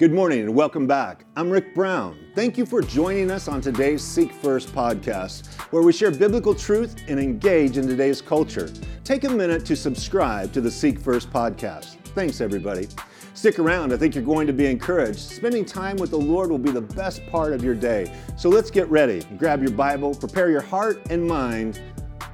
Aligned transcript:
Good 0.00 0.14
morning 0.14 0.40
and 0.40 0.54
welcome 0.54 0.86
back. 0.86 1.26
I'm 1.36 1.50
Rick 1.50 1.74
Brown. 1.74 2.18
Thank 2.34 2.56
you 2.56 2.64
for 2.64 2.80
joining 2.80 3.30
us 3.30 3.48
on 3.48 3.60
today's 3.60 4.02
Seek 4.02 4.32
First 4.32 4.74
podcast, 4.74 5.46
where 5.72 5.82
we 5.82 5.92
share 5.92 6.10
biblical 6.10 6.54
truth 6.54 7.02
and 7.06 7.20
engage 7.20 7.76
in 7.76 7.86
today's 7.86 8.22
culture. 8.22 8.72
Take 9.04 9.24
a 9.24 9.28
minute 9.28 9.66
to 9.66 9.76
subscribe 9.76 10.54
to 10.54 10.62
the 10.62 10.70
Seek 10.70 10.98
First 10.98 11.30
podcast. 11.30 11.96
Thanks, 12.14 12.40
everybody. 12.40 12.88
Stick 13.34 13.58
around. 13.58 13.92
I 13.92 13.98
think 13.98 14.14
you're 14.14 14.24
going 14.24 14.46
to 14.46 14.54
be 14.54 14.64
encouraged. 14.64 15.18
Spending 15.18 15.66
time 15.66 15.98
with 15.98 16.12
the 16.12 16.18
Lord 16.18 16.48
will 16.48 16.56
be 16.56 16.70
the 16.70 16.80
best 16.80 17.20
part 17.26 17.52
of 17.52 17.62
your 17.62 17.74
day. 17.74 18.10
So 18.38 18.48
let's 18.48 18.70
get 18.70 18.88
ready. 18.88 19.22
Grab 19.36 19.60
your 19.60 19.72
Bible, 19.72 20.14
prepare 20.14 20.50
your 20.50 20.62
heart 20.62 20.98
and 21.10 21.28
mind. 21.28 21.78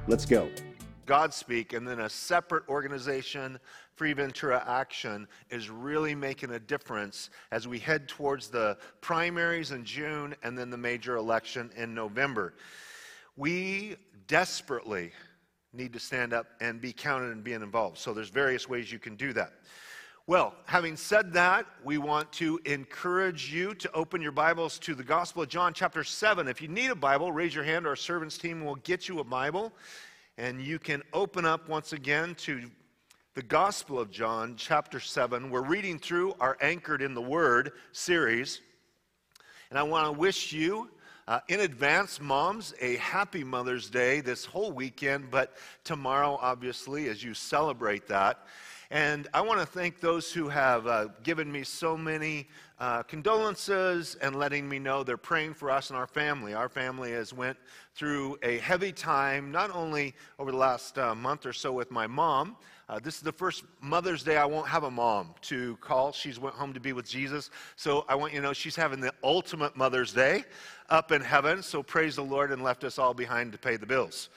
Let's 0.07 0.23
go. 0.23 0.49
God 1.05 1.33
speak, 1.33 1.73
and 1.73 1.85
then 1.85 1.99
a 1.99 2.09
separate 2.09 2.67
organization 2.69 3.59
Free 3.97 4.13
Ventura 4.13 4.63
Action 4.67 5.27
is 5.49 5.71
really 5.71 6.13
making 6.13 6.51
a 6.51 6.59
difference 6.59 7.31
as 7.51 7.67
we 7.67 7.79
head 7.79 8.07
towards 8.07 8.47
the 8.47 8.77
primaries 9.01 9.71
in 9.71 9.83
June 9.83 10.35
and 10.43 10.55
then 10.55 10.69
the 10.69 10.77
major 10.77 11.15
election 11.15 11.71
in 11.75 11.95
November. 11.95 12.53
We 13.37 13.95
desperately 14.27 15.13
need 15.73 15.93
to 15.93 15.99
stand 15.99 16.31
up 16.31 16.45
and 16.61 16.79
be 16.79 16.93
counted 16.93 17.31
and 17.31 17.43
being 17.43 17.63
involved. 17.63 17.97
So 17.97 18.13
there's 18.13 18.29
various 18.29 18.69
ways 18.69 18.91
you 18.91 18.99
can 18.99 19.15
do 19.15 19.33
that. 19.33 19.53
Well, 20.27 20.53
having 20.65 20.95
said 20.95 21.33
that, 21.33 21.65
we 21.83 21.97
want 21.97 22.31
to 22.33 22.59
encourage 22.65 23.51
you 23.51 23.73
to 23.73 23.91
open 23.93 24.21
your 24.21 24.31
Bibles 24.31 24.77
to 24.79 24.93
the 24.93 25.03
Gospel 25.03 25.41
of 25.41 25.49
John, 25.49 25.73
chapter 25.73 26.03
7. 26.03 26.47
If 26.47 26.61
you 26.61 26.67
need 26.67 26.91
a 26.91 26.95
Bible, 26.95 27.31
raise 27.31 27.55
your 27.55 27.63
hand. 27.63 27.87
Our 27.87 27.95
servants 27.95 28.37
team 28.37 28.63
will 28.63 28.75
get 28.75 29.09
you 29.09 29.21
a 29.21 29.23
Bible. 29.23 29.73
And 30.37 30.61
you 30.61 30.77
can 30.77 31.01
open 31.13 31.45
up 31.45 31.67
once 31.67 31.93
again 31.93 32.35
to 32.41 32.69
the 33.37 33.43
Gospel 33.43 33.99
of 33.99 34.09
John, 34.09 34.55
chapter 34.57 34.99
7. 34.99 35.51
We're 35.51 35.61
reading 35.61 35.99
through 35.99 36.33
our 36.39 36.57
Anchored 36.59 37.03
in 37.03 37.13
the 37.13 37.21
Word 37.21 37.73
series. 37.91 38.61
And 39.69 39.77
I 39.77 39.83
want 39.83 40.07
to 40.07 40.11
wish 40.11 40.51
you, 40.51 40.89
uh, 41.27 41.41
in 41.47 41.59
advance, 41.59 42.19
moms, 42.19 42.73
a 42.81 42.95
happy 42.95 43.43
Mother's 43.43 43.91
Day 43.91 44.21
this 44.21 44.43
whole 44.43 44.71
weekend, 44.71 45.29
but 45.29 45.55
tomorrow, 45.83 46.39
obviously, 46.41 47.09
as 47.09 47.23
you 47.23 47.35
celebrate 47.35 48.07
that. 48.07 48.39
And 48.89 49.27
I 49.35 49.41
want 49.41 49.59
to 49.59 49.67
thank 49.67 49.99
those 49.99 50.33
who 50.33 50.49
have 50.49 50.87
uh, 50.87 51.09
given 51.21 51.51
me 51.51 51.63
so 51.63 51.95
many 51.95 52.47
uh, 52.79 53.03
condolences 53.03 54.15
and 54.19 54.35
letting 54.35 54.67
me 54.67 54.79
know 54.79 55.03
they're 55.03 55.15
praying 55.15 55.53
for 55.53 55.69
us 55.69 55.91
and 55.91 55.97
our 55.97 56.07
family. 56.07 56.55
Our 56.55 56.69
family 56.69 57.11
has 57.11 57.33
went 57.33 57.57
through 57.93 58.39
a 58.41 58.57
heavy 58.57 58.91
time, 58.91 59.51
not 59.51 59.69
only 59.75 60.15
over 60.39 60.51
the 60.51 60.57
last 60.57 60.97
uh, 60.97 61.13
month 61.13 61.45
or 61.45 61.53
so 61.53 61.71
with 61.71 61.91
my 61.91 62.07
mom, 62.07 62.55
uh, 62.89 62.99
this 62.99 63.15
is 63.15 63.21
the 63.21 63.33
first 63.33 63.65
Mother's 63.81 64.23
Day 64.23 64.37
I 64.37 64.45
won't 64.45 64.67
have 64.67 64.83
a 64.83 64.91
mom 64.91 65.35
to 65.41 65.75
call. 65.81 66.13
She's 66.13 66.39
went 66.39 66.55
home 66.55 66.73
to 66.73 66.79
be 66.79 66.93
with 66.93 67.07
Jesus. 67.07 67.49
So 67.75 68.05
I 68.07 68.15
want 68.15 68.31
you 68.31 68.39
to 68.39 68.47
know 68.47 68.53
she's 68.53 68.77
having 68.77 69.01
the 69.01 69.13
ultimate 69.23 69.75
Mother's 69.75 70.13
Day 70.13 70.45
up 70.89 71.11
in 71.11 71.21
heaven. 71.21 71.61
So 71.61 71.83
praise 71.83 72.15
the 72.15 72.23
Lord 72.23 72.51
and 72.51 72.63
left 72.63 72.85
us 72.85 72.97
all 72.97 73.13
behind 73.13 73.51
to 73.51 73.57
pay 73.57 73.75
the 73.75 73.85
bills. 73.85 74.29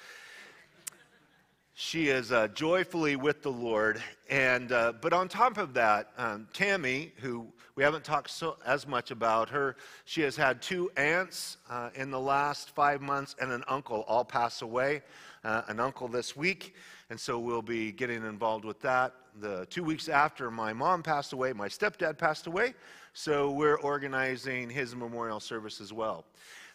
She 1.74 2.08
is 2.08 2.32
uh, 2.32 2.48
joyfully 2.48 3.14
with 3.14 3.42
the 3.42 3.52
Lord. 3.52 4.02
And, 4.28 4.72
uh, 4.72 4.94
but 5.00 5.12
on 5.12 5.28
top 5.28 5.56
of 5.56 5.72
that, 5.74 6.10
um, 6.18 6.48
Tammy, 6.52 7.12
who 7.18 7.46
we 7.76 7.84
haven't 7.84 8.02
talked 8.02 8.30
so, 8.30 8.56
as 8.66 8.84
much 8.84 9.12
about 9.12 9.48
her, 9.50 9.76
she 10.04 10.22
has 10.22 10.34
had 10.34 10.60
two 10.60 10.90
aunts 10.96 11.56
uh, 11.70 11.90
in 11.94 12.10
the 12.10 12.20
last 12.20 12.70
five 12.70 13.00
months 13.00 13.36
and 13.40 13.52
an 13.52 13.62
uncle 13.68 14.04
all 14.08 14.24
pass 14.24 14.60
away. 14.60 15.02
Uh, 15.44 15.62
an 15.68 15.78
uncle 15.78 16.08
this 16.08 16.36
week 16.36 16.74
and 17.10 17.18
so 17.18 17.40
we'll 17.40 17.60
be 17.60 17.90
getting 17.90 18.24
involved 18.24 18.64
with 18.64 18.80
that. 18.80 19.12
The 19.40 19.66
two 19.66 19.82
weeks 19.82 20.08
after 20.08 20.50
my 20.50 20.72
mom 20.72 21.02
passed 21.02 21.32
away, 21.32 21.52
my 21.52 21.68
stepdad 21.68 22.16
passed 22.16 22.46
away, 22.46 22.74
so 23.12 23.50
we're 23.50 23.78
organizing 23.78 24.70
his 24.70 24.94
memorial 24.94 25.40
service 25.40 25.80
as 25.80 25.92
well. 25.92 26.24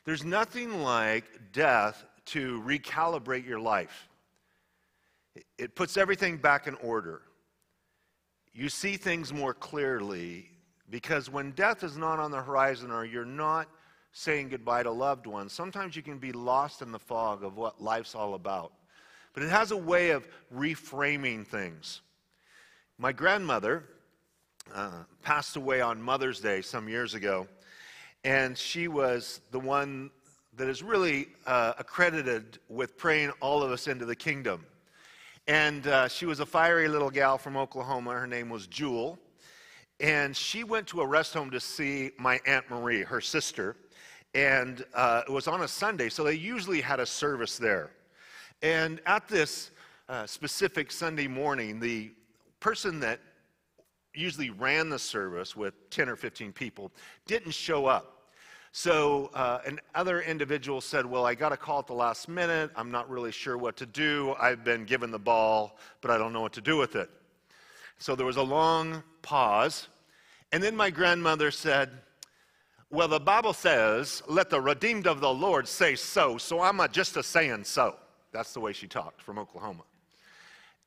There's 0.03 0.25
nothing 0.25 0.83
like 0.83 1.23
death 1.53 2.05
to 2.25 2.61
recalibrate 2.64 3.47
your 3.47 3.60
life. 3.60 4.10
It 5.58 5.73
puts 5.76 5.95
everything 5.95 6.37
back 6.37 6.67
in 6.67 6.76
order. 6.76 7.21
You 8.54 8.70
see 8.70 8.98
things 8.98 9.33
more 9.33 9.54
clearly 9.54 10.49
because 10.89 11.30
when 11.30 11.52
death 11.52 11.83
is 11.83 11.98
not 11.98 12.20
on 12.20 12.31
the 12.31 12.42
horizon 12.42 12.92
or 12.92 13.05
you're 13.05 13.26
not 13.26 13.67
saying 14.11 14.49
goodbye 14.49 14.83
to 14.83 14.92
loved 14.92 15.27
ones, 15.27 15.54
sometimes 15.54 15.95
you 15.95 16.02
can 16.02 16.20
be 16.20 16.31
lost 16.31 16.81
in 16.81 16.92
the 16.92 16.99
fog 16.99 17.43
of 17.43 17.58
what 17.58 17.81
life's 17.81 18.15
all 18.15 18.33
about 18.33 18.73
but 19.36 19.44
it 19.44 19.50
has 19.50 19.72
a 19.72 19.78
way 19.78 20.12
of 20.12 20.28
reframing 20.52 21.46
things. 21.46 22.02
My 22.98 23.12
grandmother 23.12 23.84
uh, 24.73 25.04
passed 25.22 25.58
away 25.58 25.82
on 25.82 26.02
Mother's 26.02 26.40
Day 26.40 26.62
some 26.62 26.88
years 26.88 27.14
ago, 27.14 27.46
and 28.23 28.58
she 28.58 28.88
was 28.88 29.42
the 29.52 29.60
one 29.60 30.10
that 30.56 30.70
is 30.70 30.82
really 30.82 31.28
uh, 31.46 31.73
accredited 31.78 32.60
with 32.70 32.98
praying 32.98 33.32
all 33.42 33.62
of 33.62 33.72
us 33.72 33.88
into 33.88 34.06
the 34.06 34.16
kingdom. 34.16 34.66
And 35.48 35.86
uh, 35.86 36.08
she 36.08 36.26
was 36.26 36.40
a 36.40 36.46
fiery 36.46 36.88
little 36.88 37.12
gal 37.12 37.38
from 37.38 37.58
Oklahoma. 37.58 38.12
Her 38.12 38.26
name 38.26 38.50
was 38.50 38.67
Jewel. 38.67 39.20
And 40.00 40.36
she 40.36 40.64
went 40.64 40.88
to 40.88 41.02
a 41.02 41.06
rest 41.06 41.34
home 41.34 41.52
to 41.52 41.60
see 41.60 42.12
my 42.17 42.40
Aunt 42.48 42.70
Marie, 42.70 43.04
her 43.04 43.20
sister. 43.20 43.76
And 44.34 44.86
uh, 44.94 45.23
it 45.28 45.32
was 45.32 45.48
on 45.48 45.62
a 45.62 45.67
Sunday, 45.67 46.08
so 46.08 46.23
they 46.23 46.34
usually 46.34 46.80
had 46.80 47.02
a 47.02 47.06
service 47.06 47.58
there. 47.58 47.92
And 48.65 48.99
at 49.05 49.27
this 49.27 49.70
uh, 50.09 50.26
specific 50.26 50.92
Sunday 50.92 51.27
morning, 51.27 51.80
the 51.80 52.11
person 52.59 52.99
that 53.02 53.20
usually 54.11 54.49
ran 54.49 54.89
the 54.89 54.98
service 54.98 55.55
with 55.55 55.76
10 55.92 56.09
or 56.09 56.15
15 56.15 56.52
people 56.52 56.92
didn't 57.27 57.52
show 57.52 57.86
up. 57.86 58.23
So 58.71 59.30
uh, 59.36 59.59
another 59.93 60.21
individual 60.21 60.81
said, 60.81 61.05
Well, 61.05 61.27
I 61.27 61.36
got 61.36 61.52
a 61.52 61.58
call 61.58 61.77
at 61.77 61.86
the 61.86 61.93
last 61.93 62.27
minute. 62.27 62.71
I'm 62.75 62.89
not 62.89 63.08
really 63.08 63.31
sure 63.31 63.55
what 63.55 63.77
to 63.77 63.86
do. 63.86 64.33
I've 64.39 64.64
been 64.64 64.83
given 64.83 65.11
the 65.11 65.20
ball, 65.20 65.77
but 66.02 66.09
I 66.09 66.17
don't 66.17 66.33
know 66.33 66.42
what 66.42 66.54
to 66.54 66.61
do 66.61 66.75
with 66.75 66.95
it. 66.95 67.11
So 67.99 68.15
there 68.15 68.25
was 68.25 68.37
a 68.37 68.42
long 68.42 69.04
pause. 69.21 69.89
And 70.52 70.64
then 70.64 70.75
my 70.75 70.89
grandmother 70.89 71.52
said, 71.52 71.92
Well, 72.89 73.09
the 73.09 73.20
Bible 73.20 73.54
says, 73.54 74.23
Let 74.27 74.49
the 74.49 74.59
redeemed 74.59 75.05
of 75.05 75.20
the 75.20 75.31
Lord 75.31 75.67
say 75.67 75.95
so. 75.95 76.39
So 76.39 76.61
I'm 76.61 76.81
just 76.92 77.15
a 77.15 77.21
saying 77.21 77.65
so. 77.65 77.98
That's 78.36 78.52
the 78.52 78.60
way 78.60 78.73
she 78.73 78.86
talked 78.86 79.22
from 79.22 79.40
Oklahoma. 79.40 79.84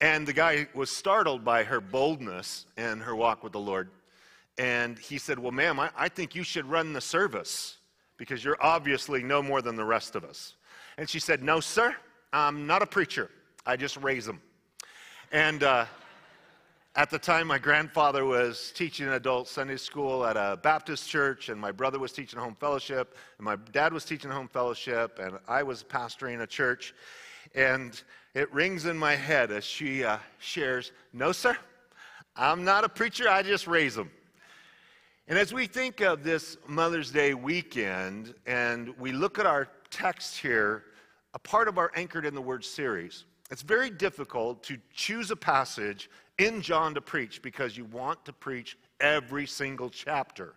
And 0.03 0.29
the 0.29 0.35
guy 0.35 0.69
was 0.75 0.91
startled 0.91 1.47
by 1.47 1.65
her 1.65 1.81
boldness 1.81 2.67
and 2.77 3.01
her 3.01 3.17
walk 3.17 3.43
with 3.43 3.53
the 3.53 3.59
Lord. 3.59 3.89
And 4.59 4.99
he 4.99 5.17
said, 5.17 5.39
Well, 5.39 5.51
ma'am, 5.51 5.81
I, 5.81 5.89
I 5.97 6.09
think 6.11 6.35
you 6.35 6.43
should 6.43 6.67
run 6.67 6.93
the 6.93 7.01
service 7.01 7.79
because 8.19 8.45
you're 8.45 8.59
obviously 8.61 9.23
no 9.23 9.43
more 9.43 9.63
than 9.63 9.77
the 9.77 9.85
rest 9.85 10.15
of 10.15 10.25
us. 10.25 10.57
And 10.99 11.09
she 11.09 11.19
said, 11.19 11.43
No, 11.43 11.59
sir, 11.59 11.97
I'm 12.35 12.67
not 12.67 12.83
a 12.83 12.87
preacher. 12.87 13.31
I 13.65 13.77
just 13.77 13.97
raise 13.97 14.27
them. 14.27 14.43
And 15.33 15.63
uh, 15.63 15.87
at 16.97 17.09
the 17.09 17.19
time, 17.19 17.47
my 17.47 17.59
grandfather 17.59 18.27
was 18.27 18.73
teaching 18.75 19.09
adult 19.09 19.49
Sunday 19.49 19.77
school 19.79 20.27
at 20.27 20.37
a 20.37 20.59
Baptist 20.63 21.09
church, 21.09 21.49
and 21.49 21.59
my 21.59 21.73
brother 21.73 21.99
was 21.99 22.13
teaching 22.13 22.39
home 22.39 22.57
fellowship, 22.61 23.17
and 23.39 23.45
my 23.47 23.57
dad 23.73 23.95
was 23.95 24.05
teaching 24.05 24.31
home 24.31 24.49
fellowship, 24.49 25.19
and 25.19 25.39
I 25.49 25.63
was 25.63 25.83
pastoring 25.83 26.43
a 26.43 26.47
church. 26.47 26.93
And 27.55 28.01
it 28.35 28.53
rings 28.53 28.87
in 28.87 28.97
my 28.97 29.17
head 29.17 29.51
as 29.51 29.65
she 29.65 30.05
uh, 30.05 30.19
shares, 30.39 30.93
No, 31.13 31.33
sir, 31.33 31.57
I'm 32.37 32.65
not 32.65 32.85
a 32.85 32.89
preacher, 32.89 33.29
I 33.29 33.43
just 33.43 33.67
raise 33.67 33.95
them. 33.95 34.11
And 35.27 35.39
as 35.39 35.53
we 35.53 35.67
think 35.67 36.01
of 36.01 36.25
this 36.25 36.57
Mother's 36.67 37.11
Day 37.11 37.35
weekend 37.35 38.35
and 38.47 38.97
we 38.99 39.13
look 39.13 39.39
at 39.39 39.45
our 39.45 39.69
text 39.91 40.39
here, 40.39 40.85
a 41.35 41.39
part 41.39 41.69
of 41.69 41.77
our 41.77 41.91
Anchored 41.97 42.25
in 42.25 42.35
the 42.35 42.41
Word 42.41 42.65
series, 42.65 43.25
it's 43.51 43.63
very 43.63 43.91
difficult 43.91 44.63
to 44.65 44.79
choose 44.95 45.31
a 45.31 45.37
passage 45.37 46.11
in 46.39 46.63
John 46.63 46.95
to 46.95 47.01
preach 47.01 47.43
because 47.43 47.77
you 47.77 47.85
want 47.87 48.25
to 48.25 48.33
preach 48.33 48.79
every 49.01 49.47
single 49.47 49.91
chapter. 49.91 50.55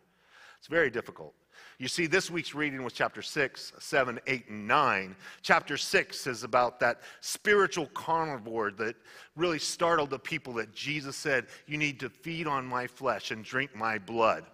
It's 0.58 0.68
very 0.68 0.90
difficult. 0.90 1.34
You 1.82 1.88
see, 1.88 2.06
this 2.06 2.30
week's 2.30 2.54
reading 2.54 2.84
was 2.84 2.94
chapter 2.94 3.24
6, 3.24 3.74
7, 3.80 4.20
8, 4.28 4.50
and 4.50 4.68
9. 4.68 5.16
Chapter 5.42 5.78
6 5.78 6.28
is 6.28 6.44
about 6.44 6.80
that 6.80 7.02
spiritual 7.22 7.88
carnivore 7.96 8.70
that 8.74 8.96
really 9.36 9.58
startled 9.58 10.12
the 10.12 10.20
people 10.20 10.54
that 10.54 10.72
Jesus 10.76 11.16
said, 11.16 11.48
You 11.66 11.80
need 11.80 12.00
to 12.02 12.10
feed 12.10 12.46
on 12.46 12.68
my 12.68 12.86
flesh 12.86 13.32
and 13.32 13.44
drink 13.44 13.76
my 13.76 13.98
blood. 13.98 14.46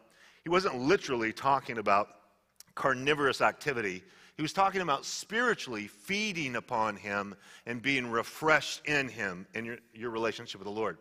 He 0.46 0.50
wasn't 0.50 0.80
literally 0.80 1.34
talking 1.34 1.80
about 1.80 2.08
carnivorous 2.76 3.42
activity, 3.42 4.04
he 4.38 4.42
was 4.42 4.54
talking 4.54 4.80
about 4.80 5.04
spiritually 5.04 5.88
feeding 5.88 6.56
upon 6.56 6.96
him 6.96 7.36
and 7.66 7.82
being 7.82 8.10
refreshed 8.10 8.86
in 8.86 9.10
him 9.10 9.48
in 9.54 9.66
your, 9.66 9.80
your 9.94 10.12
relationship 10.12 10.62
with 10.62 10.68
the 10.68 10.72
Lord. 10.72 10.98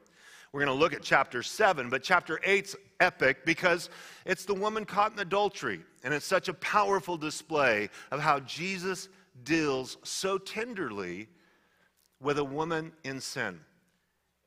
We're 0.56 0.64
going 0.64 0.78
to 0.78 0.82
look 0.82 0.94
at 0.94 1.02
chapter 1.02 1.42
7, 1.42 1.90
but 1.90 2.02
chapter 2.02 2.40
8's 2.42 2.76
epic 2.98 3.44
because 3.44 3.90
it's 4.24 4.46
the 4.46 4.54
woman 4.54 4.86
caught 4.86 5.12
in 5.12 5.18
adultery. 5.18 5.82
And 6.02 6.14
it's 6.14 6.24
such 6.24 6.48
a 6.48 6.54
powerful 6.54 7.18
display 7.18 7.90
of 8.10 8.20
how 8.20 8.40
Jesus 8.40 9.10
deals 9.44 9.98
so 10.02 10.38
tenderly 10.38 11.28
with 12.22 12.38
a 12.38 12.44
woman 12.44 12.92
in 13.04 13.20
sin 13.20 13.60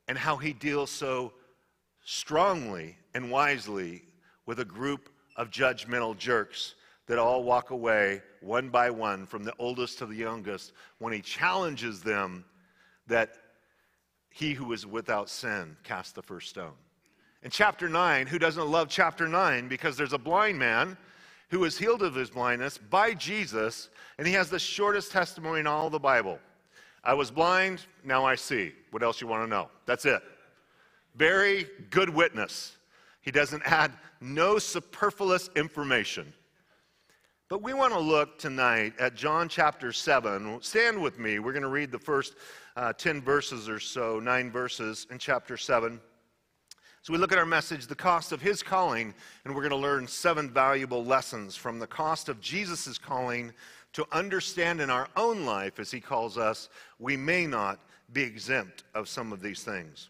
and 0.07 0.17
how 0.17 0.35
he 0.37 0.51
deals 0.51 0.89
so 0.89 1.31
strongly 2.03 2.97
and 3.13 3.29
wisely 3.29 4.01
with 4.47 4.61
a 4.61 4.65
group 4.65 5.09
of 5.35 5.51
judgmental 5.51 6.17
jerks 6.17 6.73
that 7.05 7.19
all 7.19 7.43
walk 7.43 7.69
away 7.69 8.23
one 8.41 8.69
by 8.69 8.89
one 8.89 9.27
from 9.27 9.43
the 9.43 9.53
oldest 9.59 9.99
to 9.99 10.07
the 10.07 10.15
youngest 10.15 10.73
when 10.97 11.13
he 11.13 11.21
challenges 11.21 12.01
them 12.01 12.45
that 13.05 13.35
he 14.29 14.53
who 14.53 14.71
is 14.73 14.85
without 14.85 15.29
sin 15.29 15.75
cast 15.83 16.15
the 16.15 16.21
first 16.21 16.49
stone. 16.49 16.73
In 17.43 17.49
chapter 17.49 17.87
9, 17.87 18.27
who 18.27 18.39
doesn't 18.39 18.67
love 18.67 18.89
chapter 18.89 19.27
9? 19.27 19.67
Because 19.67 19.95
there's 19.95 20.13
a 20.13 20.17
blind 20.17 20.59
man 20.59 20.97
who 21.49 21.59
was 21.59 21.77
healed 21.77 22.03
of 22.03 22.15
his 22.15 22.29
blindness 22.29 22.77
by 22.77 23.13
Jesus, 23.13 23.89
and 24.17 24.27
he 24.27 24.33
has 24.33 24.49
the 24.49 24.59
shortest 24.59 25.11
testimony 25.11 25.61
in 25.61 25.67
all 25.67 25.89
the 25.89 25.99
Bible. 25.99 26.39
I 27.03 27.13
was 27.13 27.31
blind, 27.31 27.85
now 28.03 28.25
I 28.25 28.35
see. 28.35 28.73
What 28.91 29.03
else 29.03 29.21
you 29.21 29.27
want 29.27 29.43
to 29.43 29.49
know? 29.49 29.69
That's 29.85 30.05
it. 30.05 30.21
Very 31.15 31.67
good 31.89 32.09
witness. 32.09 32.75
He 33.21 33.31
doesn't 33.31 33.63
add 33.65 33.93
no 34.21 34.59
superfluous 34.59 35.49
information. 35.55 36.33
But 37.49 37.63
we 37.63 37.73
want 37.73 37.93
to 37.93 37.99
look 37.99 38.37
tonight 38.37 38.93
at 38.99 39.15
John 39.15 39.49
chapter 39.49 39.91
7. 39.91 40.59
Stand 40.61 41.01
with 41.01 41.17
me. 41.17 41.39
We're 41.39 41.51
going 41.51 41.63
to 41.63 41.67
read 41.67 41.91
the 41.91 41.97
first 41.97 42.35
uh, 42.75 42.93
10 42.93 43.23
verses 43.23 43.67
or 43.67 43.79
so, 43.79 44.19
nine 44.19 44.51
verses 44.51 45.07
in 45.09 45.17
chapter 45.17 45.57
7. 45.57 45.99
So 47.01 47.11
we 47.11 47.17
look 47.17 47.31
at 47.31 47.39
our 47.39 47.47
message, 47.47 47.87
the 47.87 47.95
cost 47.95 48.31
of 48.31 48.39
his 48.39 48.61
calling, 48.61 49.15
and 49.43 49.55
we're 49.55 49.63
going 49.63 49.71
to 49.71 49.77
learn 49.77 50.07
seven 50.07 50.47
valuable 50.51 51.03
lessons 51.03 51.55
from 51.55 51.79
the 51.79 51.87
cost 51.87 52.29
of 52.29 52.39
Jesus' 52.39 52.99
calling 52.99 53.51
to 53.93 54.05
understand 54.11 54.79
in 54.79 54.91
our 54.91 55.07
own 55.15 55.43
life, 55.43 55.79
as 55.79 55.89
he 55.89 55.99
calls 55.99 56.37
us, 56.37 56.69
we 56.99 57.17
may 57.17 57.47
not 57.47 57.79
be 58.13 58.21
exempt 58.21 58.83
of 58.93 59.09
some 59.09 59.33
of 59.33 59.41
these 59.41 59.63
things. 59.63 60.09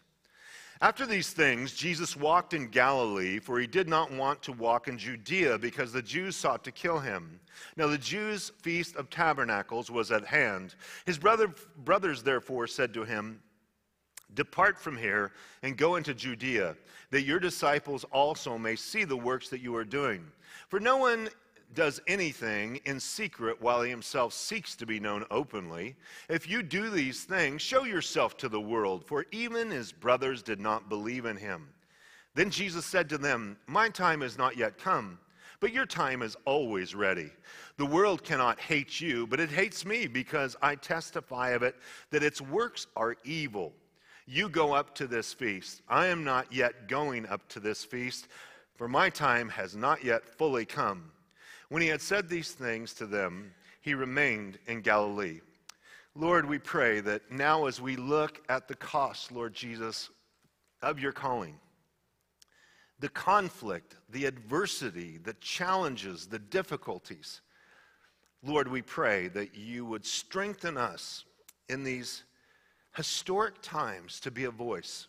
After 0.82 1.04
these 1.04 1.30
things, 1.30 1.74
Jesus 1.74 2.16
walked 2.16 2.54
in 2.54 2.68
Galilee, 2.68 3.38
for 3.38 3.60
he 3.60 3.66
did 3.66 3.86
not 3.86 4.10
want 4.10 4.40
to 4.42 4.52
walk 4.52 4.88
in 4.88 4.96
Judea 4.96 5.58
because 5.58 5.92
the 5.92 6.00
Jews 6.00 6.36
sought 6.36 6.64
to 6.64 6.72
kill 6.72 6.98
him. 6.98 7.38
Now, 7.76 7.86
the 7.86 7.98
Jews' 7.98 8.50
feast 8.62 8.96
of 8.96 9.10
tabernacles 9.10 9.90
was 9.90 10.10
at 10.10 10.24
hand. 10.24 10.74
His 11.04 11.18
brother, 11.18 11.54
brothers, 11.84 12.22
therefore, 12.22 12.66
said 12.66 12.94
to 12.94 13.04
him, 13.04 13.42
Depart 14.32 14.78
from 14.78 14.96
here 14.96 15.32
and 15.62 15.76
go 15.76 15.96
into 15.96 16.14
Judea, 16.14 16.76
that 17.10 17.22
your 17.22 17.40
disciples 17.40 18.04
also 18.04 18.56
may 18.56 18.76
see 18.76 19.04
the 19.04 19.16
works 19.16 19.50
that 19.50 19.60
you 19.60 19.76
are 19.76 19.84
doing. 19.84 20.24
For 20.68 20.80
no 20.80 20.96
one 20.96 21.28
does 21.74 22.00
anything 22.06 22.80
in 22.84 22.98
secret 22.98 23.60
while 23.60 23.82
he 23.82 23.90
himself 23.90 24.32
seeks 24.32 24.74
to 24.76 24.86
be 24.86 25.00
known 25.00 25.24
openly. 25.30 25.96
If 26.28 26.48
you 26.48 26.62
do 26.62 26.90
these 26.90 27.24
things, 27.24 27.62
show 27.62 27.84
yourself 27.84 28.36
to 28.38 28.48
the 28.48 28.60
world, 28.60 29.04
for 29.04 29.26
even 29.30 29.70
his 29.70 29.92
brothers 29.92 30.42
did 30.42 30.60
not 30.60 30.88
believe 30.88 31.24
in 31.24 31.36
him. 31.36 31.68
Then 32.34 32.50
Jesus 32.50 32.86
said 32.86 33.08
to 33.10 33.18
them, 33.18 33.56
My 33.66 33.88
time 33.88 34.22
is 34.22 34.38
not 34.38 34.56
yet 34.56 34.78
come, 34.78 35.18
but 35.60 35.72
your 35.72 35.86
time 35.86 36.22
is 36.22 36.36
always 36.44 36.94
ready. 36.94 37.30
The 37.76 37.86
world 37.86 38.24
cannot 38.24 38.60
hate 38.60 39.00
you, 39.00 39.26
but 39.26 39.40
it 39.40 39.50
hates 39.50 39.84
me 39.84 40.06
because 40.06 40.56
I 40.62 40.74
testify 40.74 41.50
of 41.50 41.62
it 41.62 41.76
that 42.10 42.22
its 42.22 42.40
works 42.40 42.86
are 42.96 43.16
evil. 43.24 43.72
You 44.26 44.48
go 44.48 44.72
up 44.72 44.94
to 44.96 45.06
this 45.06 45.32
feast. 45.32 45.82
I 45.88 46.06
am 46.06 46.24
not 46.24 46.52
yet 46.52 46.88
going 46.88 47.26
up 47.26 47.48
to 47.50 47.60
this 47.60 47.84
feast, 47.84 48.28
for 48.76 48.88
my 48.88 49.10
time 49.10 49.48
has 49.50 49.76
not 49.76 50.04
yet 50.04 50.24
fully 50.24 50.64
come. 50.64 51.10
When 51.70 51.82
he 51.82 51.88
had 51.88 52.02
said 52.02 52.28
these 52.28 52.50
things 52.50 52.92
to 52.94 53.06
them, 53.06 53.52
he 53.80 53.94
remained 53.94 54.58
in 54.66 54.82
Galilee. 54.82 55.40
Lord, 56.16 56.44
we 56.44 56.58
pray 56.58 57.00
that 57.00 57.30
now 57.30 57.66
as 57.66 57.80
we 57.80 57.94
look 57.94 58.42
at 58.48 58.66
the 58.66 58.74
cost, 58.74 59.30
Lord 59.30 59.54
Jesus, 59.54 60.10
of 60.82 60.98
your 60.98 61.12
calling, 61.12 61.58
the 62.98 63.08
conflict, 63.08 63.94
the 64.10 64.26
adversity, 64.26 65.18
the 65.22 65.34
challenges, 65.34 66.26
the 66.26 66.40
difficulties, 66.40 67.40
Lord, 68.42 68.66
we 68.66 68.82
pray 68.82 69.28
that 69.28 69.54
you 69.54 69.84
would 69.84 70.04
strengthen 70.04 70.76
us 70.76 71.24
in 71.68 71.84
these 71.84 72.24
historic 72.96 73.62
times 73.62 74.18
to 74.20 74.32
be 74.32 74.44
a 74.44 74.50
voice, 74.50 75.06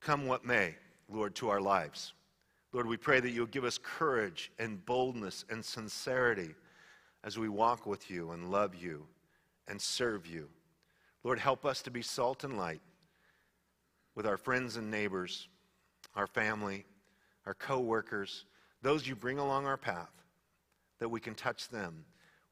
come 0.00 0.26
what 0.26 0.46
may, 0.46 0.76
Lord, 1.10 1.34
to 1.36 1.50
our 1.50 1.60
lives. 1.60 2.14
Lord, 2.78 2.86
we 2.86 2.96
pray 2.96 3.18
that 3.18 3.30
you'll 3.30 3.46
give 3.46 3.64
us 3.64 3.76
courage 3.76 4.52
and 4.60 4.86
boldness 4.86 5.44
and 5.50 5.64
sincerity 5.64 6.54
as 7.24 7.36
we 7.36 7.48
walk 7.48 7.86
with 7.86 8.08
you 8.08 8.30
and 8.30 8.52
love 8.52 8.72
you 8.72 9.04
and 9.66 9.82
serve 9.82 10.28
you. 10.28 10.48
Lord, 11.24 11.40
help 11.40 11.66
us 11.66 11.82
to 11.82 11.90
be 11.90 12.02
salt 12.02 12.44
and 12.44 12.56
light 12.56 12.80
with 14.14 14.28
our 14.28 14.36
friends 14.36 14.76
and 14.76 14.92
neighbors, 14.92 15.48
our 16.14 16.28
family, 16.28 16.84
our 17.46 17.54
co-workers, 17.54 18.44
those 18.80 19.08
you 19.08 19.16
bring 19.16 19.40
along 19.40 19.66
our 19.66 19.76
path, 19.76 20.12
that 21.00 21.08
we 21.08 21.18
can 21.18 21.34
touch 21.34 21.68
them 21.70 22.04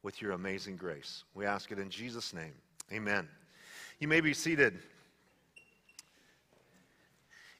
with 0.03 0.21
your 0.21 0.33
amazing 0.33 0.75
grace. 0.75 1.23
We 1.35 1.45
ask 1.45 1.71
it 1.71 1.79
in 1.79 1.89
Jesus' 1.89 2.33
name. 2.33 2.55
Amen. 2.91 3.29
You 4.01 4.09
may 4.09 4.19
be 4.19 4.33
seated. 4.33 4.77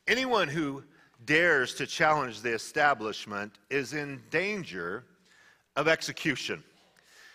Anyone 0.05 0.49
who 0.49 0.83
dares 1.25 1.73
to 1.75 1.87
challenge 1.87 2.41
the 2.41 2.53
establishment 2.53 3.53
is 3.69 3.93
in 3.93 4.21
danger 4.29 5.03
of 5.75 5.87
execution. 5.87 6.63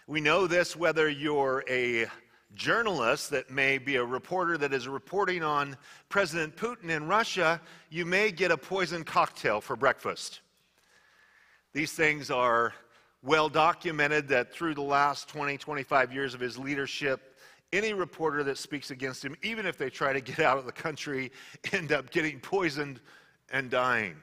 We 0.06 0.20
know 0.20 0.46
this 0.46 0.76
whether 0.76 1.08
you're 1.08 1.64
a 1.68 2.06
journalist 2.54 3.30
that 3.30 3.50
may 3.50 3.78
be 3.78 3.96
a 3.96 4.04
reporter 4.04 4.58
that 4.58 4.72
is 4.72 4.86
reporting 4.88 5.42
on 5.42 5.76
President 6.08 6.56
Putin 6.56 6.90
in 6.90 7.06
Russia, 7.06 7.60
you 7.90 8.04
may 8.04 8.30
get 8.30 8.50
a 8.50 8.56
poison 8.56 9.04
cocktail 9.04 9.60
for 9.60 9.76
breakfast. 9.76 10.40
These 11.72 11.92
things 11.92 12.30
are 12.30 12.74
well 13.22 13.48
documented 13.48 14.28
that 14.28 14.52
through 14.52 14.74
the 14.74 14.82
last 14.82 15.28
20, 15.28 15.56
25 15.56 16.12
years 16.12 16.34
of 16.34 16.40
his 16.40 16.58
leadership, 16.58 17.38
any 17.72 17.94
reporter 17.94 18.44
that 18.44 18.58
speaks 18.58 18.90
against 18.90 19.24
him, 19.24 19.34
even 19.42 19.64
if 19.64 19.78
they 19.78 19.88
try 19.88 20.12
to 20.12 20.20
get 20.20 20.40
out 20.40 20.58
of 20.58 20.66
the 20.66 20.72
country, 20.72 21.32
end 21.72 21.92
up 21.92 22.10
getting 22.10 22.38
poisoned 22.40 23.00
and 23.52 23.70
dying. 23.70 24.16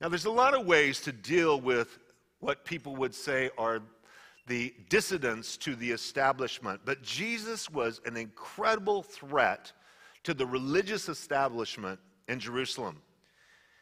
Now, 0.00 0.08
there's 0.08 0.26
a 0.26 0.30
lot 0.30 0.54
of 0.54 0.66
ways 0.66 1.00
to 1.00 1.12
deal 1.12 1.60
with 1.60 1.98
what 2.40 2.64
people 2.64 2.94
would 2.96 3.14
say 3.14 3.50
are 3.56 3.80
the 4.46 4.72
dissidents 4.88 5.56
to 5.56 5.74
the 5.74 5.90
establishment, 5.90 6.80
but 6.84 7.02
Jesus 7.02 7.68
was 7.68 8.00
an 8.04 8.16
incredible 8.16 9.02
threat 9.02 9.72
to 10.22 10.34
the 10.34 10.46
religious 10.46 11.08
establishment 11.08 11.98
in 12.28 12.38
Jerusalem. 12.38 13.00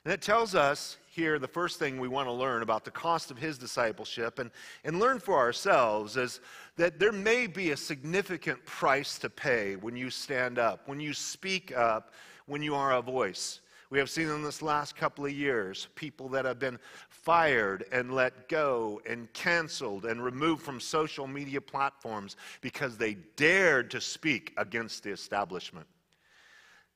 And 0.05 0.13
it 0.13 0.21
tells 0.21 0.55
us 0.55 0.99
here 1.07 1.39
the 1.39 1.49
first 1.49 1.79
thing 1.79 1.99
we 1.99 2.09
want 2.09 2.29
to 2.29 2.33
learn 2.33 2.63
about 2.63 2.85
the 2.85 2.91
cost 2.91 3.31
of 3.31 3.39
his 3.39 3.57
discipleship 3.57 4.39
and, 4.39 4.51
and 4.85 5.01
learn 5.01 5.19
for 5.19 5.39
ourselves 5.39 6.17
is 6.17 6.41
that 6.77 6.99
there 6.99 7.13
may 7.13 7.47
be 7.47 7.71
a 7.71 7.77
significant 7.77 8.65
price 8.67 9.19
to 9.21 9.31
pay 9.31 9.77
when 9.77 9.97
you 9.97 10.11
stand 10.11 10.59
up, 10.59 10.87
when 10.87 11.01
you 11.01 11.15
speak 11.15 11.75
up, 11.75 12.13
when 12.47 12.63
you 12.63 12.75
are 12.75 12.93
a 12.93 13.03
voice. 13.03 13.61
We 13.95 14.01
have 14.01 14.11
seen 14.11 14.29
in 14.29 14.43
this 14.43 14.61
last 14.61 14.97
couple 14.97 15.25
of 15.25 15.31
years 15.31 15.87
people 15.95 16.29
that 16.31 16.45
have 16.45 16.59
been 16.59 16.81
fired 17.11 17.85
and 17.93 18.13
let 18.13 18.49
go 18.49 19.01
and 19.09 19.33
canceled 19.35 20.05
and 20.05 20.21
removed 20.21 20.63
from 20.63 20.81
social 20.81 21.29
media 21.29 21.61
platforms 21.61 22.35
because 22.61 22.97
they 22.97 23.15
dared 23.37 23.93
to 23.93 24.01
speak 24.01 24.53
against 24.57 25.05
the 25.05 25.11
establishment. 25.11 25.87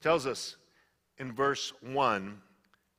It 0.01 0.03
tells 0.03 0.27
us 0.27 0.57
in 1.19 1.31
verse 1.31 1.73
1 1.83 2.37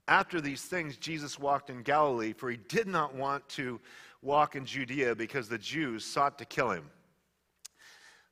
after 0.07 0.39
these 0.39 0.61
things, 0.61 0.95
Jesus 0.95 1.37
walked 1.37 1.69
in 1.69 1.83
Galilee, 1.83 2.31
for 2.31 2.49
he 2.49 2.55
did 2.55 2.87
not 2.87 3.13
want 3.13 3.49
to 3.49 3.81
walk 4.21 4.55
in 4.55 4.65
Judea 4.65 5.13
because 5.13 5.49
the 5.49 5.57
Jews 5.57 6.05
sought 6.05 6.37
to 6.37 6.45
kill 6.45 6.71
him. 6.71 6.89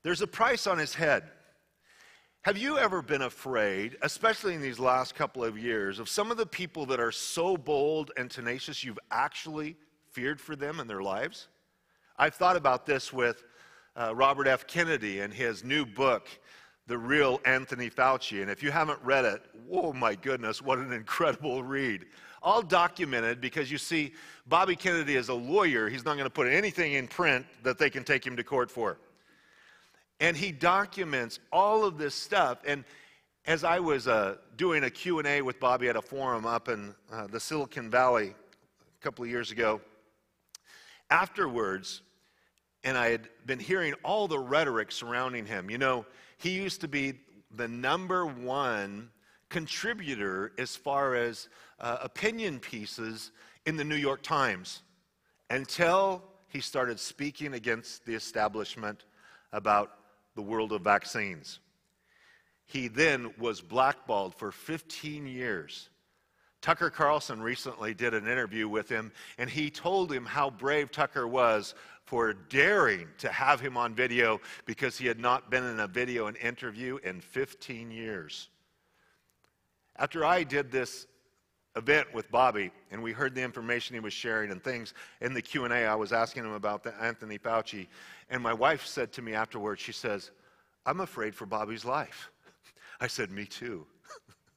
There's 0.02 0.22
a 0.22 0.28
price 0.28 0.66
on 0.66 0.78
his 0.78 0.94
head. 0.94 1.24
Have 2.48 2.58
you 2.58 2.78
ever 2.78 3.02
been 3.02 3.24
afraid, 3.24 3.98
especially 4.04 4.54
in 4.54 4.62
these 4.62 4.80
last 4.80 5.16
couple 5.16 5.44
of 5.44 5.58
years, 5.58 6.00
of 6.00 6.08
some 6.08 6.32
of 6.32 6.38
the 6.38 6.46
people 6.46 6.86
that 6.86 6.98
are 6.98 7.12
so 7.12 7.58
bold 7.58 8.12
and 8.16 8.32
tenacious 8.32 8.86
you've 8.86 8.98
actually 9.12 9.76
feared 10.12 10.40
for 10.40 10.56
them 10.56 10.80
in 10.80 10.88
their 10.88 11.02
lives? 11.02 11.50
I've 12.18 12.36
thought 12.36 12.56
about 12.56 12.86
this 12.86 13.12
with 13.12 13.44
uh, 13.98 14.16
Robert 14.16 14.48
F. 14.48 14.66
Kennedy 14.66 15.20
and 15.20 15.34
his 15.34 15.66
new 15.66 15.86
book, 15.86 16.30
The 16.88 16.98
Real 16.98 17.42
Anthony 17.44 17.90
Fauci. 17.90 18.42
And 18.42 18.50
if 18.50 18.64
you 18.64 18.72
haven't 18.72 19.00
read 19.04 19.26
it, 19.26 19.42
oh 19.70 19.92
my 19.92 20.16
goodness, 20.16 20.62
what 20.62 20.80
an 20.80 20.94
incredible 20.94 21.64
read. 21.64 22.06
All 22.42 22.62
documented 22.62 23.42
because 23.42 23.70
you 23.70 23.78
see, 23.78 24.14
Bobby 24.48 24.78
Kennedy 24.78 25.18
is 25.18 25.28
a 25.28 25.34
lawyer. 25.34 25.90
He's 25.90 26.06
not 26.06 26.14
going 26.14 26.24
to 26.24 26.30
put 26.30 26.48
anything 26.48 26.94
in 26.94 27.10
print 27.10 27.46
that 27.64 27.78
they 27.78 27.90
can 27.90 28.06
take 28.06 28.26
him 28.26 28.38
to 28.38 28.44
court 28.46 28.72
for. 28.72 29.00
And 30.20 30.36
he 30.36 30.52
documents 30.52 31.40
all 31.52 31.86
of 31.86 31.98
this 31.98 32.16
stuff. 32.16 32.60
And 32.66 32.84
as 33.46 33.64
I 33.64 33.80
was 33.80 34.08
uh, 34.08 34.36
doing 34.58 34.84
a 34.84 34.90
Q&A 34.90 35.42
with 35.42 35.60
Bobby 35.60 35.90
at 35.90 35.96
a 35.96 36.02
forum 36.02 36.46
up 36.46 36.70
in 36.70 36.94
uh, 37.12 37.28
the 37.28 37.40
Silicon 37.40 37.90
Valley 37.90 38.30
a 38.30 39.04
couple 39.04 39.24
of 39.24 39.30
years 39.30 39.52
ago, 39.52 39.80
afterwards, 41.10 42.02
and 42.84 42.98
I 42.98 43.10
had 43.10 43.30
been 43.46 43.60
hearing 43.60 43.94
all 44.04 44.28
the 44.28 44.40
rhetoric 44.40 44.92
surrounding 44.92 45.46
him. 45.46 45.70
You 45.70 45.78
know, 45.78 46.06
he 46.38 46.52
used 46.52 46.82
to 46.82 46.88
be 46.88 47.14
the 47.56 47.68
number 47.68 48.26
one 48.26 49.10
contributor 49.50 50.52
as 50.58 50.76
far 50.76 51.16
as 51.16 51.48
uh, 51.80 51.98
opinion 52.02 52.60
pieces 52.60 53.32
in 53.66 53.78
the 53.78 53.84
New 53.84 53.96
York 53.96 54.22
Times 54.22 54.82
until 55.50 56.24
he 56.50 56.60
started 56.60 57.00
speaking 57.00 57.54
against 57.54 58.06
the 58.06 58.14
establishment 58.14 59.06
about 59.54 59.97
the 60.38 60.42
world 60.42 60.72
of 60.72 60.82
vaccines. 60.82 61.60
He 62.66 62.88
then 62.88 63.34
was 63.38 63.60
blackballed 63.60 64.36
for 64.36 64.54
15 64.54 65.28
years. 65.28 65.90
Tucker 66.62 66.90
Carlson 66.90 67.42
recently 67.42 67.94
did 67.94 68.14
an 68.14 68.28
interview 68.28 68.70
with 68.70 68.88
him, 68.88 69.12
and 69.38 69.50
he 69.50 69.70
told 69.70 70.12
him 70.12 70.26
how 70.26 70.50
brave 70.50 70.92
Tucker 70.92 71.28
was 71.28 71.76
for 72.06 72.34
daring 72.34 73.08
to 73.18 73.30
have 73.30 73.60
him 73.60 73.78
on 73.78 73.94
video 73.94 74.40
because 74.66 74.98
he 74.98 75.08
had 75.08 75.20
not 75.20 75.50
been 75.50 75.64
in 75.66 75.80
a 75.80 75.88
video 75.88 76.28
and 76.28 76.38
interview 76.38 76.98
in 77.04 77.20
15 77.20 77.92
years. 77.92 78.50
After 79.98 80.24
I 80.24 80.44
did 80.44 80.72
this 80.72 81.08
event 81.78 82.14
with 82.14 82.30
Bobby, 82.32 82.72
and 82.92 83.02
we 83.02 83.12
heard 83.12 83.36
the 83.36 83.42
information 83.42 83.94
he 83.94 84.00
was 84.00 84.14
sharing 84.14 84.52
and 84.52 84.64
things 84.64 84.94
in 85.22 85.34
the 85.34 85.42
Q&A, 85.42 85.86
I 85.86 85.96
was 85.96 86.12
asking 86.12 86.44
him 86.44 86.54
about 86.54 86.86
Anthony 87.00 87.38
Fauci, 87.38 87.88
and 88.30 88.42
my 88.42 88.54
wife 88.54 88.86
said 88.86 89.14
to 89.14 89.22
me 89.22 89.34
afterwards, 89.34 89.82
she 89.82 89.92
says, 89.92 90.32
I'm 90.86 91.00
afraid 91.00 91.36
for 91.36 91.46
Bobby's 91.46 91.86
life. 91.86 92.30
I 93.02 93.08
said, 93.08 93.32
me 93.32 93.46
too. 93.46 93.86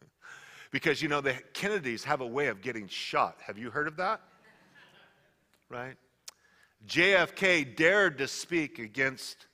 because, 0.70 1.02
you 1.02 1.08
know, 1.08 1.20
the 1.20 1.34
Kennedys 1.52 2.04
have 2.04 2.20
a 2.20 2.26
way 2.26 2.46
of 2.46 2.62
getting 2.62 2.88
shot. 2.88 3.36
Have 3.44 3.58
you 3.58 3.70
heard 3.70 3.86
of 3.86 3.96
that? 3.96 4.20
Right? 5.68 5.94
JFK 6.88 7.76
dared 7.76 8.18
to 8.18 8.26
speak 8.26 8.80
against 8.80 9.46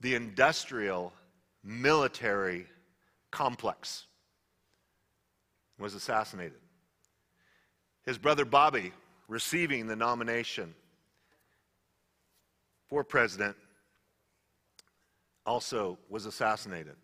the 0.00 0.14
industrial 0.14 1.12
military 1.62 2.64
complex 3.30 4.06
was 5.82 5.94
assassinated. 5.94 6.60
His 8.06 8.18
brother 8.18 8.44
Bobby, 8.44 8.92
receiving 9.28 9.86
the 9.86 9.96
nomination 9.96 10.74
for 12.88 13.04
president, 13.04 13.56
also 15.44 15.98
was 16.08 16.26
assassinated. 16.26 16.96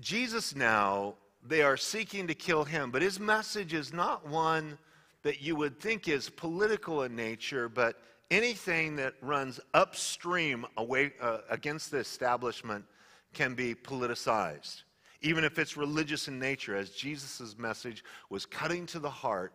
Jesus 0.00 0.54
now, 0.54 1.14
they 1.46 1.62
are 1.62 1.76
seeking 1.76 2.26
to 2.26 2.34
kill 2.34 2.64
him, 2.64 2.90
but 2.90 3.02
his 3.02 3.20
message 3.20 3.72
is 3.72 3.92
not 3.92 4.26
one 4.26 4.78
that 5.22 5.40
you 5.40 5.56
would 5.56 5.80
think 5.80 6.08
is 6.08 6.28
political 6.28 7.02
in 7.02 7.16
nature, 7.16 7.68
but 7.68 8.00
anything 8.30 8.96
that 8.96 9.14
runs 9.22 9.60
upstream 9.74 10.66
away 10.76 11.12
uh, 11.20 11.38
against 11.50 11.90
the 11.90 11.98
establishment 11.98 12.84
can 13.32 13.54
be 13.54 13.74
politicized 13.74 14.82
even 15.22 15.44
if 15.44 15.58
it's 15.58 15.76
religious 15.76 16.28
in 16.28 16.38
nature, 16.38 16.76
as 16.76 16.90
Jesus' 16.90 17.56
message 17.58 18.04
was 18.30 18.46
cutting 18.46 18.86
to 18.86 18.98
the 18.98 19.10
heart 19.10 19.52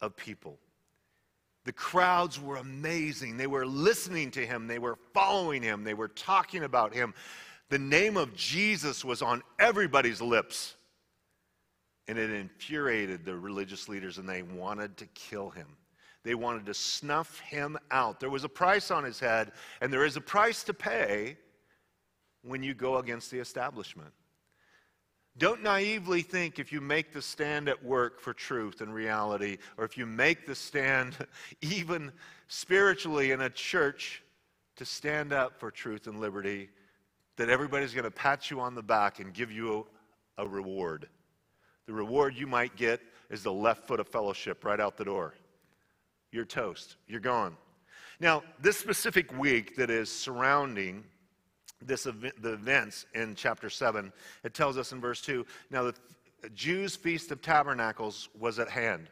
of 0.00 0.16
people. 0.16 0.58
The 1.64 1.72
crowds 1.72 2.40
were 2.40 2.56
amazing. 2.56 3.36
They 3.36 3.46
were 3.46 3.66
listening 3.66 4.30
to 4.32 4.46
him, 4.46 4.66
they 4.66 4.78
were 4.78 4.98
following 5.14 5.62
him, 5.62 5.84
they 5.84 5.94
were 5.94 6.08
talking 6.08 6.64
about 6.64 6.94
him. 6.94 7.14
The 7.70 7.78
name 7.78 8.16
of 8.16 8.34
Jesus 8.34 9.04
was 9.04 9.22
on 9.22 9.42
everybody's 9.58 10.20
lips. 10.20 10.76
And 12.06 12.18
it 12.18 12.30
infuriated 12.30 13.24
the 13.24 13.34
religious 13.34 13.88
leaders, 13.88 14.18
and 14.18 14.28
they 14.28 14.42
wanted 14.42 14.98
to 14.98 15.06
kill 15.06 15.48
him. 15.48 15.68
They 16.22 16.34
wanted 16.34 16.66
to 16.66 16.74
snuff 16.74 17.38
him 17.40 17.78
out. 17.90 18.20
There 18.20 18.28
was 18.28 18.44
a 18.44 18.48
price 18.48 18.90
on 18.90 19.04
his 19.04 19.18
head, 19.18 19.52
and 19.80 19.90
there 19.90 20.04
is 20.04 20.16
a 20.16 20.20
price 20.20 20.62
to 20.64 20.74
pay 20.74 21.38
when 22.42 22.62
you 22.62 22.74
go 22.74 22.98
against 22.98 23.30
the 23.30 23.38
establishment. 23.38 24.12
Don't 25.36 25.62
naively 25.62 26.22
think 26.22 26.58
if 26.58 26.70
you 26.70 26.80
make 26.80 27.12
the 27.12 27.20
stand 27.20 27.68
at 27.68 27.82
work 27.82 28.20
for 28.20 28.32
truth 28.32 28.80
and 28.80 28.94
reality, 28.94 29.58
or 29.76 29.84
if 29.84 29.98
you 29.98 30.06
make 30.06 30.46
the 30.46 30.54
stand 30.54 31.16
even 31.60 32.12
spiritually 32.46 33.32
in 33.32 33.40
a 33.40 33.50
church 33.50 34.22
to 34.76 34.84
stand 34.84 35.32
up 35.32 35.58
for 35.58 35.70
truth 35.72 36.06
and 36.06 36.20
liberty, 36.20 36.68
that 37.36 37.48
everybody's 37.48 37.92
going 37.92 38.04
to 38.04 38.10
pat 38.12 38.48
you 38.48 38.60
on 38.60 38.76
the 38.76 38.82
back 38.82 39.18
and 39.18 39.34
give 39.34 39.50
you 39.50 39.86
a, 40.38 40.44
a, 40.44 40.46
reward. 40.46 41.08
The 41.86 41.92
reward 41.92 42.36
you 42.36 42.46
might 42.46 42.76
get 42.76 43.00
is 43.28 43.42
the 43.42 43.52
left 43.52 43.88
foot 43.88 43.98
of 43.98 44.06
fellowship 44.06 44.64
right 44.64 44.78
out 44.78 44.96
the 44.96 45.04
door. 45.04 45.34
You're 46.30 46.44
toast. 46.44 46.96
You're 47.08 47.20
gone. 47.20 47.56
Now, 48.20 48.44
this 48.60 48.76
specific 48.76 49.36
week 49.36 49.74
that 49.76 49.90
is 49.90 50.10
surrounding 50.10 51.04
this 51.86 52.06
event, 52.06 52.40
the 52.42 52.52
events 52.54 53.06
in 53.14 53.34
chapter 53.34 53.70
7. 53.70 54.12
It 54.42 54.54
tells 54.54 54.76
us 54.76 54.92
in 54.92 55.00
verse 55.00 55.20
2 55.20 55.46
Now 55.70 55.84
the 55.84 55.94
Jews' 56.54 56.96
feast 56.96 57.30
of 57.30 57.42
tabernacles 57.42 58.28
was 58.38 58.58
at 58.58 58.68
hand. 58.68 59.08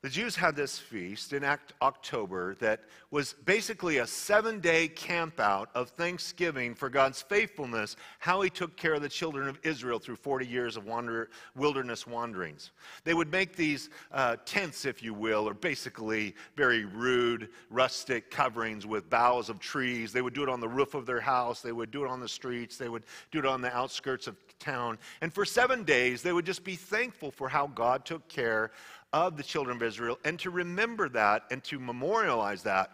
The 0.00 0.08
Jews 0.08 0.36
had 0.36 0.54
this 0.54 0.78
feast 0.78 1.32
in 1.32 1.44
October 1.82 2.54
that 2.60 2.82
was 3.10 3.32
basically 3.44 3.98
a 3.98 4.06
seven 4.06 4.60
day 4.60 4.88
campout 4.88 5.66
of 5.74 5.88
thanksgiving 5.90 6.76
for 6.76 6.88
God's 6.88 7.20
faithfulness, 7.20 7.96
how 8.20 8.40
He 8.42 8.48
took 8.48 8.76
care 8.76 8.94
of 8.94 9.02
the 9.02 9.08
children 9.08 9.48
of 9.48 9.58
Israel 9.64 9.98
through 9.98 10.14
40 10.14 10.46
years 10.46 10.76
of 10.76 10.84
wander, 10.84 11.30
wilderness 11.56 12.06
wanderings. 12.06 12.70
They 13.02 13.12
would 13.12 13.32
make 13.32 13.56
these 13.56 13.90
uh, 14.12 14.36
tents, 14.44 14.84
if 14.84 15.02
you 15.02 15.14
will, 15.14 15.48
or 15.48 15.54
basically 15.54 16.36
very 16.54 16.84
rude, 16.84 17.48
rustic 17.68 18.30
coverings 18.30 18.86
with 18.86 19.10
boughs 19.10 19.48
of 19.48 19.58
trees. 19.58 20.12
They 20.12 20.22
would 20.22 20.34
do 20.34 20.44
it 20.44 20.48
on 20.48 20.60
the 20.60 20.68
roof 20.68 20.94
of 20.94 21.06
their 21.06 21.20
house, 21.20 21.60
they 21.60 21.72
would 21.72 21.90
do 21.90 22.04
it 22.04 22.08
on 22.08 22.20
the 22.20 22.28
streets, 22.28 22.76
they 22.76 22.88
would 22.88 23.02
do 23.32 23.40
it 23.40 23.46
on 23.46 23.62
the 23.62 23.76
outskirts 23.76 24.28
of 24.28 24.36
town. 24.60 24.98
And 25.22 25.32
for 25.32 25.44
seven 25.44 25.82
days, 25.82 26.22
they 26.22 26.32
would 26.32 26.46
just 26.46 26.62
be 26.62 26.76
thankful 26.76 27.32
for 27.32 27.48
how 27.48 27.66
God 27.68 28.04
took 28.04 28.28
care 28.28 28.70
of 29.12 29.36
the 29.36 29.42
children 29.42 29.76
of 29.76 29.82
Israel 29.82 30.18
and 30.24 30.38
to 30.40 30.50
remember 30.50 31.08
that 31.08 31.44
and 31.50 31.62
to 31.64 31.78
memorialize 31.78 32.62
that. 32.64 32.90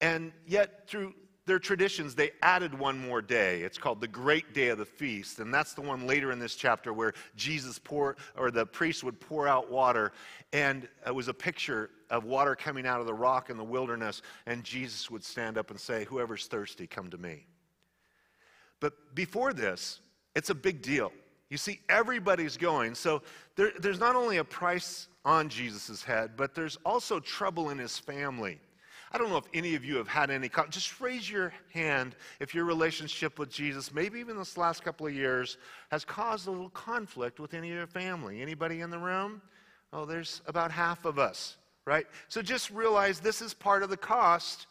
And 0.00 0.32
yet, 0.46 0.86
through 0.86 1.14
their 1.46 1.58
traditions, 1.58 2.14
they 2.14 2.30
added 2.42 2.78
one 2.78 3.00
more 3.00 3.20
day. 3.20 3.62
It's 3.62 3.78
called 3.78 4.00
the 4.00 4.08
Great 4.08 4.52
Day 4.52 4.68
of 4.68 4.78
the 4.78 4.84
Feast. 4.84 5.40
And 5.40 5.52
that's 5.52 5.74
the 5.74 5.80
one 5.80 6.06
later 6.06 6.30
in 6.30 6.38
this 6.38 6.54
chapter 6.54 6.92
where 6.92 7.14
Jesus 7.34 7.78
pour, 7.78 8.16
or 8.36 8.50
the 8.50 8.66
priest 8.66 9.02
would 9.02 9.18
pour 9.18 9.48
out 9.48 9.70
water. 9.70 10.12
And 10.52 10.86
it 11.06 11.14
was 11.14 11.26
a 11.26 11.34
picture 11.34 11.90
of 12.10 12.24
water 12.24 12.54
coming 12.54 12.86
out 12.86 13.00
of 13.00 13.06
the 13.06 13.14
rock 13.14 13.50
in 13.50 13.56
the 13.56 13.64
wilderness. 13.64 14.22
And 14.46 14.62
Jesus 14.62 15.10
would 15.10 15.24
stand 15.24 15.58
up 15.58 15.70
and 15.70 15.80
say, 15.80 16.04
Whoever's 16.04 16.46
thirsty, 16.46 16.86
come 16.86 17.10
to 17.10 17.18
me. 17.18 17.46
But 18.78 19.14
before 19.14 19.52
this, 19.52 20.00
it's 20.36 20.50
a 20.50 20.54
big 20.54 20.82
deal. 20.82 21.10
You 21.50 21.56
see, 21.56 21.80
everybody's 21.88 22.56
going. 22.56 22.94
So 22.94 23.22
there, 23.56 23.72
there's 23.80 23.98
not 23.98 24.14
only 24.14 24.36
a 24.36 24.44
price 24.44 25.08
on 25.28 25.50
Jesus' 25.50 26.02
head, 26.02 26.30
but 26.38 26.54
there's 26.54 26.78
also 26.86 27.20
trouble 27.20 27.68
in 27.68 27.76
his 27.76 27.98
family. 27.98 28.58
I 29.12 29.18
don't 29.18 29.28
know 29.28 29.36
if 29.36 29.44
any 29.52 29.74
of 29.74 29.84
you 29.84 29.96
have 29.96 30.08
had 30.08 30.30
any, 30.30 30.50
just 30.70 31.00
raise 31.02 31.30
your 31.30 31.52
hand 31.70 32.16
if 32.40 32.54
your 32.54 32.64
relationship 32.64 33.38
with 33.38 33.50
Jesus, 33.50 33.92
maybe 33.92 34.20
even 34.20 34.38
this 34.38 34.56
last 34.56 34.82
couple 34.82 35.06
of 35.06 35.14
years, 35.14 35.58
has 35.90 36.02
caused 36.02 36.48
a 36.48 36.50
little 36.50 36.70
conflict 36.70 37.40
with 37.40 37.52
any 37.52 37.68
of 37.70 37.76
your 37.76 37.86
family. 37.86 38.40
Anybody 38.40 38.80
in 38.80 38.88
the 38.88 38.98
room? 38.98 39.42
Oh, 39.92 40.06
there's 40.06 40.40
about 40.46 40.70
half 40.70 41.04
of 41.04 41.18
us, 41.18 41.58
right? 41.84 42.06
So 42.28 42.40
just 42.40 42.70
realize 42.70 43.20
this 43.20 43.42
is 43.42 43.52
part 43.52 43.82
of 43.82 43.90
the 43.90 43.98
cost 43.98 44.66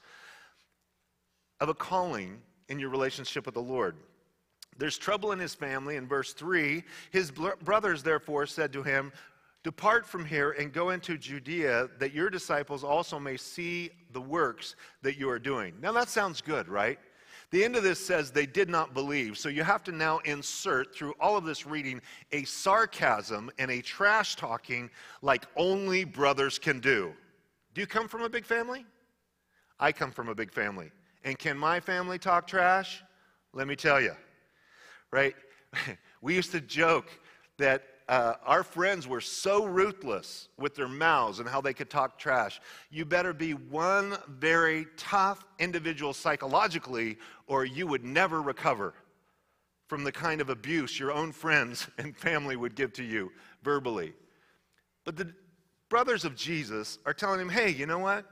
of 1.60 1.70
a 1.70 1.76
calling 1.76 2.40
in 2.68 2.80
your 2.80 2.90
relationship 2.90 3.46
with 3.46 3.54
the 3.54 3.62
Lord. 3.62 3.96
There's 4.76 4.98
trouble 4.98 5.34
in 5.34 5.40
his 5.40 5.54
family. 5.54 5.98
In 5.98 6.08
verse 6.08 6.34
3, 6.34 6.84
his 7.12 7.32
brothers 7.32 8.02
therefore 8.02 8.48
said 8.48 8.74
to 8.74 8.82
him, 8.82 9.12
Depart 9.64 10.06
from 10.06 10.26
here 10.26 10.52
and 10.52 10.72
go 10.72 10.92
into 10.92 11.18
Judea, 11.18 11.90
that 12.00 12.14
your 12.14 12.30
disciples 12.30 12.84
also 12.84 13.20
may 13.20 13.38
see 13.38 13.92
the 14.14 14.22
works 14.22 14.76
that 15.02 15.18
you 15.18 15.30
are 15.30 15.40
doing. 15.40 15.74
Now 15.82 15.92
that 15.94 16.10
sounds 16.10 16.42
good, 16.42 16.68
right? 16.68 17.00
The 17.52 17.64
end 17.64 17.76
of 17.76 17.84
this 17.84 18.06
says 18.06 18.32
they 18.32 18.46
did 18.46 18.70
not 18.70 18.94
believe. 18.94 19.38
So 19.38 19.50
you 19.50 19.64
have 19.64 19.84
to 19.86 19.92
now 19.92 20.20
insert 20.20 20.96
through 20.96 21.14
all 21.20 21.38
of 21.38 21.46
this 21.46 21.66
reading 21.66 22.02
a 22.32 22.44
sarcasm 22.44 23.50
and 23.58 23.72
a 23.72 23.82
trash 23.82 24.36
talking 24.36 24.90
like 25.22 25.46
only 25.56 26.04
brothers 26.04 26.60
can 26.60 26.80
do. 26.80 27.14
Do 27.74 27.82
you 27.82 27.88
come 27.88 28.08
from 28.08 28.22
a 28.22 28.30
big 28.30 28.46
family? 28.46 28.86
I 29.80 29.92
come 29.92 30.12
from 30.12 30.30
a 30.30 30.36
big 30.36 30.52
family. 30.52 30.92
And 31.24 31.38
can 31.38 31.58
my 31.58 31.80
family 31.80 32.20
talk 32.20 32.48
trash? 32.48 33.04
Let 33.54 33.68
me 33.68 33.76
tell 33.76 34.02
you 34.02 34.14
right? 35.12 35.36
we 36.22 36.36
used 36.36 36.52
to 36.52 36.62
joke 36.62 37.10
that 37.58 37.84
uh, 38.08 38.36
our 38.46 38.64
friends 38.64 39.08
were 39.08 39.20
so 39.20 39.66
ruthless 39.66 40.48
with 40.58 40.76
their 40.76 40.88
mouths 40.88 41.40
and 41.40 41.50
how 41.50 41.60
they 41.60 41.74
could 41.74 41.90
talk 41.90 42.18
trash. 42.18 42.62
You 42.90 43.04
better 43.04 43.34
be 43.34 43.54
one 43.54 44.18
very 44.28 44.88
tough 44.96 45.44
individual 45.60 46.14
psychologically, 46.14 47.18
or 47.48 47.66
you 47.66 47.86
would 47.88 48.06
never 48.06 48.42
recover 48.42 48.94
from 49.88 50.04
the 50.04 50.12
kind 50.12 50.40
of 50.40 50.50
abuse 50.50 51.00
your 51.00 51.12
own 51.12 51.32
friends 51.32 51.88
and 51.98 52.16
family 52.16 52.56
would 52.56 52.76
give 52.76 52.94
to 52.94 53.04
you 53.04 53.32
verbally. 53.64 54.14
But 55.04 55.18
the 55.18 55.34
brothers 55.90 56.24
of 56.24 56.36
Jesus 56.36 57.00
are 57.06 57.14
telling 57.14 57.42
him, 57.42 57.50
hey, 57.50 57.70
you 57.70 57.86
know 57.86 58.00
what? 58.00 58.26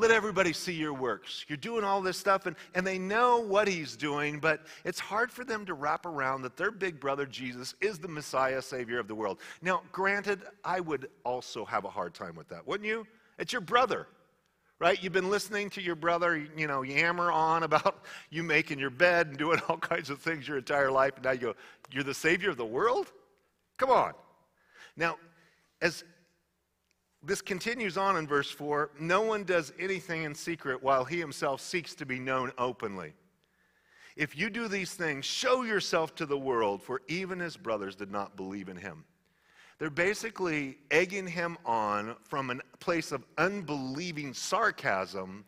Let 0.00 0.12
everybody 0.12 0.54
see 0.54 0.72
your 0.72 0.94
works. 0.94 1.44
You're 1.46 1.58
doing 1.58 1.84
all 1.84 2.00
this 2.00 2.16
stuff, 2.16 2.46
and, 2.46 2.56
and 2.74 2.86
they 2.86 2.98
know 2.98 3.38
what 3.38 3.68
he's 3.68 3.96
doing, 3.96 4.38
but 4.38 4.62
it's 4.82 4.98
hard 4.98 5.30
for 5.30 5.44
them 5.44 5.66
to 5.66 5.74
wrap 5.74 6.06
around 6.06 6.40
that 6.40 6.56
their 6.56 6.70
big 6.70 6.98
brother 6.98 7.26
Jesus 7.26 7.74
is 7.82 7.98
the 7.98 8.08
Messiah, 8.08 8.62
Savior 8.62 8.98
of 8.98 9.08
the 9.08 9.14
world. 9.14 9.40
Now, 9.60 9.82
granted, 9.92 10.40
I 10.64 10.80
would 10.80 11.10
also 11.22 11.66
have 11.66 11.84
a 11.84 11.90
hard 11.90 12.14
time 12.14 12.34
with 12.34 12.48
that, 12.48 12.66
wouldn't 12.66 12.88
you? 12.88 13.06
It's 13.38 13.52
your 13.52 13.60
brother, 13.60 14.06
right? 14.78 15.02
You've 15.02 15.12
been 15.12 15.28
listening 15.28 15.68
to 15.68 15.82
your 15.82 15.96
brother, 15.96 16.48
you 16.56 16.66
know, 16.66 16.80
yammer 16.80 17.30
on 17.30 17.62
about 17.64 18.02
you 18.30 18.42
making 18.42 18.78
your 18.78 18.88
bed 18.88 19.26
and 19.26 19.36
doing 19.36 19.60
all 19.68 19.76
kinds 19.76 20.08
of 20.08 20.22
things 20.22 20.48
your 20.48 20.56
entire 20.56 20.90
life, 20.90 21.16
and 21.16 21.24
now 21.26 21.32
you 21.32 21.40
go, 21.40 21.54
You're 21.92 22.04
the 22.04 22.14
Savior 22.14 22.48
of 22.48 22.56
the 22.56 22.64
world? 22.64 23.12
Come 23.76 23.90
on. 23.90 24.14
Now, 24.96 25.18
as 25.82 26.04
this 27.22 27.42
continues 27.42 27.96
on 27.96 28.16
in 28.16 28.26
verse 28.26 28.50
4 28.50 28.90
no 28.98 29.22
one 29.22 29.44
does 29.44 29.72
anything 29.78 30.24
in 30.24 30.34
secret 30.34 30.82
while 30.82 31.04
he 31.04 31.18
himself 31.18 31.60
seeks 31.60 31.94
to 31.96 32.06
be 32.06 32.18
known 32.18 32.52
openly. 32.58 33.12
If 34.16 34.36
you 34.36 34.50
do 34.50 34.68
these 34.68 34.92
things, 34.94 35.24
show 35.24 35.62
yourself 35.62 36.14
to 36.16 36.26
the 36.26 36.36
world, 36.36 36.82
for 36.82 37.00
even 37.08 37.38
his 37.38 37.56
brothers 37.56 37.96
did 37.96 38.10
not 38.10 38.36
believe 38.36 38.68
in 38.68 38.76
him. 38.76 39.04
They're 39.78 39.88
basically 39.88 40.76
egging 40.90 41.26
him 41.26 41.56
on 41.64 42.16
from 42.24 42.50
a 42.50 42.56
place 42.80 43.12
of 43.12 43.24
unbelieving 43.38 44.34
sarcasm 44.34 45.46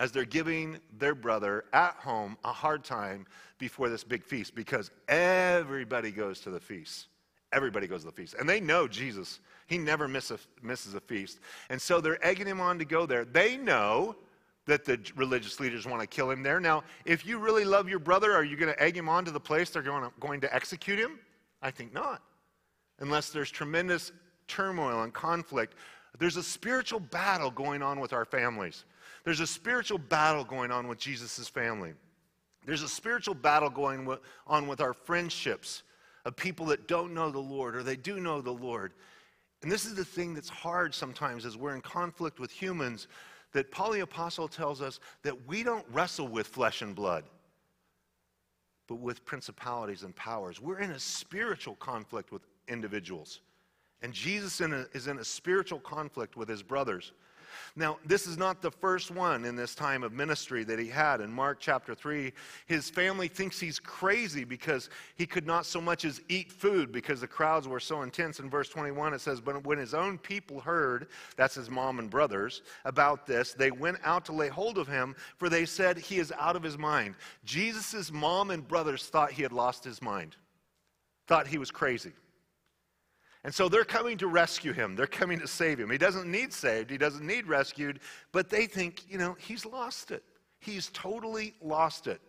as 0.00 0.10
they're 0.10 0.24
giving 0.24 0.78
their 0.98 1.14
brother 1.14 1.64
at 1.72 1.94
home 1.94 2.36
a 2.44 2.52
hard 2.52 2.82
time 2.82 3.26
before 3.58 3.88
this 3.88 4.02
big 4.02 4.24
feast 4.24 4.54
because 4.54 4.90
everybody 5.08 6.10
goes 6.10 6.40
to 6.40 6.50
the 6.50 6.60
feast. 6.60 7.06
Everybody 7.52 7.86
goes 7.86 8.00
to 8.00 8.06
the 8.06 8.12
feast. 8.12 8.34
And 8.38 8.48
they 8.48 8.60
know 8.60 8.88
Jesus 8.88 9.40
he 9.66 9.78
never 9.78 10.08
miss 10.08 10.30
a, 10.30 10.38
misses 10.62 10.94
a 10.94 11.00
feast. 11.00 11.40
And 11.70 11.80
so 11.80 12.00
they're 12.00 12.24
egging 12.24 12.46
him 12.46 12.60
on 12.60 12.78
to 12.78 12.84
go 12.84 13.04
there. 13.06 13.24
They 13.24 13.56
know 13.56 14.16
that 14.66 14.84
the 14.84 14.98
religious 15.14 15.60
leaders 15.60 15.86
want 15.86 16.00
to 16.00 16.06
kill 16.06 16.30
him 16.30 16.42
there. 16.42 16.58
Now, 16.58 16.82
if 17.04 17.24
you 17.24 17.38
really 17.38 17.64
love 17.64 17.88
your 17.88 17.98
brother, 17.98 18.32
are 18.32 18.44
you 18.44 18.56
going 18.56 18.72
to 18.72 18.82
egg 18.82 18.96
him 18.96 19.08
on 19.08 19.24
to 19.24 19.30
the 19.30 19.40
place 19.40 19.70
they're 19.70 19.82
going 19.82 20.02
to, 20.02 20.12
going 20.18 20.40
to 20.40 20.54
execute 20.54 20.98
him? 20.98 21.18
I 21.62 21.70
think 21.70 21.92
not. 21.92 22.22
Unless 22.98 23.30
there's 23.30 23.50
tremendous 23.50 24.12
turmoil 24.48 25.02
and 25.02 25.12
conflict. 25.12 25.74
There's 26.18 26.36
a 26.36 26.42
spiritual 26.42 27.00
battle 27.00 27.50
going 27.50 27.82
on 27.82 28.00
with 28.00 28.12
our 28.12 28.24
families. 28.24 28.84
There's 29.24 29.40
a 29.40 29.46
spiritual 29.46 29.98
battle 29.98 30.44
going 30.44 30.70
on 30.70 30.88
with 30.88 30.98
Jesus' 30.98 31.48
family. 31.48 31.92
There's 32.64 32.82
a 32.82 32.88
spiritual 32.88 33.34
battle 33.34 33.70
going 33.70 34.08
on 34.46 34.66
with 34.66 34.80
our 34.80 34.92
friendships 34.92 35.82
of 36.24 36.34
people 36.34 36.66
that 36.66 36.88
don't 36.88 37.14
know 37.14 37.30
the 37.30 37.38
Lord 37.38 37.76
or 37.76 37.82
they 37.82 37.96
do 37.96 38.18
know 38.18 38.40
the 38.40 38.52
Lord. 38.52 38.92
And 39.62 39.72
this 39.72 39.84
is 39.84 39.94
the 39.94 40.04
thing 40.04 40.34
that's 40.34 40.48
hard 40.48 40.94
sometimes 40.94 41.44
as 41.46 41.56
we're 41.56 41.74
in 41.74 41.80
conflict 41.80 42.38
with 42.38 42.50
humans, 42.50 43.08
that 43.52 43.70
Paul 43.70 43.92
the 43.92 44.00
Apostle 44.00 44.48
tells 44.48 44.82
us 44.82 45.00
that 45.22 45.46
we 45.46 45.62
don't 45.62 45.86
wrestle 45.92 46.28
with 46.28 46.46
flesh 46.46 46.82
and 46.82 46.94
blood, 46.94 47.24
but 48.86 48.96
with 48.96 49.24
principalities 49.24 50.02
and 50.02 50.14
powers. 50.14 50.60
We're 50.60 50.80
in 50.80 50.90
a 50.90 50.98
spiritual 50.98 51.76
conflict 51.76 52.32
with 52.32 52.42
individuals. 52.68 53.40
And 54.02 54.12
Jesus 54.12 54.60
in 54.60 54.72
a, 54.72 54.86
is 54.92 55.06
in 55.06 55.18
a 55.18 55.24
spiritual 55.24 55.80
conflict 55.80 56.36
with 56.36 56.48
his 56.48 56.62
brothers. 56.62 57.12
Now, 57.74 57.98
this 58.04 58.26
is 58.26 58.38
not 58.38 58.62
the 58.62 58.70
first 58.70 59.10
one 59.10 59.44
in 59.44 59.56
this 59.56 59.74
time 59.74 60.02
of 60.02 60.12
ministry 60.12 60.64
that 60.64 60.78
he 60.78 60.88
had. 60.88 61.20
In 61.20 61.32
Mark 61.32 61.58
chapter 61.60 61.94
3, 61.94 62.32
his 62.66 62.88
family 62.90 63.28
thinks 63.28 63.60
he's 63.60 63.78
crazy 63.78 64.44
because 64.44 64.90
he 65.16 65.26
could 65.26 65.46
not 65.46 65.66
so 65.66 65.80
much 65.80 66.04
as 66.04 66.20
eat 66.28 66.50
food 66.50 66.92
because 66.92 67.20
the 67.20 67.26
crowds 67.26 67.68
were 67.68 67.80
so 67.80 68.02
intense. 68.02 68.40
In 68.40 68.48
verse 68.48 68.68
21, 68.68 69.14
it 69.14 69.20
says, 69.20 69.40
But 69.40 69.64
when 69.64 69.78
his 69.78 69.94
own 69.94 70.18
people 70.18 70.60
heard, 70.60 71.08
that's 71.36 71.54
his 71.54 71.70
mom 71.70 71.98
and 71.98 72.10
brothers, 72.10 72.62
about 72.84 73.26
this, 73.26 73.52
they 73.52 73.70
went 73.70 73.98
out 74.04 74.24
to 74.26 74.32
lay 74.32 74.48
hold 74.48 74.78
of 74.78 74.88
him, 74.88 75.14
for 75.36 75.48
they 75.48 75.66
said, 75.66 75.98
He 75.98 76.18
is 76.18 76.32
out 76.38 76.56
of 76.56 76.62
his 76.62 76.78
mind. 76.78 77.14
Jesus' 77.44 78.12
mom 78.12 78.50
and 78.50 78.66
brothers 78.66 79.06
thought 79.06 79.32
he 79.32 79.42
had 79.42 79.52
lost 79.52 79.84
his 79.84 80.02
mind, 80.02 80.36
thought 81.26 81.46
he 81.46 81.58
was 81.58 81.70
crazy. 81.70 82.12
And 83.46 83.54
so 83.54 83.68
they're 83.68 83.84
coming 83.84 84.18
to 84.18 84.26
rescue 84.26 84.72
him. 84.72 84.96
They're 84.96 85.06
coming 85.06 85.38
to 85.38 85.46
save 85.46 85.78
him. 85.78 85.88
He 85.88 85.98
doesn't 85.98 86.28
need 86.28 86.52
saved, 86.52 86.90
he 86.90 86.98
doesn't 86.98 87.24
need 87.24 87.46
rescued, 87.46 88.00
but 88.32 88.50
they 88.50 88.66
think, 88.66 89.04
you 89.08 89.18
know, 89.18 89.36
he's 89.38 89.64
lost 89.64 90.10
it. 90.10 90.24
He's 90.58 90.90
totally 90.92 91.54
lost 91.62 92.08
it. 92.08 92.20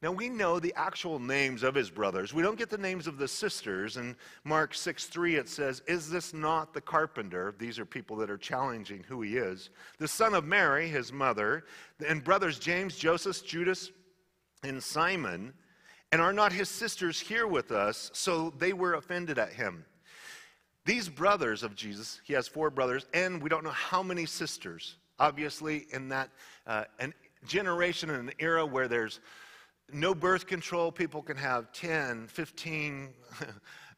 Now 0.00 0.10
we 0.10 0.30
know 0.30 0.58
the 0.58 0.72
actual 0.74 1.18
names 1.18 1.62
of 1.62 1.74
his 1.74 1.90
brothers. 1.90 2.32
We 2.32 2.42
don't 2.42 2.56
get 2.56 2.70
the 2.70 2.78
names 2.78 3.06
of 3.06 3.18
the 3.18 3.28
sisters. 3.28 3.98
In 3.98 4.16
Mark 4.44 4.72
6 4.72 5.04
3, 5.04 5.36
it 5.36 5.50
says, 5.50 5.82
Is 5.86 6.08
this 6.08 6.32
not 6.32 6.72
the 6.72 6.80
carpenter? 6.80 7.54
These 7.58 7.78
are 7.78 7.84
people 7.84 8.16
that 8.16 8.30
are 8.30 8.38
challenging 8.38 9.04
who 9.06 9.20
he 9.20 9.36
is. 9.36 9.68
The 9.98 10.08
son 10.08 10.32
of 10.32 10.46
Mary, 10.46 10.88
his 10.88 11.12
mother, 11.12 11.66
and 12.08 12.24
brothers 12.24 12.58
James, 12.58 12.96
Joseph, 12.96 13.44
Judas, 13.44 13.90
and 14.62 14.82
Simon. 14.82 15.52
And 16.10 16.22
are 16.22 16.32
not 16.32 16.54
his 16.54 16.70
sisters 16.70 17.20
here 17.20 17.46
with 17.46 17.70
us? 17.70 18.10
So 18.14 18.48
they 18.56 18.72
were 18.72 18.94
offended 18.94 19.38
at 19.38 19.52
him. 19.52 19.84
These 20.84 21.08
brothers 21.08 21.62
of 21.62 21.76
Jesus, 21.76 22.20
he 22.24 22.32
has 22.32 22.48
four 22.48 22.70
brothers, 22.70 23.06
and 23.14 23.40
we 23.42 23.48
don't 23.48 23.62
know 23.62 23.70
how 23.70 24.02
many 24.02 24.26
sisters. 24.26 24.96
Obviously, 25.18 25.86
in 25.92 26.08
that 26.08 26.30
uh, 26.66 26.84
an 26.98 27.14
generation 27.46 28.10
and 28.10 28.28
an 28.28 28.34
era 28.38 28.64
where 28.64 28.88
there's 28.88 29.20
no 29.92 30.14
birth 30.14 30.46
control, 30.46 30.90
people 30.90 31.22
can 31.22 31.36
have 31.36 31.72
10, 31.72 32.26
15, 32.26 33.10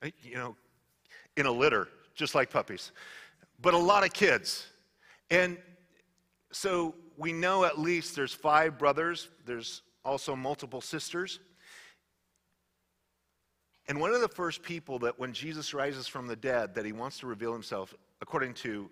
you 0.22 0.34
know, 0.34 0.56
in 1.36 1.46
a 1.46 1.50
litter, 1.50 1.88
just 2.14 2.34
like 2.34 2.50
puppies. 2.50 2.92
But 3.60 3.74
a 3.74 3.78
lot 3.78 4.04
of 4.04 4.12
kids. 4.12 4.66
And 5.30 5.58
so 6.52 6.94
we 7.16 7.32
know 7.32 7.64
at 7.64 7.78
least 7.78 8.16
there's 8.16 8.32
five 8.34 8.78
brothers, 8.78 9.28
there's 9.46 9.82
also 10.04 10.36
multiple 10.36 10.80
sisters. 10.80 11.40
And 13.86 14.00
one 14.00 14.12
of 14.12 14.20
the 14.20 14.28
first 14.28 14.62
people 14.62 14.98
that 15.00 15.18
when 15.18 15.32
Jesus 15.32 15.74
rises 15.74 16.06
from 16.06 16.26
the 16.26 16.36
dead, 16.36 16.74
that 16.74 16.86
he 16.86 16.92
wants 16.92 17.18
to 17.18 17.26
reveal 17.26 17.52
himself, 17.52 17.94
according 18.22 18.54
to 18.54 18.90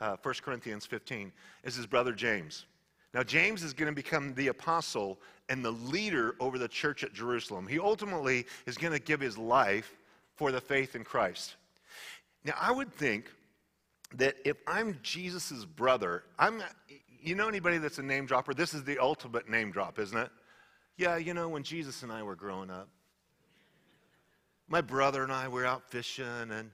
uh, 0.00 0.16
1 0.22 0.34
Corinthians 0.42 0.86
15, 0.86 1.32
is 1.64 1.76
his 1.76 1.86
brother 1.86 2.12
James. 2.12 2.66
Now, 3.14 3.22
James 3.22 3.62
is 3.62 3.72
going 3.72 3.90
to 3.90 3.94
become 3.94 4.34
the 4.34 4.48
apostle 4.48 5.18
and 5.48 5.64
the 5.64 5.70
leader 5.70 6.34
over 6.40 6.58
the 6.58 6.68
church 6.68 7.04
at 7.04 7.12
Jerusalem. 7.14 7.66
He 7.66 7.78
ultimately 7.78 8.44
is 8.66 8.76
going 8.76 8.92
to 8.92 8.98
give 8.98 9.20
his 9.20 9.38
life 9.38 9.96
for 10.36 10.52
the 10.52 10.60
faith 10.60 10.94
in 10.94 11.04
Christ. 11.04 11.56
Now, 12.44 12.54
I 12.60 12.70
would 12.70 12.92
think 12.92 13.30
that 14.14 14.36
if 14.44 14.56
I'm 14.66 14.98
Jesus' 15.02 15.64
brother, 15.64 16.24
I'm, 16.38 16.62
you 17.20 17.34
know 17.34 17.48
anybody 17.48 17.78
that's 17.78 17.98
a 17.98 18.02
name 18.02 18.26
dropper? 18.26 18.52
This 18.52 18.74
is 18.74 18.84
the 18.84 18.98
ultimate 18.98 19.48
name 19.48 19.70
drop, 19.70 19.98
isn't 19.98 20.16
it? 20.16 20.30
Yeah, 20.96 21.16
you 21.16 21.32
know, 21.34 21.48
when 21.48 21.62
Jesus 21.62 22.02
and 22.02 22.12
I 22.12 22.22
were 22.22 22.36
growing 22.36 22.70
up, 22.70 22.88
my 24.68 24.80
brother 24.80 25.22
and 25.22 25.32
I 25.32 25.48
were 25.48 25.66
out 25.66 25.90
fishing 25.90 26.24
and 26.26 26.70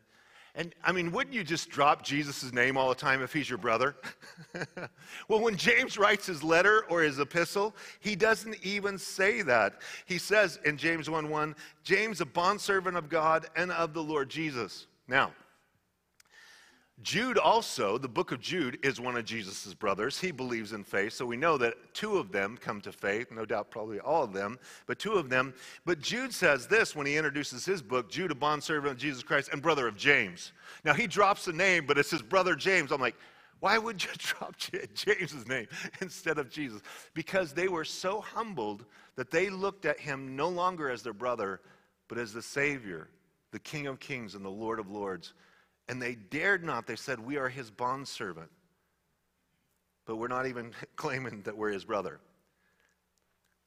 and 0.57 0.72
I 0.85 0.92
mean, 0.92 1.11
wouldn't 1.11 1.35
you 1.35 1.42
just 1.42 1.68
drop 1.68 2.04
Jesus' 2.04 2.52
name 2.52 2.76
all 2.76 2.88
the 2.88 2.94
time 2.94 3.22
if 3.22 3.33
he's 3.33 3.48
your 3.48 3.59
brother? 3.59 3.96
well, 5.28 5.40
when 5.40 5.57
James 5.57 5.98
writes 5.98 6.26
his 6.26 6.44
letter 6.44 6.85
or 6.88 7.02
his 7.02 7.18
epistle, 7.18 7.74
he 7.98 8.14
doesn't 8.14 8.57
even 8.62 8.96
say 8.96 9.42
that. 9.42 9.83
He 10.07 10.16
says 10.16 10.61
in 10.64 10.76
James 10.76 11.11
1 11.11 11.28
1, 11.28 11.57
James, 11.83 12.20
a 12.20 12.24
bondservant 12.24 12.96
of 12.96 13.09
God 13.09 13.46
and 13.57 13.72
of 13.72 13.94
the 13.94 14.02
Lord 14.02 14.30
Jesus. 14.30 14.87
Now, 15.09 15.33
Jude 17.02 17.38
also, 17.38 17.98
the 17.98 18.09
book 18.09 18.30
of 18.30 18.40
Jude, 18.40 18.78
is 18.85 19.00
one 19.00 19.16
of 19.16 19.24
Jesus' 19.24 19.74
brothers. 19.74 20.20
He 20.20 20.30
believes 20.30 20.72
in 20.72 20.85
faith, 20.85 21.12
so 21.12 21.26
we 21.26 21.37
know 21.37 21.59
that 21.59 21.74
two 21.92 22.18
of 22.18 22.30
them 22.30 22.57
come 22.57 22.80
to 22.83 22.92
faith, 22.92 23.33
no 23.33 23.44
doubt 23.44 23.70
probably 23.70 23.98
all 23.98 24.22
of 24.22 24.33
them, 24.33 24.59
but 24.87 25.00
two 25.00 25.14
of 25.14 25.28
them. 25.28 25.54
But 25.85 26.00
Jude 26.00 26.33
says 26.33 26.68
this 26.68 26.94
when 26.94 27.07
he 27.07 27.16
introduces 27.16 27.64
his 27.64 27.83
book 27.83 28.11
Jude, 28.11 28.30
a 28.30 28.35
bondservant 28.35 28.92
of 28.92 28.98
Jesus 28.98 29.24
Christ 29.24 29.50
and 29.52 29.61
brother 29.61 29.88
of 29.88 29.96
James. 29.96 30.52
Now 30.85 30.94
he 30.94 31.09
drops 31.09 31.44
the 31.44 31.52
name, 31.52 31.85
but 31.85 31.98
it's 31.98 32.12
his 32.12 32.22
brother 32.22 32.54
James. 32.54 32.92
I'm 32.92 33.00
like, 33.00 33.16
why 33.59 33.76
would 33.76 34.02
you 34.02 34.11
drop 34.18 34.54
James's 34.59 35.48
name 35.48 35.66
instead 36.00 36.38
of 36.38 36.48
Jesus? 36.48 36.80
Because 37.12 37.52
they 37.52 37.66
were 37.66 37.85
so 37.85 38.20
humbled 38.20 38.85
that 39.16 39.30
they 39.30 39.50
looked 39.50 39.85
at 39.85 39.98
him 39.98 40.37
no 40.37 40.48
longer 40.48 40.90
as 40.90 41.02
their 41.02 41.12
brother, 41.12 41.61
but 42.09 42.18
as 42.18 42.33
the 42.33 42.42
Savior, 42.42 43.09
the 43.50 43.59
King 43.59 43.88
of 43.88 43.98
Kings 43.98 44.37
and 44.37 44.44
the 44.44 44.50
Lord 44.50 44.78
of 44.78 44.90
Lords. 44.90 45.35
And 45.88 46.00
they 46.00 46.14
dared 46.14 46.64
not. 46.64 46.86
They 46.86 46.96
said, 46.96 47.20
We 47.20 47.36
are 47.36 47.48
his 47.48 47.70
bondservant. 47.70 48.50
But 50.06 50.16
we're 50.16 50.28
not 50.28 50.46
even 50.46 50.72
claiming 50.96 51.42
that 51.42 51.56
we're 51.56 51.72
his 51.72 51.84
brother. 51.84 52.20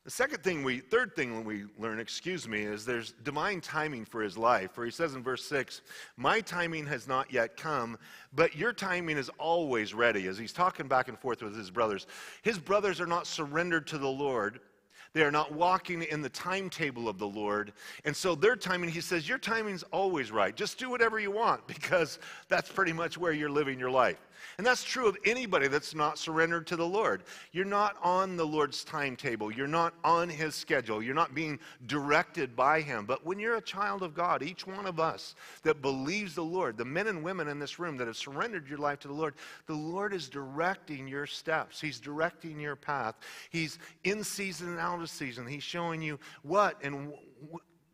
The 0.08 0.12
second 0.12 0.42
thing 0.42 0.64
we, 0.64 0.80
third 0.80 1.18
thing 1.18 1.44
we 1.44 1.66
learn, 1.78 2.00
excuse 2.00 2.48
me, 2.48 2.62
is 2.62 2.86
there's 2.86 3.14
divine 3.24 3.60
timing 3.60 4.06
for 4.06 4.22
his 4.22 4.38
life. 4.38 4.72
For 4.72 4.86
he 4.86 4.92
says 4.92 5.16
in 5.16 5.22
verse 5.22 5.44
6, 5.44 5.82
My 6.16 6.40
timing 6.40 6.86
has 6.86 7.10
not 7.10 7.34
yet 7.34 7.58
come, 7.58 7.98
but 8.32 8.56
your 8.56 8.72
timing 8.72 9.18
is 9.18 9.30
always 9.38 9.94
ready. 9.94 10.28
As 10.28 10.38
he's 10.38 10.54
talking 10.54 10.88
back 10.88 11.10
and 11.10 11.20
forth 11.20 11.42
with 11.42 11.58
his 11.58 11.70
brothers, 11.70 12.08
his 12.42 12.58
brothers 12.58 13.02
are 13.02 13.06
not 13.06 13.28
surrendered 13.28 13.86
to 13.88 13.98
the 13.98 14.08
Lord. 14.08 14.62
They 15.14 15.24
are 15.24 15.32
not 15.32 15.52
walking 15.52 16.04
in 16.04 16.22
the 16.22 16.30
timetable 16.30 17.10
of 17.10 17.18
the 17.18 17.28
Lord. 17.28 17.74
And 18.06 18.16
so 18.16 18.36
their 18.36 18.56
timing, 18.56 18.90
he 18.90 19.02
says, 19.02 19.28
your 19.28 19.38
timing's 19.38 19.84
always 19.84 20.32
right. 20.32 20.56
Just 20.56 20.78
do 20.78 20.90
whatever 20.90 21.20
you 21.20 21.32
want 21.32 21.66
because 21.68 22.20
that's 22.50 22.72
pretty 22.72 22.94
much 22.94 23.18
where 23.18 23.32
you're 23.32 23.50
living 23.50 23.80
your 23.80 23.92
life. 23.92 24.27
And 24.58 24.66
that's 24.66 24.84
true 24.84 25.08
of 25.08 25.18
anybody 25.26 25.68
that's 25.68 25.94
not 25.94 26.18
surrendered 26.18 26.68
to 26.68 26.76
the 26.76 26.86
Lord. 26.86 27.24
You're 27.52 27.66
not 27.66 27.98
on 28.02 28.38
the 28.38 28.46
Lord's 28.46 28.84
timetable. 28.84 29.52
You're 29.52 29.68
not 29.68 29.94
on 30.04 30.30
his 30.30 30.56
schedule. 30.56 31.02
You're 31.02 31.16
not 31.16 31.36
being 31.36 31.60
directed 31.86 32.56
by 32.56 32.82
him. 32.82 33.06
But 33.06 33.26
when 33.26 33.40
you're 33.40 33.58
a 33.58 33.62
child 33.62 34.04
of 34.04 34.14
God, 34.14 34.44
each 34.44 34.66
one 34.66 34.86
of 34.86 35.00
us 35.00 35.36
that 35.64 35.82
believes 35.82 36.36
the 36.36 36.44
Lord, 36.44 36.78
the 36.78 36.86
men 36.86 37.08
and 37.08 37.24
women 37.24 37.48
in 37.48 37.60
this 37.60 37.80
room 37.80 37.98
that 37.98 38.08
have 38.08 38.18
surrendered 38.18 38.68
your 38.68 38.80
life 38.80 39.00
to 39.00 39.08
the 39.08 39.14
Lord, 39.14 39.36
the 39.66 39.74
Lord 39.74 40.14
is 40.14 40.30
directing 40.30 41.08
your 41.08 41.26
steps. 41.26 41.80
He's 41.80 42.00
directing 42.00 42.60
your 42.60 42.76
path. 42.76 43.16
He's 43.50 43.80
in 44.04 44.24
season 44.24 44.70
and 44.70 44.80
out 44.80 45.02
of 45.02 45.10
season. 45.10 45.48
He's 45.48 45.64
showing 45.64 46.02
you 46.02 46.20
what 46.44 46.78
and 46.84 47.14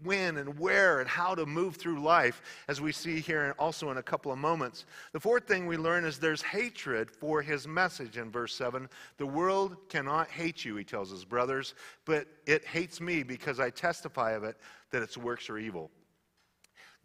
when 0.03 0.37
and 0.37 0.59
where 0.59 0.99
and 0.99 1.09
how 1.09 1.35
to 1.35 1.45
move 1.45 1.75
through 1.75 2.01
life, 2.01 2.41
as 2.67 2.81
we 2.81 2.91
see 2.91 3.19
here 3.19 3.43
and 3.43 3.53
also 3.57 3.91
in 3.91 3.97
a 3.97 4.03
couple 4.03 4.31
of 4.31 4.37
moments. 4.37 4.85
The 5.11 5.19
fourth 5.19 5.47
thing 5.47 5.67
we 5.67 5.77
learn 5.77 6.05
is 6.05 6.19
there's 6.19 6.41
hatred 6.41 7.09
for 7.11 7.41
his 7.41 7.67
message 7.67 8.17
in 8.17 8.31
verse 8.31 8.55
7. 8.55 8.89
The 9.17 9.25
world 9.25 9.77
cannot 9.89 10.29
hate 10.29 10.65
you, 10.65 10.75
he 10.75 10.83
tells 10.83 11.11
his 11.11 11.25
brothers, 11.25 11.73
but 12.05 12.27
it 12.45 12.65
hates 12.65 13.01
me 13.01 13.23
because 13.23 13.59
I 13.59 13.69
testify 13.69 14.31
of 14.31 14.43
it 14.43 14.57
that 14.91 15.03
its 15.03 15.17
works 15.17 15.49
are 15.49 15.57
evil. 15.57 15.91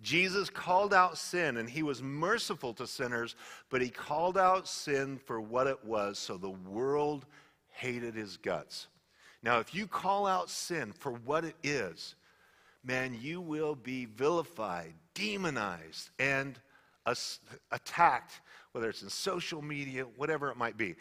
Jesus 0.00 0.48
called 0.48 0.94
out 0.94 1.18
sin 1.18 1.56
and 1.56 1.68
he 1.68 1.82
was 1.82 2.02
merciful 2.02 2.72
to 2.74 2.86
sinners, 2.86 3.34
but 3.68 3.82
he 3.82 3.88
called 3.88 4.38
out 4.38 4.68
sin 4.68 5.18
for 5.18 5.40
what 5.40 5.66
it 5.66 5.84
was, 5.84 6.18
so 6.18 6.36
the 6.36 6.50
world 6.50 7.26
hated 7.70 8.14
his 8.14 8.36
guts. 8.36 8.86
Now, 9.42 9.58
if 9.58 9.74
you 9.74 9.86
call 9.86 10.26
out 10.26 10.50
sin 10.50 10.92
for 10.92 11.12
what 11.12 11.44
it 11.44 11.56
is, 11.62 12.14
man, 12.84 13.18
you 13.20 13.40
will 13.40 13.74
be 13.74 14.06
vilified, 14.06 14.94
demonized, 15.14 16.10
and 16.18 16.58
attacked, 17.72 18.40
whether 18.72 18.88
it's 18.88 19.02
in 19.02 19.08
social 19.08 19.62
media, 19.62 20.04
whatever 20.16 20.50
it 20.50 20.56
might 20.56 20.76
be. 20.76 20.94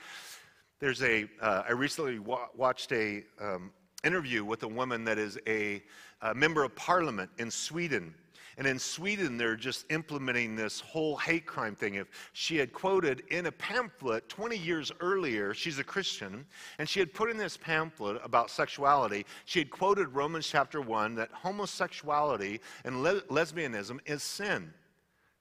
There's 0.79 1.01
a. 1.01 1.27
Uh, 1.41 1.63
I 1.67 1.71
recently 1.71 2.19
wa- 2.19 2.47
watched 2.55 2.91
a 2.91 3.23
um, 3.41 3.71
interview 4.03 4.45
with 4.45 4.63
a 4.63 4.67
woman 4.67 5.03
that 5.05 5.17
is 5.17 5.37
a, 5.47 5.83
a 6.21 6.33
member 6.33 6.63
of 6.63 6.75
parliament 6.75 7.29
in 7.39 7.51
Sweden 7.51 8.13
and 8.57 8.65
in 8.65 8.79
Sweden, 8.79 9.37
they're 9.37 9.55
just 9.55 9.85
implementing 9.91 10.55
this 10.55 10.79
whole 10.79 11.15
hate 11.15 11.45
crime 11.45 11.75
thing. 11.75 11.95
If 11.95 12.07
she 12.33 12.57
had 12.57 12.73
quoted 12.73 13.21
in 13.29 13.45
a 13.45 13.51
pamphlet 13.51 14.27
20 14.29 14.57
years 14.57 14.91
earlier, 14.99 15.53
she's 15.53 15.77
a 15.77 15.83
Christian, 15.83 16.43
and 16.79 16.89
she 16.89 16.99
had 16.99 17.13
put 17.13 17.29
in 17.29 17.37
this 17.37 17.55
pamphlet 17.55 18.19
about 18.23 18.49
sexuality, 18.49 19.27
she 19.45 19.59
had 19.59 19.69
quoted 19.69 20.07
Romans 20.07 20.47
chapter 20.47 20.81
1 20.81 21.13
that 21.15 21.29
homosexuality 21.31 22.59
and 22.83 23.03
le- 23.03 23.21
lesbianism 23.23 23.99
is 24.07 24.23
sin. 24.23 24.73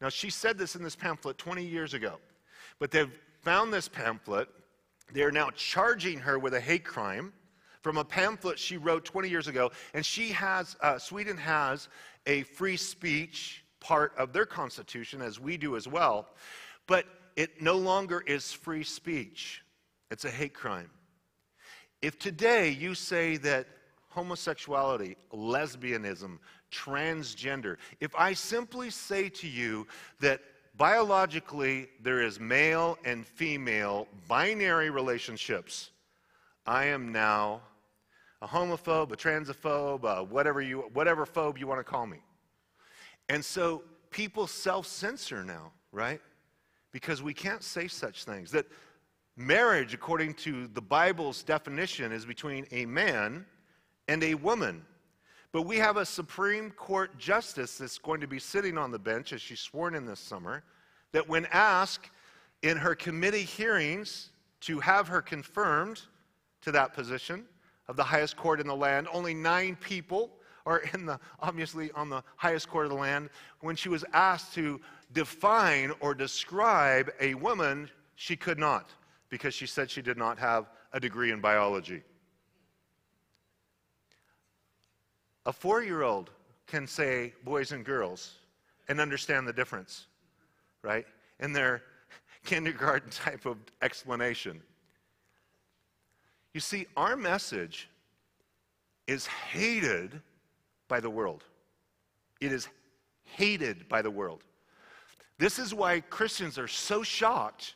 Now, 0.02 0.10
she 0.10 0.28
said 0.28 0.58
this 0.58 0.76
in 0.76 0.82
this 0.82 0.96
pamphlet 0.96 1.38
20 1.38 1.64
years 1.64 1.94
ago, 1.94 2.18
but 2.78 2.90
they've 2.90 3.12
found 3.40 3.72
this 3.72 3.88
pamphlet. 3.88 4.48
They're 5.14 5.32
now 5.32 5.48
charging 5.56 6.18
her 6.18 6.38
with 6.38 6.52
a 6.52 6.60
hate 6.60 6.84
crime 6.84 7.32
from 7.86 7.98
a 7.98 8.04
pamphlet 8.04 8.58
she 8.58 8.76
wrote 8.76 9.04
20 9.04 9.28
years 9.28 9.46
ago. 9.46 9.70
And 9.94 10.04
she 10.04 10.30
has, 10.30 10.76
uh, 10.80 10.98
Sweden 10.98 11.36
has 11.36 11.88
a 12.26 12.42
free 12.42 12.76
speech 12.76 13.64
part 13.78 14.12
of 14.18 14.32
their 14.32 14.44
constitution, 14.44 15.22
as 15.22 15.38
we 15.38 15.56
do 15.56 15.76
as 15.76 15.86
well, 15.86 16.26
but 16.88 17.06
it 17.36 17.62
no 17.62 17.74
longer 17.76 18.24
is 18.26 18.52
free 18.52 18.82
speech. 18.82 19.62
It's 20.10 20.24
a 20.24 20.30
hate 20.32 20.52
crime. 20.52 20.90
If 22.02 22.18
today 22.18 22.70
you 22.70 22.96
say 22.96 23.36
that 23.36 23.68
homosexuality, 24.08 25.14
lesbianism, 25.32 26.40
transgender, 26.72 27.76
if 28.00 28.12
I 28.16 28.32
simply 28.32 28.90
say 28.90 29.28
to 29.28 29.46
you 29.46 29.86
that 30.18 30.40
biologically 30.76 31.86
there 32.02 32.20
is 32.20 32.40
male 32.40 32.98
and 33.04 33.24
female 33.24 34.08
binary 34.26 34.90
relationships, 34.90 35.90
I 36.66 36.86
am 36.86 37.12
now 37.12 37.60
a 38.42 38.46
homophobe, 38.46 39.12
a 39.12 39.16
transphobe, 39.16 40.28
whatever, 40.28 40.60
you, 40.60 40.90
whatever 40.92 41.24
phobe 41.24 41.58
you 41.58 41.66
want 41.66 41.80
to 41.80 41.84
call 41.84 42.06
me. 42.06 42.18
And 43.28 43.44
so 43.44 43.82
people 44.10 44.46
self 44.46 44.86
censor 44.86 45.44
now, 45.44 45.72
right? 45.92 46.20
Because 46.92 47.22
we 47.22 47.34
can't 47.34 47.62
say 47.62 47.88
such 47.88 48.24
things. 48.24 48.50
That 48.50 48.66
marriage, 49.36 49.94
according 49.94 50.34
to 50.34 50.68
the 50.68 50.80
Bible's 50.80 51.42
definition, 51.42 52.12
is 52.12 52.24
between 52.24 52.66
a 52.70 52.86
man 52.86 53.46
and 54.08 54.22
a 54.22 54.34
woman. 54.34 54.84
But 55.52 55.62
we 55.62 55.76
have 55.78 55.96
a 55.96 56.04
Supreme 56.04 56.70
Court 56.70 57.16
justice 57.18 57.78
that's 57.78 57.98
going 57.98 58.20
to 58.20 58.26
be 58.26 58.38
sitting 58.38 58.76
on 58.76 58.90
the 58.90 58.98
bench 58.98 59.32
as 59.32 59.40
she's 59.40 59.60
sworn 59.60 59.94
in 59.94 60.04
this 60.04 60.20
summer, 60.20 60.62
that 61.12 61.28
when 61.28 61.46
asked 61.46 62.10
in 62.62 62.76
her 62.76 62.94
committee 62.94 63.42
hearings 63.42 64.30
to 64.60 64.80
have 64.80 65.08
her 65.08 65.22
confirmed 65.22 66.02
to 66.62 66.72
that 66.72 66.92
position, 66.92 67.44
of 67.88 67.96
the 67.96 68.04
highest 68.04 68.36
court 68.36 68.60
in 68.60 68.66
the 68.66 68.76
land. 68.76 69.08
Only 69.12 69.34
nine 69.34 69.76
people 69.76 70.30
are 70.64 70.82
in 70.92 71.06
the, 71.06 71.18
obviously 71.40 71.90
on 71.92 72.08
the 72.10 72.22
highest 72.36 72.68
court 72.68 72.86
of 72.86 72.90
the 72.90 72.98
land. 72.98 73.30
When 73.60 73.76
she 73.76 73.88
was 73.88 74.04
asked 74.12 74.54
to 74.54 74.80
define 75.12 75.92
or 76.00 76.14
describe 76.14 77.12
a 77.20 77.34
woman, 77.34 77.88
she 78.16 78.36
could 78.36 78.58
not 78.58 78.90
because 79.28 79.54
she 79.54 79.66
said 79.66 79.90
she 79.90 80.02
did 80.02 80.16
not 80.16 80.38
have 80.38 80.70
a 80.92 81.00
degree 81.00 81.30
in 81.30 81.40
biology. 81.40 82.02
A 85.44 85.52
four 85.52 85.82
year 85.82 86.02
old 86.02 86.30
can 86.66 86.86
say 86.86 87.32
boys 87.44 87.70
and 87.70 87.84
girls 87.84 88.34
and 88.88 89.00
understand 89.00 89.46
the 89.46 89.52
difference, 89.52 90.06
right? 90.82 91.06
In 91.38 91.52
their 91.52 91.82
kindergarten 92.44 93.10
type 93.10 93.46
of 93.46 93.58
explanation. 93.82 94.60
You 96.56 96.60
see, 96.60 96.86
our 96.96 97.18
message 97.18 97.86
is 99.06 99.26
hated 99.26 100.22
by 100.88 101.00
the 101.00 101.10
world. 101.10 101.44
It 102.40 102.50
is 102.50 102.66
hated 103.24 103.90
by 103.90 104.00
the 104.00 104.10
world. 104.10 104.42
This 105.36 105.58
is 105.58 105.74
why 105.74 106.00
Christians 106.00 106.56
are 106.56 106.66
so 106.66 107.02
shocked 107.02 107.74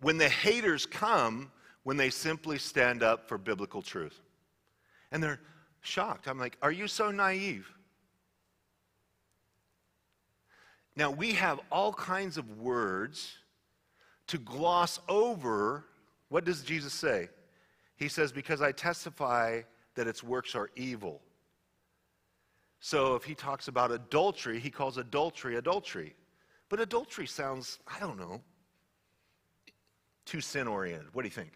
when 0.00 0.18
the 0.18 0.28
haters 0.28 0.86
come 0.86 1.52
when 1.84 1.96
they 1.96 2.10
simply 2.10 2.58
stand 2.58 3.04
up 3.04 3.28
for 3.28 3.38
biblical 3.38 3.80
truth. 3.80 4.18
And 5.12 5.22
they're 5.22 5.38
shocked. 5.82 6.26
I'm 6.26 6.36
like, 6.36 6.56
are 6.62 6.72
you 6.72 6.88
so 6.88 7.12
naive? 7.12 7.72
Now, 10.96 11.12
we 11.12 11.34
have 11.34 11.60
all 11.70 11.92
kinds 11.92 12.38
of 12.38 12.58
words 12.58 13.34
to 14.26 14.36
gloss 14.36 14.98
over 15.08 15.84
what 16.30 16.44
does 16.44 16.62
Jesus 16.62 16.94
say? 16.94 17.28
He 17.96 18.08
says, 18.08 18.32
Because 18.32 18.62
I 18.62 18.72
testify 18.72 19.60
that 19.96 20.06
its 20.06 20.22
works 20.22 20.54
are 20.54 20.70
evil. 20.76 21.20
So 22.78 23.14
if 23.14 23.24
he 23.24 23.34
talks 23.34 23.68
about 23.68 23.92
adultery, 23.92 24.58
he 24.58 24.70
calls 24.70 24.96
adultery 24.96 25.56
adultery. 25.56 26.14
But 26.70 26.80
adultery 26.80 27.26
sounds, 27.26 27.80
I 27.86 27.98
don't 27.98 28.18
know, 28.18 28.40
too 30.24 30.40
sin 30.40 30.66
oriented. 30.66 31.12
What 31.12 31.22
do 31.22 31.26
you 31.26 31.34
think? 31.34 31.52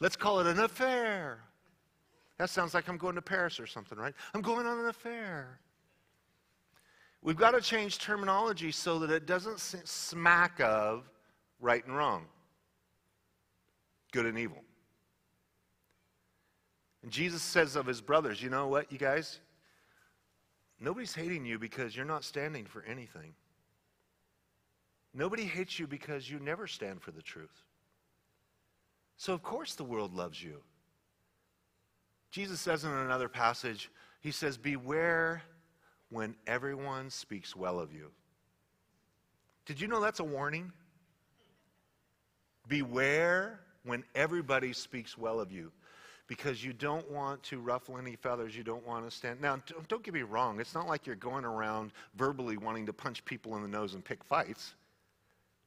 Let's 0.00 0.14
call 0.14 0.38
it 0.38 0.46
an 0.46 0.60
affair. 0.60 1.40
That 2.36 2.50
sounds 2.50 2.74
like 2.74 2.88
I'm 2.88 2.98
going 2.98 3.16
to 3.16 3.22
Paris 3.22 3.58
or 3.58 3.66
something, 3.66 3.98
right? 3.98 4.14
I'm 4.32 4.42
going 4.42 4.66
on 4.66 4.78
an 4.78 4.86
affair. 4.86 5.58
We've 7.22 7.36
got 7.36 7.52
to 7.52 7.60
change 7.60 7.98
terminology 7.98 8.70
so 8.70 8.98
that 9.00 9.10
it 9.10 9.26
doesn't 9.26 9.58
smack 9.58 10.60
of 10.60 11.10
right 11.58 11.84
and 11.84 11.96
wrong 11.96 12.26
good 14.12 14.26
and 14.26 14.38
evil. 14.38 14.62
And 17.02 17.12
Jesus 17.12 17.42
says 17.42 17.76
of 17.76 17.86
his 17.86 18.00
brothers, 18.00 18.42
you 18.42 18.50
know 18.50 18.66
what, 18.68 18.90
you 18.90 18.98
guys? 18.98 19.40
Nobody's 20.80 21.14
hating 21.14 21.44
you 21.44 21.58
because 21.58 21.96
you're 21.96 22.04
not 22.04 22.24
standing 22.24 22.64
for 22.64 22.82
anything. 22.84 23.34
Nobody 25.14 25.44
hates 25.44 25.78
you 25.78 25.86
because 25.86 26.30
you 26.30 26.38
never 26.38 26.66
stand 26.66 27.02
for 27.02 27.10
the 27.10 27.22
truth. 27.22 27.64
So, 29.16 29.32
of 29.32 29.42
course, 29.42 29.74
the 29.74 29.84
world 29.84 30.14
loves 30.14 30.42
you. 30.42 30.60
Jesus 32.30 32.60
says 32.60 32.84
in 32.84 32.90
another 32.90 33.28
passage, 33.28 33.90
He 34.20 34.30
says, 34.30 34.56
Beware 34.56 35.42
when 36.10 36.36
everyone 36.46 37.10
speaks 37.10 37.56
well 37.56 37.80
of 37.80 37.92
you. 37.92 38.10
Did 39.66 39.80
you 39.80 39.88
know 39.88 40.00
that's 40.00 40.20
a 40.20 40.24
warning? 40.24 40.72
Beware 42.68 43.60
when 43.84 44.04
everybody 44.14 44.72
speaks 44.72 45.16
well 45.16 45.40
of 45.40 45.52
you 45.52 45.72
because 46.28 46.62
you 46.62 46.74
don't 46.74 47.10
want 47.10 47.42
to 47.42 47.58
ruffle 47.58 47.96
any 47.96 48.14
feathers. 48.14 48.54
You 48.54 48.62
don't 48.62 48.86
want 48.86 49.08
to 49.08 49.16
stand. 49.16 49.40
Now, 49.40 49.58
don't 49.88 50.02
get 50.02 50.12
me 50.12 50.22
wrong. 50.22 50.60
It's 50.60 50.74
not 50.74 50.86
like 50.86 51.06
you're 51.06 51.16
going 51.16 51.44
around 51.44 51.92
verbally 52.16 52.58
wanting 52.58 52.84
to 52.86 52.92
punch 52.92 53.24
people 53.24 53.56
in 53.56 53.62
the 53.62 53.68
nose 53.68 53.94
and 53.94 54.04
pick 54.04 54.22
fights. 54.22 54.74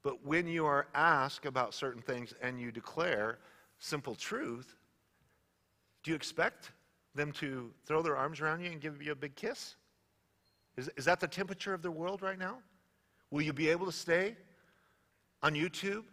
But 0.04 0.24
when 0.26 0.48
you 0.48 0.66
are 0.66 0.88
asked 0.94 1.46
about 1.46 1.74
certain 1.74 2.02
things 2.02 2.34
and 2.42 2.62
you 2.62 2.72
declare 2.72 3.40
simple 3.80 4.16
truth, 4.16 4.76
Do 6.04 6.12
you 6.12 6.16
expect 6.16 6.72
them 7.14 7.32
to 7.34 7.72
throw 7.86 8.02
their 8.02 8.16
arms 8.16 8.40
around 8.40 8.62
you 8.62 8.72
and 8.72 8.80
give 8.80 9.02
you 9.02 9.12
a 9.12 9.16
big 9.16 9.36
kiss? 9.36 9.76
Is, 10.78 10.90
is 10.96 11.06
that 11.06 11.20
the 11.20 11.28
temperature 11.28 11.74
of 11.74 11.82
the 11.82 11.92
world 11.92 12.22
right 12.22 12.40
now? 12.40 12.58
Will 13.30 13.42
you 13.42 13.54
be 13.54 13.70
able 13.70 13.86
to 13.86 13.92
stay 13.92 14.36
on 15.44 15.54
YouTube, 15.54 16.04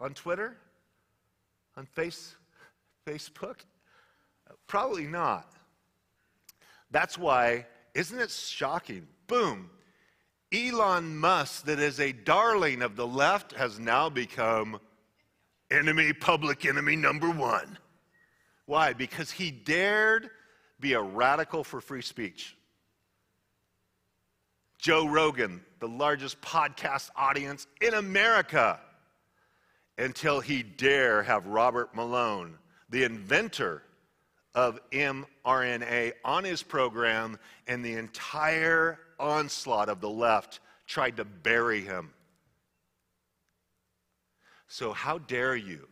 on 0.00 0.14
Twitter, 0.14 0.56
on 1.78 1.86
face, 1.86 2.34
Facebook? 3.06 3.60
Probably 4.66 5.06
not. 5.06 5.52
That's 6.90 7.16
why, 7.16 7.66
isn't 7.94 8.18
it 8.18 8.30
shocking? 8.30 9.06
Boom. 9.28 9.70
Elon 10.52 11.16
Musk, 11.16 11.66
that 11.66 11.78
is 11.78 12.00
a 12.00 12.10
darling 12.12 12.82
of 12.82 12.96
the 12.96 13.06
left, 13.06 13.52
has 13.52 13.78
now 13.78 14.08
become 14.08 14.80
enemy, 15.70 16.12
public 16.12 16.66
enemy 16.66 16.96
number 16.96 17.30
one. 17.30 17.78
Why? 18.66 18.92
Because 18.92 19.30
he 19.30 19.50
dared 19.52 20.30
be 20.80 20.94
a 20.94 21.00
radical 21.00 21.62
for 21.62 21.80
free 21.80 22.02
speech. 22.02 22.56
Joe 24.78 25.06
Rogan, 25.06 25.60
the 25.78 25.88
largest 25.88 26.40
podcast 26.40 27.10
audience 27.14 27.66
in 27.80 27.94
America, 27.94 28.80
until 29.98 30.40
he 30.40 30.62
dare 30.62 31.24
have 31.24 31.46
Robert 31.46 31.94
Malone, 31.94 32.56
the 32.88 33.02
inventor 33.02 33.82
of 34.54 34.80
mRNA, 34.90 36.12
on 36.24 36.44
his 36.44 36.62
program, 36.62 37.38
and 37.66 37.84
the 37.84 37.94
entire 37.94 38.98
onslaught 39.18 39.88
of 39.88 40.00
the 40.00 40.08
left 40.08 40.60
tried 40.86 41.16
to 41.16 41.24
bury 41.24 41.82
him. 41.82 42.10
So, 44.68 44.92
how 44.92 45.18
dare 45.18 45.56
you 45.56 45.88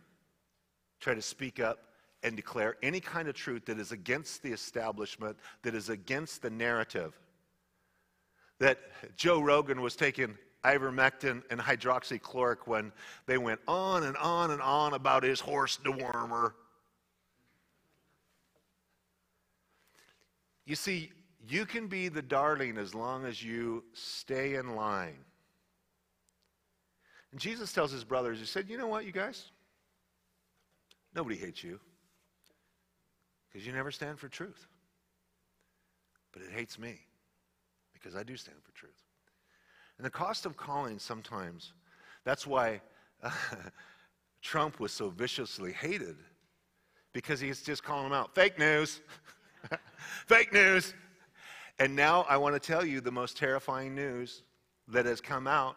try 1.01 1.15
to 1.15 1.23
speak 1.23 1.61
up 1.61 1.81
and 2.23 2.37
declare 2.37 2.77
any 2.83 3.01
kind 3.01 3.29
of 3.29 3.35
truth 3.35 3.67
that 3.67 3.79
is 3.79 3.93
against 3.93 4.43
the 4.43 4.53
establishment, 4.53 5.37
that 5.63 5.75
is 5.75 5.89
against 5.89 6.43
the 6.43 6.51
narrative? 6.51 7.19
That 8.59 8.79
Joe 9.17 9.41
Rogan 9.41 9.81
was 9.81 9.97
taking 9.97 10.39
ivermectin 10.67 11.43
and 11.51 11.61
hydroxychloroquine. 11.61 12.93
They 13.27 13.39
went 13.39 13.61
on 13.69 14.03
and 14.03 14.17
on 14.17 14.51
and 14.51 14.61
on 14.61 14.95
about 14.95 15.23
his 15.23 15.41
horse 15.41 15.79
dewormer. 15.83 16.53
You 20.65 20.75
see, 20.75 21.11
you 21.49 21.65
can 21.65 21.87
be 21.87 22.09
the 22.09 22.23
darling 22.23 22.77
as 22.77 22.95
long 22.95 23.25
as 23.25 23.43
you 23.43 23.85
stay 23.93 24.57
in 24.57 24.75
line. 24.75 25.19
And 27.31 27.41
Jesus 27.41 27.73
tells 27.73 27.93
his 27.93 28.05
brothers, 28.05 28.41
He 28.41 28.47
said, 28.47 28.69
You 28.69 28.77
know 28.77 28.89
what, 28.89 29.05
you 29.05 29.13
guys? 29.13 29.51
Nobody 31.15 31.37
hates 31.37 31.63
you 31.63 31.81
because 33.49 33.67
you 33.67 33.73
never 33.73 33.91
stand 33.91 34.19
for 34.19 34.29
truth. 34.29 34.67
But 36.33 36.43
it 36.43 36.51
hates 36.51 36.79
me 36.79 36.99
because 37.95 38.15
I 38.15 38.23
do 38.23 38.37
stand 38.37 38.59
for 38.63 38.73
truth. 38.73 39.06
And 39.99 40.05
the 40.05 40.11
cost 40.11 40.47
of 40.47 40.57
calling 40.57 40.99
sometimes, 40.99 41.73
that's 42.25 42.47
why 42.47 42.81
Trump 44.43 44.81
was 44.81 44.93
so 44.93 45.09
viciously 45.09 45.73
hated 45.73 46.17
because 47.13 47.41
he's 47.41 47.63
just 47.63 47.83
calling 47.83 48.05
them 48.05 48.13
out 48.13 48.35
fake 48.35 48.59
news, 48.59 49.01
fake 50.27 50.53
news. 50.53 50.95
And 51.79 51.97
now 51.97 52.27
I 52.29 52.37
want 52.37 52.55
to 52.55 52.61
tell 52.61 52.85
you 52.85 53.01
the 53.01 53.13
most 53.13 53.37
terrifying 53.37 53.95
news 53.95 54.43
that 54.89 55.07
has 55.07 55.21
come 55.21 55.47
out 55.47 55.77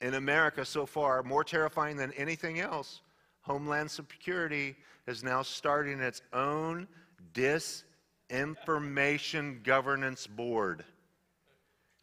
in 0.00 0.14
America 0.14 0.64
so 0.64 0.86
far, 0.86 1.22
more 1.22 1.44
terrifying 1.44 1.96
than 1.96 2.12
anything 2.12 2.60
else. 2.60 3.02
Homeland 3.42 3.90
Security 3.90 4.76
is 5.06 5.22
now 5.24 5.42
starting 5.42 6.00
its 6.00 6.22
own 6.32 6.88
disinformation 7.32 9.62
governance 9.62 10.26
board. 10.26 10.84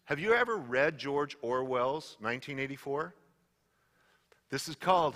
Have 0.09 0.17
you 0.17 0.33
ever 0.33 0.57
read 0.57 0.97
George 0.97 1.37
Orwell's 1.43 2.17
1984? 2.19 3.13
This 4.49 4.67
is 4.67 4.73
called 4.73 5.15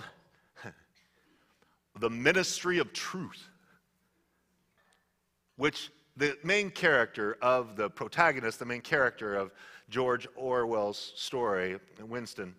The 1.98 2.08
Ministry 2.08 2.78
of 2.78 2.92
Truth, 2.92 3.48
which 5.56 5.90
the 6.16 6.38
main 6.44 6.70
character 6.70 7.36
of 7.42 7.74
the 7.74 7.90
protagonist, 7.90 8.60
the 8.60 8.66
main 8.66 8.82
character 8.82 9.34
of 9.34 9.50
George 9.90 10.28
Orwell's 10.36 11.12
story, 11.16 11.76
Winston, 12.00 12.54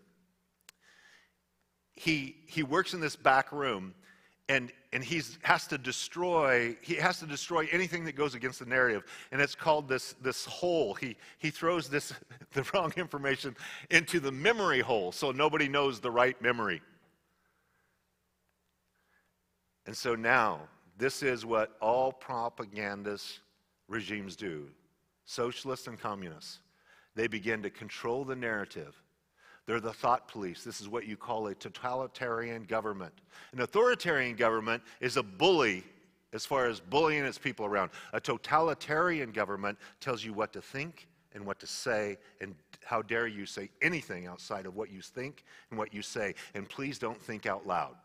he, 1.93 2.35
he 2.47 2.63
works 2.63 2.93
in 2.93 2.99
this 2.99 3.15
back 3.15 3.53
room 3.53 3.93
and, 4.47 4.71
and 4.93 5.03
he 5.03 5.21
has 5.41 5.67
to 5.67 5.77
destroy 5.77 6.77
he 6.81 6.95
has 6.95 7.19
to 7.19 7.25
destroy 7.25 7.67
anything 7.71 8.05
that 8.05 8.15
goes 8.15 8.35
against 8.35 8.59
the 8.59 8.65
narrative 8.65 9.03
and 9.31 9.41
it's 9.41 9.55
called 9.55 9.87
this, 9.87 10.13
this 10.21 10.45
hole 10.45 10.93
he, 10.93 11.17
he 11.39 11.49
throws 11.49 11.89
this 11.89 12.13
the 12.53 12.63
wrong 12.73 12.93
information 12.95 13.55
into 13.89 14.19
the 14.19 14.31
memory 14.31 14.81
hole 14.81 15.11
so 15.11 15.31
nobody 15.31 15.67
knows 15.67 15.99
the 15.99 16.11
right 16.11 16.39
memory 16.41 16.81
and 19.87 19.95
so 19.95 20.15
now 20.15 20.61
this 20.97 21.23
is 21.23 21.45
what 21.45 21.75
all 21.81 22.11
propagandist 22.11 23.39
regimes 23.87 24.35
do 24.35 24.67
socialists 25.25 25.87
and 25.87 25.99
communists. 25.99 26.59
They 27.15 27.27
begin 27.27 27.63
to 27.63 27.69
control 27.69 28.23
the 28.23 28.35
narrative. 28.35 28.95
They're 29.65 29.79
the 29.79 29.93
thought 29.93 30.27
police. 30.27 30.63
This 30.63 30.79
is 30.79 30.87
what 30.87 31.07
you 31.07 31.17
call 31.17 31.47
a 31.47 31.55
totalitarian 31.55 32.63
government. 32.63 33.13
An 33.51 33.61
authoritarian 33.61 34.35
government 34.35 34.83
is 35.01 35.17
a 35.17 35.23
bully 35.23 35.83
as 36.33 36.45
far 36.45 36.67
as 36.67 36.79
bullying 36.79 37.23
its 37.23 37.37
people 37.37 37.65
around. 37.65 37.91
A 38.13 38.19
totalitarian 38.19 39.31
government 39.31 39.77
tells 39.99 40.23
you 40.23 40.33
what 40.33 40.53
to 40.53 40.61
think 40.61 41.07
and 41.33 41.45
what 41.45 41.59
to 41.59 41.67
say, 41.67 42.17
and 42.39 42.55
how 42.85 43.01
dare 43.01 43.27
you 43.27 43.45
say 43.45 43.69
anything 43.81 44.25
outside 44.25 44.65
of 44.65 44.75
what 44.75 44.89
you 44.89 45.01
think 45.01 45.43
and 45.69 45.77
what 45.77 45.93
you 45.93 46.01
say. 46.01 46.33
And 46.53 46.67
please 46.69 46.97
don't 46.97 47.21
think 47.21 47.45
out 47.45 47.67
loud. 47.67 47.95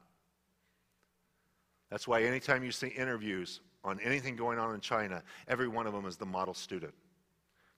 That's 1.90 2.08
why 2.08 2.22
anytime 2.22 2.64
you 2.64 2.72
see 2.72 2.88
interviews 2.88 3.60
on 3.84 4.00
anything 4.00 4.34
going 4.34 4.58
on 4.58 4.74
in 4.74 4.80
China, 4.80 5.22
every 5.46 5.68
one 5.68 5.86
of 5.86 5.92
them 5.92 6.06
is 6.06 6.16
the 6.16 6.26
model 6.26 6.54
student. 6.54 6.92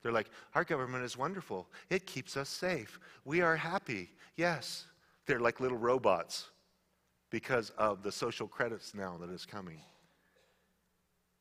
They're 0.03 0.13
like, 0.13 0.31
our 0.55 0.65
government 0.65 1.05
is 1.05 1.17
wonderful. 1.17 1.69
It 1.91 2.07
keeps 2.07 2.37
us 2.37 2.49
safe. 2.49 2.99
We 3.25 3.41
are 3.41 3.57
happy. 3.57 4.11
Yes. 4.37 4.87
They're 5.27 5.41
like 5.41 5.61
little 5.61 5.79
robots 5.79 6.49
because 7.31 7.71
of 7.79 8.03
the 8.03 8.13
social 8.13 8.49
credits 8.49 8.95
now 8.95 9.17
that 9.21 9.31
is 9.31 9.47
coming. 9.47 9.81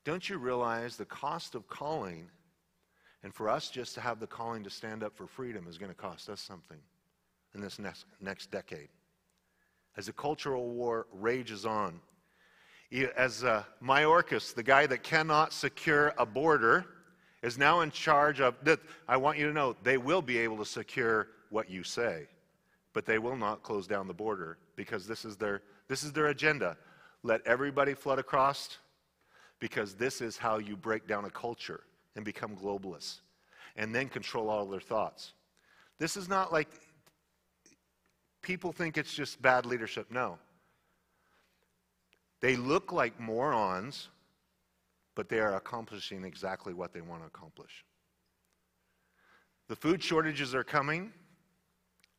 Don't 0.06 0.30
you 0.30 0.38
realize 0.38 0.96
the 0.96 1.06
cost 1.06 1.54
of 1.54 1.68
calling, 1.68 2.28
and 3.24 3.34
for 3.34 3.50
us 3.50 3.70
just 3.70 3.94
to 3.96 4.02
have 4.02 4.20
the 4.20 4.28
calling 4.28 4.64
to 4.64 4.70
stand 4.70 5.04
up 5.04 5.16
for 5.16 5.28
freedom 5.28 5.68
is 5.68 5.78
going 5.78 5.92
to 5.92 5.98
cost 5.98 6.30
us 6.30 6.40
something 6.40 6.80
in 7.54 7.62
this 7.62 7.78
next, 7.78 8.06
next 8.20 8.52
decade? 8.52 8.90
As 9.98 10.06
the 10.06 10.14
cultural 10.14 10.70
war 10.70 11.08
rages 11.12 11.66
on, 11.66 12.00
as 13.16 13.44
uh, 13.44 13.64
Mayorkas, 13.84 14.54
the 14.54 14.64
guy 14.64 14.86
that 14.88 15.04
cannot 15.04 15.54
secure 15.54 16.14
a 16.18 16.26
border, 16.26 16.86
is 17.42 17.58
now 17.58 17.82
in 17.82 17.92
charge 17.92 18.40
of. 18.40 18.56
That. 18.64 18.80
I 19.08 19.18
want 19.18 19.38
you 19.38 19.48
to 19.48 19.54
know 19.54 19.76
they 19.84 19.98
will 19.98 20.22
be 20.22 20.38
able 20.38 20.58
to 20.58 20.66
secure 20.66 21.28
what 21.50 21.70
you 21.70 21.84
say, 21.84 22.28
but 22.94 23.06
they 23.06 23.20
will 23.20 23.36
not 23.36 23.64
close 23.64 23.88
down 23.88 24.08
the 24.08 24.14
border 24.14 24.58
because 24.76 25.08
this 25.08 25.26
is 25.26 25.38
their 25.38 25.62
this 25.88 26.04
is 26.04 26.12
their 26.12 26.28
agenda. 26.28 26.78
Let 27.24 27.46
everybody 27.46 27.94
flood 27.94 28.18
across, 28.18 28.78
because 29.60 29.94
this 29.94 30.22
is 30.22 30.38
how 30.38 30.58
you 30.58 30.76
break 30.76 31.08
down 31.08 31.26
a 31.26 31.30
culture 31.30 31.82
and 32.16 32.26
become 32.26 32.56
globalists, 32.56 33.20
and 33.76 33.94
then 33.94 34.10
control 34.10 34.50
all 34.50 34.66
their 34.66 34.80
thoughts. 34.80 35.34
This 36.00 36.18
is 36.18 36.28
not 36.28 36.52
like 36.52 36.68
people 38.42 38.72
think 38.72 38.98
it's 38.98 39.14
just 39.14 39.42
bad 39.42 39.66
leadership. 39.66 40.08
No. 40.12 40.40
They 42.42 42.56
look 42.56 42.92
like 42.92 43.20
morons, 43.20 44.10
but 45.16 45.30
they 45.30 45.40
are 45.40 45.56
accomplishing 45.56 46.24
exactly 46.24 46.74
what 46.74 46.94
they 46.94 47.02
want 47.02 47.22
to 47.22 47.28
accomplish. 47.28 47.86
The 49.68 49.76
food 49.76 50.04
shortages 50.04 50.54
are 50.54 50.64
coming, 50.64 51.12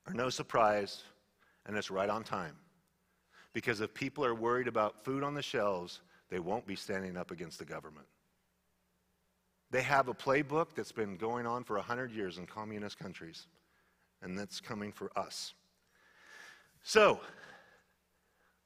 are 0.06 0.14
no 0.14 0.30
surprise, 0.30 1.02
and 1.66 1.76
it's 1.76 1.90
right 1.90 2.08
on 2.08 2.24
time. 2.24 2.56
Because 3.52 3.80
if 3.80 3.92
people 3.92 4.24
are 4.24 4.34
worried 4.34 4.68
about 4.68 5.04
food 5.04 5.22
on 5.22 5.34
the 5.34 5.42
shelves, 5.42 6.00
they 6.30 6.38
won't 6.38 6.66
be 6.66 6.76
standing 6.76 7.16
up 7.16 7.30
against 7.30 7.58
the 7.58 7.64
government. 7.64 8.06
They 9.70 9.82
have 9.82 10.08
a 10.08 10.14
playbook 10.14 10.68
that's 10.74 10.92
been 10.92 11.16
going 11.16 11.46
on 11.46 11.64
for 11.64 11.76
100 11.76 12.10
years 12.10 12.38
in 12.38 12.46
communist 12.46 12.98
countries, 12.98 13.46
and 14.22 14.38
that's 14.38 14.60
coming 14.60 14.92
for 14.92 15.10
us. 15.16 15.54
So, 16.82 17.20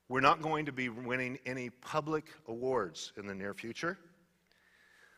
we're 0.09 0.21
not 0.21 0.41
going 0.41 0.67
to 0.67 0.73
be 0.73 0.89
winning 0.89 1.39
any 1.45 1.71
public 1.71 2.27
awards 2.47 3.13
in 3.17 3.27
the 3.27 3.35
near 3.35 3.55
future. 3.55 3.99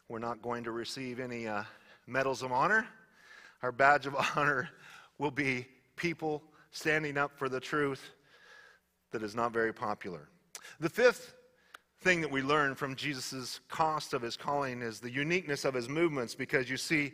We're 0.08 0.18
not 0.18 0.40
going 0.40 0.64
to 0.64 0.70
receive 0.70 1.20
any 1.20 1.46
uh, 1.46 1.64
medals 2.06 2.42
of 2.42 2.50
honor. 2.50 2.86
Our 3.62 3.72
badge 3.72 4.06
of 4.06 4.16
honor 4.36 4.70
will 5.18 5.30
be 5.30 5.66
people 5.96 6.42
standing 6.70 7.18
up 7.18 7.36
for 7.36 7.50
the 7.50 7.60
truth 7.60 8.02
that 9.12 9.22
is 9.22 9.34
not 9.34 9.52
very 9.52 9.72
popular. 9.72 10.30
The 10.80 10.88
fifth 10.88 11.34
thing 12.00 12.22
that 12.22 12.30
we 12.30 12.40
learn 12.40 12.74
from 12.74 12.96
Jesus' 12.96 13.60
cost 13.68 14.14
of 14.14 14.22
his 14.22 14.34
calling 14.34 14.80
is 14.80 14.98
the 14.98 15.10
uniqueness 15.10 15.66
of 15.66 15.74
his 15.74 15.90
movements 15.90 16.34
because 16.34 16.70
you 16.70 16.78
see, 16.78 17.12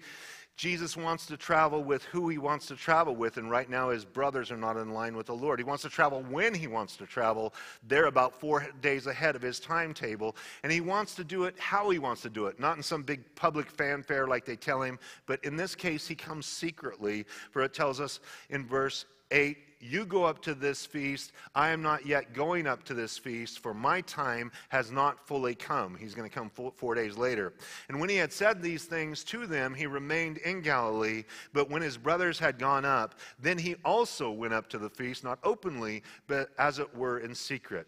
Jesus 0.57 0.97
wants 0.97 1.27
to 1.27 1.37
travel 1.37 1.83
with 1.83 2.05
who 2.05 2.29
he 2.29 2.39
wants 2.39 2.67
to 2.67 2.77
travel 2.77 3.17
with, 3.17 3.39
and 3.39 3.51
right 3.51 3.69
now 3.69 3.91
his 3.91 4.05
brothers 4.05 4.53
are 4.53 4.57
not 4.57 4.77
in 4.77 4.91
line 4.93 5.17
with 5.17 5.27
the 5.27 5.35
Lord. 5.35 5.59
He 5.59 5.65
wants 5.65 5.83
to 5.83 5.89
travel 5.89 6.23
when 6.23 6.55
he 6.55 6.69
wants 6.69 6.97
to 6.99 7.07
travel. 7.07 7.53
They're 7.89 8.07
about 8.07 8.39
four 8.39 8.67
days 8.81 9.07
ahead 9.09 9.35
of 9.35 9.43
his 9.43 9.59
timetable, 9.59 10.37
and 10.63 10.71
he 10.71 10.81
wants 10.81 11.17
to 11.17 11.25
do 11.25 11.45
it 11.45 11.59
how 11.59 11.91
he 11.91 11.99
wants 11.99 12.23
to 12.23 12.31
do 12.31 12.47
it, 12.47 12.61
not 12.61 12.77
in 12.77 12.83
some 12.83 13.03
big 13.03 13.35
public 13.35 13.69
fanfare 13.69 14.29
like 14.29 14.45
they 14.45 14.57
tell 14.57 14.81
him, 14.81 14.99
but 15.27 15.45
in 15.45 15.57
this 15.57 15.75
case, 15.75 16.07
he 16.07 16.15
comes 16.15 16.47
secretly, 16.47 17.27
for 17.51 17.63
it 17.63 17.75
tells 17.75 18.01
us 18.01 18.21
in 18.51 18.65
verse 18.67 19.07
8 19.31 19.57
you 19.85 20.07
go 20.07 20.25
up 20.25 20.41
to 20.43 20.55
this 20.55 20.87
feast. 20.87 21.33
I 21.55 21.69
am 21.69 21.83
not 21.83 22.07
yet 22.07 22.33
going 22.33 22.67
up 22.67 22.85
to 22.85 22.95
this 22.95 23.19
feast, 23.19 23.59
for 23.59 23.75
my 23.75 24.01
time 24.03 24.51
has 24.71 24.91
not 24.91 25.27
fully 25.27 25.55
come. 25.55 25.95
He's 25.95 26.15
going 26.15 26.29
to 26.29 26.35
come 26.35 26.51
four, 26.51 26.95
days 26.95 27.17
later. 27.17 27.53
And 27.89 28.01
when 28.01 28.09
he 28.09 28.17
had 28.17 28.33
said 28.33 28.63
these 28.63 28.85
things 28.85 29.25
to 29.25 29.47
them, 29.47 29.75
he 29.75 29.87
remained 29.87 30.39
in 30.39 30.63
Galilee. 30.63 31.25
But 31.53 31.71
when 31.71 31.83
his 31.83 31.97
brothers 31.97 32.39
had 32.39 32.59
gone 32.59 32.85
up, 32.85 33.17
then 33.39 33.59
he 33.59 33.77
also 33.85 34.31
went 34.31 34.55
up 34.55 34.69
to 34.71 34.79
the 34.79 34.91
feast, 34.91 35.25
not 35.25 35.39
openly, 35.43 36.03
but 36.29 36.51
as 36.59 36.79
it 36.79 36.95
were 36.97 37.19
in 37.19 37.35
secret. 37.35 37.87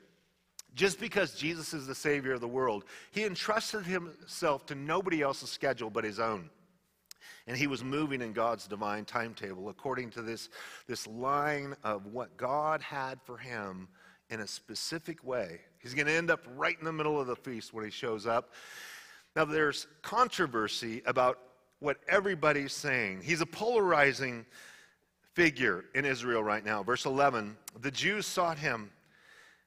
Just 0.75 1.01
because 1.01 1.35
Jesus 1.35 1.73
is 1.73 1.87
the 1.87 1.95
Savior 1.95 2.35
of 2.35 2.43
the 2.43 2.49
world, 2.49 2.85
he 3.11 3.25
entrusted 3.25 3.87
himself 3.87 4.67
to 4.67 4.75
nobody 4.75 5.23
else's 5.23 5.49
schedule 5.49 5.89
but 5.89 6.05
his 6.05 6.21
own. 6.21 6.51
And 7.47 7.57
he 7.57 7.67
was 7.67 7.85
moving 7.85 8.23
in 8.23 8.33
God's 8.33 8.67
divine 8.67 9.05
timetable 9.05 9.69
according 9.69 10.11
to 10.13 10.23
this, 10.23 10.49
this 10.89 11.07
line 11.07 11.77
of 11.85 12.07
what 12.07 12.37
God 12.37 12.83
had 12.83 13.21
for 13.23 13.39
him 13.39 13.89
in 14.31 14.41
a 14.41 14.47
specific 14.47 15.23
way. 15.25 15.61
He's 15.79 15.95
going 15.95 16.07
to 16.07 16.13
end 16.13 16.31
up 16.31 16.41
right 16.57 16.77
in 16.79 16.85
the 16.85 16.93
middle 16.93 17.21
of 17.21 17.29
the 17.29 17.37
feast 17.37 17.73
when 17.73 17.85
he 17.85 17.91
shows 17.91 18.27
up. 18.27 18.53
Now, 19.37 19.45
there's 19.45 19.87
controversy 20.03 21.03
about 21.07 21.39
what 21.79 21.99
everybody's 22.09 22.73
saying. 22.73 23.21
He's 23.23 23.41
a 23.41 23.47
polarizing 23.47 24.47
figure 25.35 25.85
in 25.95 26.05
Israel 26.05 26.43
right 26.43 26.65
now. 26.65 26.83
Verse 26.83 27.05
11 27.05 27.57
The 27.81 27.91
Jews 27.91 28.27
sought 28.27 28.59
him 28.59 28.91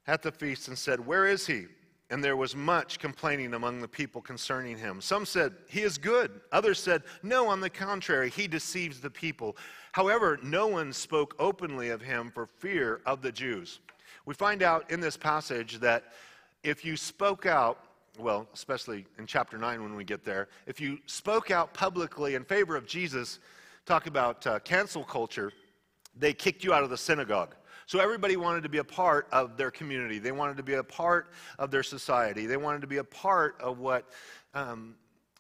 at 0.07 0.23
the 0.23 0.31
feast 0.31 0.67
and 0.67 0.77
said, 0.77 1.05
Where 1.05 1.27
is 1.27 1.45
he? 1.45 1.67
And 2.09 2.23
there 2.23 2.37
was 2.37 2.55
much 2.55 2.99
complaining 2.99 3.53
among 3.53 3.81
the 3.81 3.87
people 3.87 4.21
concerning 4.21 4.77
him. 4.77 4.99
Some 4.99 5.25
said, 5.25 5.53
He 5.67 5.81
is 5.81 5.97
good. 5.97 6.41
Others 6.51 6.79
said, 6.79 7.03
No, 7.21 7.47
on 7.47 7.61
the 7.61 7.69
contrary, 7.69 8.29
he 8.29 8.47
deceives 8.47 8.99
the 8.99 9.09
people. 9.09 9.55
However, 9.91 10.39
no 10.41 10.67
one 10.67 10.93
spoke 10.93 11.35
openly 11.39 11.89
of 11.89 12.01
him 12.01 12.31
for 12.31 12.45
fear 12.45 13.01
of 13.05 13.21
the 13.21 13.31
Jews. 13.31 13.79
We 14.25 14.33
find 14.33 14.63
out 14.63 14.89
in 14.91 14.99
this 14.99 15.17
passage 15.17 15.79
that 15.79 16.13
if 16.63 16.83
you 16.83 16.97
spoke 16.97 17.45
out, 17.45 17.79
well, 18.17 18.47
especially 18.53 19.05
in 19.17 19.25
chapter 19.25 19.57
9 19.57 19.81
when 19.81 19.95
we 19.95 20.03
get 20.03 20.23
there, 20.23 20.49
if 20.67 20.81
you 20.81 20.99
spoke 21.05 21.51
out 21.51 21.73
publicly 21.73 22.35
in 22.35 22.43
favor 22.43 22.75
of 22.75 22.85
Jesus, 22.85 23.39
talk 23.85 24.07
about 24.07 24.45
uh, 24.45 24.59
cancel 24.59 25.03
culture, 25.03 25.51
they 26.17 26.33
kicked 26.33 26.63
you 26.63 26.73
out 26.73 26.83
of 26.83 26.89
the 26.89 26.97
synagogue. 26.97 27.55
So 27.89 27.97
everybody 27.97 28.37
wanted 28.37 28.61
to 28.61 28.69
be 28.69 28.77
a 28.77 28.83
part 28.83 29.27
of 29.31 29.57
their 29.57 29.71
community. 29.71 30.19
They 30.19 30.31
wanted 30.31 30.57
to 30.57 30.63
be 30.63 30.75
a 30.75 30.83
part 30.83 31.31
of 31.57 31.71
their 31.71 31.81
society. 31.81 32.45
They 32.45 32.55
wanted 32.55 32.81
to 32.81 32.87
be 32.87 32.97
a 32.97 33.03
part 33.03 33.59
of 33.59 33.79
what 33.79 34.05
um, 34.53 34.93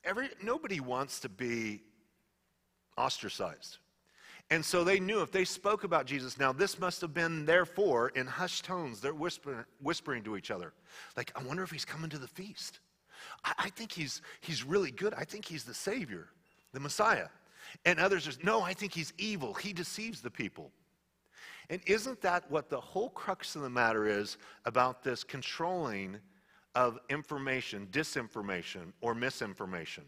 every 0.03 0.29
nobody 0.41 0.79
wants 0.79 1.19
to 1.19 1.29
be 1.29 1.83
ostracized. 2.97 3.77
And 4.49 4.65
so 4.65 4.83
they 4.83 4.99
knew 4.99 5.21
if 5.21 5.31
they 5.31 5.45
spoke 5.45 5.83
about 5.83 6.07
Jesus, 6.07 6.39
now 6.39 6.51
this 6.51 6.79
must 6.79 7.01
have 7.01 7.13
been 7.13 7.45
therefore 7.45 8.09
in 8.15 8.25
hushed 8.25 8.65
tones, 8.65 8.99
they're 8.99 9.13
whispering, 9.13 9.63
whispering 9.79 10.23
to 10.23 10.35
each 10.35 10.49
other. 10.49 10.73
Like, 11.15 11.31
I 11.39 11.43
wonder 11.43 11.61
if 11.61 11.69
he's 11.69 11.85
coming 11.85 12.09
to 12.09 12.17
the 12.17 12.27
feast. 12.27 12.79
I, 13.45 13.53
I 13.59 13.69
think 13.69 13.91
he's, 13.91 14.23
he's 14.41 14.65
really 14.65 14.89
good. 14.89 15.13
I 15.13 15.23
think 15.23 15.45
he's 15.45 15.65
the 15.65 15.75
Savior, 15.75 16.29
the 16.73 16.79
Messiah. 16.79 17.27
And 17.85 17.99
others 17.99 18.27
are, 18.27 18.31
no, 18.43 18.63
I 18.63 18.73
think 18.73 18.91
he's 18.91 19.13
evil. 19.19 19.53
He 19.53 19.71
deceives 19.71 20.21
the 20.21 20.31
people. 20.31 20.71
And 21.69 21.81
isn't 21.85 22.21
that 22.21 22.49
what 22.49 22.69
the 22.69 22.79
whole 22.79 23.09
crux 23.09 23.55
of 23.55 23.61
the 23.61 23.69
matter 23.69 24.07
is 24.07 24.37
about 24.65 25.03
this 25.03 25.23
controlling 25.23 26.17
of 26.75 26.99
information, 27.09 27.87
disinformation, 27.91 28.91
or 29.01 29.13
misinformation? 29.13 30.03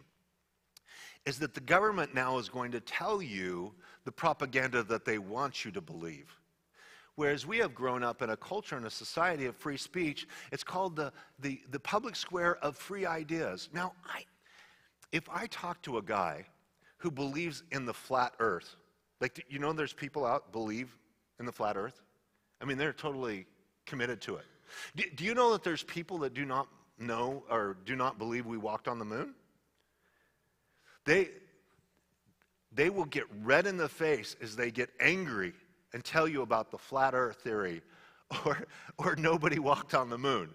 Is 1.26 1.38
that 1.40 1.54
the 1.54 1.62
government 1.62 2.16
now 2.16 2.40
is 2.40 2.50
going 2.50 2.72
to 2.72 2.80
tell 2.80 3.22
you 3.22 3.74
the 4.06 4.12
propaganda 4.12 4.84
that 4.84 5.06
they 5.06 5.20
want 5.20 5.64
you 5.64 5.72
to 5.72 5.82
believe. 5.82 6.36
Whereas 7.16 7.46
we 7.46 7.58
have 7.58 7.76
grown 7.76 8.04
up 8.04 8.22
in 8.22 8.32
a 8.32 8.38
culture 8.38 8.78
and 8.78 8.86
a 8.86 8.90
society 8.90 9.46
of 9.46 9.56
free 9.56 9.78
speech, 9.78 10.28
it's 10.52 10.64
called 10.64 10.96
the, 10.96 11.12
the, 11.40 11.62
the 11.70 11.80
public 11.80 12.16
square 12.16 12.58
of 12.64 12.76
free 12.76 13.06
ideas. 13.06 13.70
Now, 13.74 13.94
I, 14.06 14.26
if 15.12 15.30
I 15.30 15.46
talk 15.48 15.82
to 15.84 15.98
a 15.98 16.02
guy 16.02 16.46
who 16.98 17.12
believes 17.12 17.64
in 17.72 17.86
the 17.86 17.94
flat 17.94 18.34
earth, 18.40 18.76
like, 19.20 19.46
you 19.50 19.60
know, 19.60 19.74
there's 19.74 19.94
people 19.94 20.26
out 20.26 20.52
believe 20.52 20.98
in 21.42 21.46
the 21.46 21.52
flat 21.52 21.76
earth? 21.76 22.02
I 22.62 22.66
mean, 22.66 22.78
they're 22.78 22.94
totally 22.94 23.46
committed 23.86 24.22
to 24.22 24.38
it. 24.38 24.46
Do, 24.96 25.04
do 25.16 25.24
you 25.26 25.34
know 25.34 25.52
that 25.52 25.64
there's 25.64 25.84
people 25.84 26.20
that 26.20 26.34
do 26.34 26.46
not 26.46 26.68
know 26.98 27.44
or 27.50 27.76
do 27.86 27.96
not 27.96 28.18
believe 28.18 28.46
we 28.46 28.58
walked 28.58 28.88
on 28.88 29.00
the 29.00 29.06
moon? 29.06 29.34
They, 31.06 31.30
they 32.72 32.90
will 32.90 33.06
get 33.06 33.26
red 33.44 33.68
in 33.68 33.76
the 33.76 33.90
face 33.90 34.38
as 34.42 34.56
they 34.56 34.72
get 34.72 34.90
angry 35.00 35.54
and 35.94 36.06
tell 36.06 36.28
you 36.28 36.42
about 36.42 36.72
the 36.72 36.78
flat 36.78 37.14
earth 37.14 37.38
theory 37.38 37.82
or, 38.46 38.66
or 38.98 39.16
nobody 39.18 39.60
walked 39.60 39.94
on 39.94 40.10
the 40.10 40.18
moon. 40.18 40.50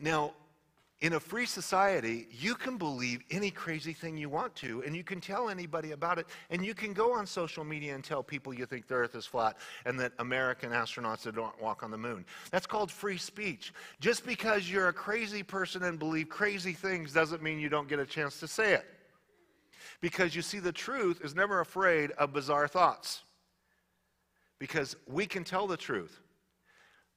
Now, 0.00 0.32
in 1.00 1.12
a 1.12 1.20
free 1.20 1.46
society, 1.46 2.26
you 2.30 2.56
can 2.56 2.76
believe 2.76 3.22
any 3.30 3.52
crazy 3.52 3.92
thing 3.92 4.16
you 4.16 4.28
want 4.28 4.54
to, 4.56 4.82
and 4.84 4.96
you 4.96 5.04
can 5.04 5.20
tell 5.20 5.48
anybody 5.48 5.92
about 5.92 6.18
it, 6.18 6.26
and 6.50 6.66
you 6.66 6.74
can 6.74 6.92
go 6.92 7.12
on 7.12 7.24
social 7.24 7.62
media 7.62 7.94
and 7.94 8.02
tell 8.02 8.20
people 8.20 8.52
you 8.52 8.66
think 8.66 8.88
the 8.88 8.94
earth 8.94 9.14
is 9.14 9.24
flat 9.24 9.58
and 9.86 9.98
that 10.00 10.12
American 10.18 10.72
astronauts 10.72 11.32
don't 11.32 11.62
walk 11.62 11.84
on 11.84 11.92
the 11.92 11.98
moon. 11.98 12.24
That's 12.50 12.66
called 12.66 12.90
free 12.90 13.16
speech. 13.16 13.72
Just 14.00 14.26
because 14.26 14.68
you're 14.68 14.88
a 14.88 14.92
crazy 14.92 15.44
person 15.44 15.84
and 15.84 16.00
believe 16.00 16.28
crazy 16.28 16.72
things 16.72 17.12
doesn't 17.12 17.42
mean 17.42 17.60
you 17.60 17.68
don't 17.68 17.88
get 17.88 18.00
a 18.00 18.06
chance 18.06 18.40
to 18.40 18.48
say 18.48 18.72
it. 18.72 18.84
Because 20.00 20.34
you 20.34 20.42
see, 20.42 20.58
the 20.58 20.72
truth 20.72 21.20
is 21.24 21.34
never 21.34 21.60
afraid 21.60 22.10
of 22.12 22.32
bizarre 22.32 22.66
thoughts. 22.66 23.22
Because 24.58 24.96
we 25.06 25.26
can 25.26 25.44
tell 25.44 25.68
the 25.68 25.76
truth. 25.76 26.20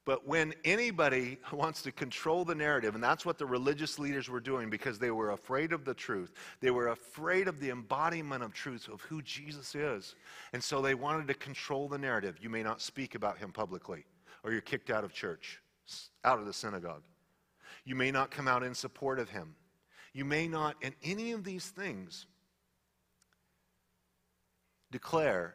But 0.04 0.26
when 0.26 0.52
anybody 0.64 1.38
wants 1.52 1.82
to 1.82 1.92
control 1.92 2.44
the 2.44 2.54
narrative, 2.54 2.94
and 2.94 3.02
that's 3.02 3.24
what 3.24 3.38
the 3.38 3.46
religious 3.46 3.98
leaders 3.98 4.28
were 4.28 4.40
doing 4.40 4.68
because 4.68 4.98
they 4.98 5.10
were 5.10 5.30
afraid 5.30 5.72
of 5.72 5.84
the 5.84 5.94
truth, 5.94 6.32
they 6.60 6.70
were 6.70 6.88
afraid 6.88 7.48
of 7.48 7.60
the 7.60 7.70
embodiment 7.70 8.42
of 8.42 8.52
truth 8.52 8.88
of 8.88 9.00
who 9.02 9.22
Jesus 9.22 9.74
is. 9.74 10.14
And 10.52 10.62
so 10.62 10.82
they 10.82 10.94
wanted 10.94 11.28
to 11.28 11.34
control 11.34 11.88
the 11.88 11.98
narrative. 11.98 12.38
You 12.40 12.50
may 12.50 12.62
not 12.62 12.80
speak 12.80 13.14
about 13.14 13.38
him 13.38 13.52
publicly, 13.52 14.04
or 14.42 14.52
you're 14.52 14.60
kicked 14.60 14.90
out 14.90 15.04
of 15.04 15.12
church, 15.12 15.60
out 16.24 16.38
of 16.38 16.46
the 16.46 16.52
synagogue. 16.52 17.02
You 17.84 17.94
may 17.94 18.10
not 18.10 18.30
come 18.30 18.48
out 18.48 18.62
in 18.62 18.74
support 18.74 19.18
of 19.18 19.28
him. 19.28 19.54
You 20.12 20.24
may 20.24 20.46
not, 20.46 20.76
in 20.82 20.94
any 21.02 21.32
of 21.32 21.42
these 21.42 21.66
things, 21.66 22.26
declare 24.90 25.54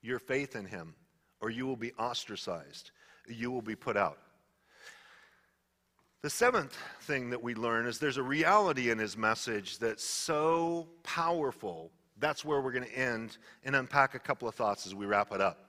your 0.00 0.18
faith 0.18 0.54
in 0.54 0.64
him, 0.64 0.94
or 1.40 1.50
you 1.50 1.66
will 1.66 1.76
be 1.76 1.92
ostracized 1.94 2.92
you 3.28 3.50
will 3.50 3.62
be 3.62 3.76
put 3.76 3.96
out. 3.96 4.18
The 6.22 6.30
seventh 6.30 6.76
thing 7.02 7.30
that 7.30 7.42
we 7.42 7.54
learn 7.54 7.86
is 7.86 7.98
there's 7.98 8.16
a 8.16 8.22
reality 8.22 8.90
in 8.90 8.98
his 8.98 9.16
message 9.16 9.78
that's 9.78 10.02
so 10.02 10.88
powerful. 11.02 11.92
That's 12.18 12.44
where 12.44 12.60
we're 12.60 12.72
going 12.72 12.84
to 12.84 12.98
end 12.98 13.38
and 13.64 13.76
unpack 13.76 14.14
a 14.14 14.18
couple 14.18 14.48
of 14.48 14.54
thoughts 14.54 14.86
as 14.86 14.94
we 14.94 15.06
wrap 15.06 15.32
it 15.32 15.40
up. 15.40 15.65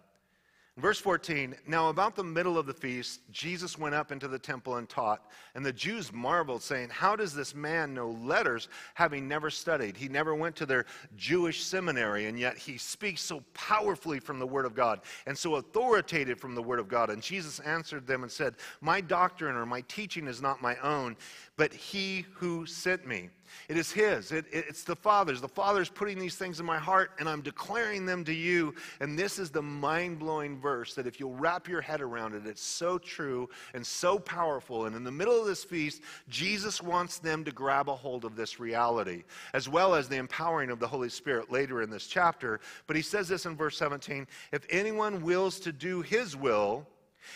Verse 0.78 1.00
14 1.00 1.56
Now, 1.66 1.90
about 1.90 2.16
the 2.16 2.24
middle 2.24 2.58
of 2.58 2.68
the 2.68 2.74
feast, 2.74 3.22
Jesus 3.32 3.80
went 3.80 3.96
up 3.96 4.12
into 4.12 4.28
the 4.28 4.38
temple 4.38 4.76
and 4.76 4.88
taught. 4.88 5.26
And 5.56 5.66
the 5.66 5.74
Jews 5.74 6.14
marveled, 6.14 6.62
saying, 6.62 6.90
How 6.90 7.16
does 7.16 7.34
this 7.34 7.56
man 7.56 7.96
know 7.96 8.12
letters, 8.12 8.70
having 8.94 9.28
never 9.28 9.50
studied? 9.50 9.98
He 9.98 10.08
never 10.08 10.36
went 10.36 10.56
to 10.58 10.68
their 10.68 10.86
Jewish 11.16 11.64
seminary, 11.64 12.28
and 12.28 12.40
yet 12.40 12.58
he 12.60 12.78
speaks 12.78 13.22
so 13.22 13.42
powerfully 13.56 14.20
from 14.20 14.38
the 14.38 14.46
Word 14.46 14.66
of 14.66 14.76
God 14.76 15.02
and 15.26 15.36
so 15.36 15.56
authoritative 15.56 16.40
from 16.40 16.54
the 16.54 16.62
Word 16.62 16.80
of 16.80 16.88
God. 16.88 17.10
And 17.10 17.24
Jesus 17.24 17.60
answered 17.62 18.06
them 18.06 18.22
and 18.22 18.32
said, 18.32 18.56
My 18.80 19.02
doctrine 19.02 19.56
or 19.56 19.66
my 19.66 19.82
teaching 19.88 20.28
is 20.28 20.44
not 20.44 20.62
my 20.62 20.76
own, 20.78 21.18
but 21.56 21.74
he 21.74 22.26
who 22.36 22.68
sent 22.68 23.08
me. 23.08 23.30
It 23.70 23.78
is 23.78 23.92
His. 23.92 24.32
It, 24.32 24.46
it, 24.52 24.66
it's 24.70 24.84
the 24.84 24.96
Father's. 24.96 25.42
The 25.42 25.48
Father's 25.48 25.90
putting 25.90 26.20
these 26.20 26.36
things 26.36 26.60
in 26.60 26.66
my 26.66 26.78
heart, 26.78 27.12
and 27.20 27.28
I'm 27.28 27.42
declaring 27.42 28.06
them 28.06 28.24
to 28.26 28.34
you. 28.34 28.74
And 29.00 29.18
this 29.18 29.40
is 29.40 29.50
the 29.50 29.62
mind 29.62 30.20
blowing 30.20 30.60
verse 30.60 30.94
that 30.96 31.08
if 31.08 31.20
you'll 31.20 31.36
wrap 31.36 31.68
your 31.68 31.82
head 31.82 32.02
around 32.02 32.34
it, 32.34 32.46
it's 32.46 32.64
so 32.64 32.98
true 32.98 33.50
and 33.74 33.86
so 33.86 34.20
powerful. 34.20 34.86
And 34.86 34.96
in 34.96 35.04
the 35.04 35.12
middle 35.12 35.40
of 35.40 35.46
this 35.46 35.64
feast, 35.64 36.02
Jesus 36.30 36.82
wants 36.82 37.20
them 37.20 37.44
to 37.44 37.52
grab 37.52 37.90
a 37.90 37.96
hold 37.96 38.26
of 38.26 38.36
this 38.36 38.60
reality, 38.60 39.24
as 39.54 39.68
well 39.70 39.96
as 39.96 40.08
the 40.08 40.18
empowering 40.18 40.70
of 40.70 40.80
the 40.80 40.88
Holy 40.88 41.10
Spirit 41.10 41.52
later 41.52 41.82
in 41.82 41.90
this 41.90 42.08
chapter. 42.08 42.60
But 42.88 42.96
He 42.96 43.02
says 43.02 43.28
this 43.28 43.46
in 43.46 43.56
verse 43.56 43.78
17 43.78 44.28
If 44.52 44.66
anyone 44.70 45.22
wills 45.22 45.60
to 45.62 45.72
do 45.72 46.02
His 46.02 46.36
will, 46.36 46.88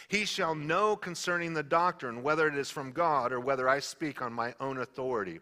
He 0.07 0.25
shall 0.25 0.55
know 0.55 0.95
concerning 0.95 1.53
the 1.53 1.63
doctrine 1.63 2.23
whether 2.23 2.47
it 2.47 2.55
is 2.55 2.69
from 2.69 2.91
God 2.91 3.31
or 3.31 3.39
whether 3.39 3.67
I 3.67 3.79
speak 3.79 4.21
on 4.21 4.33
my 4.33 4.53
own 4.59 4.77
authority. 4.77 5.39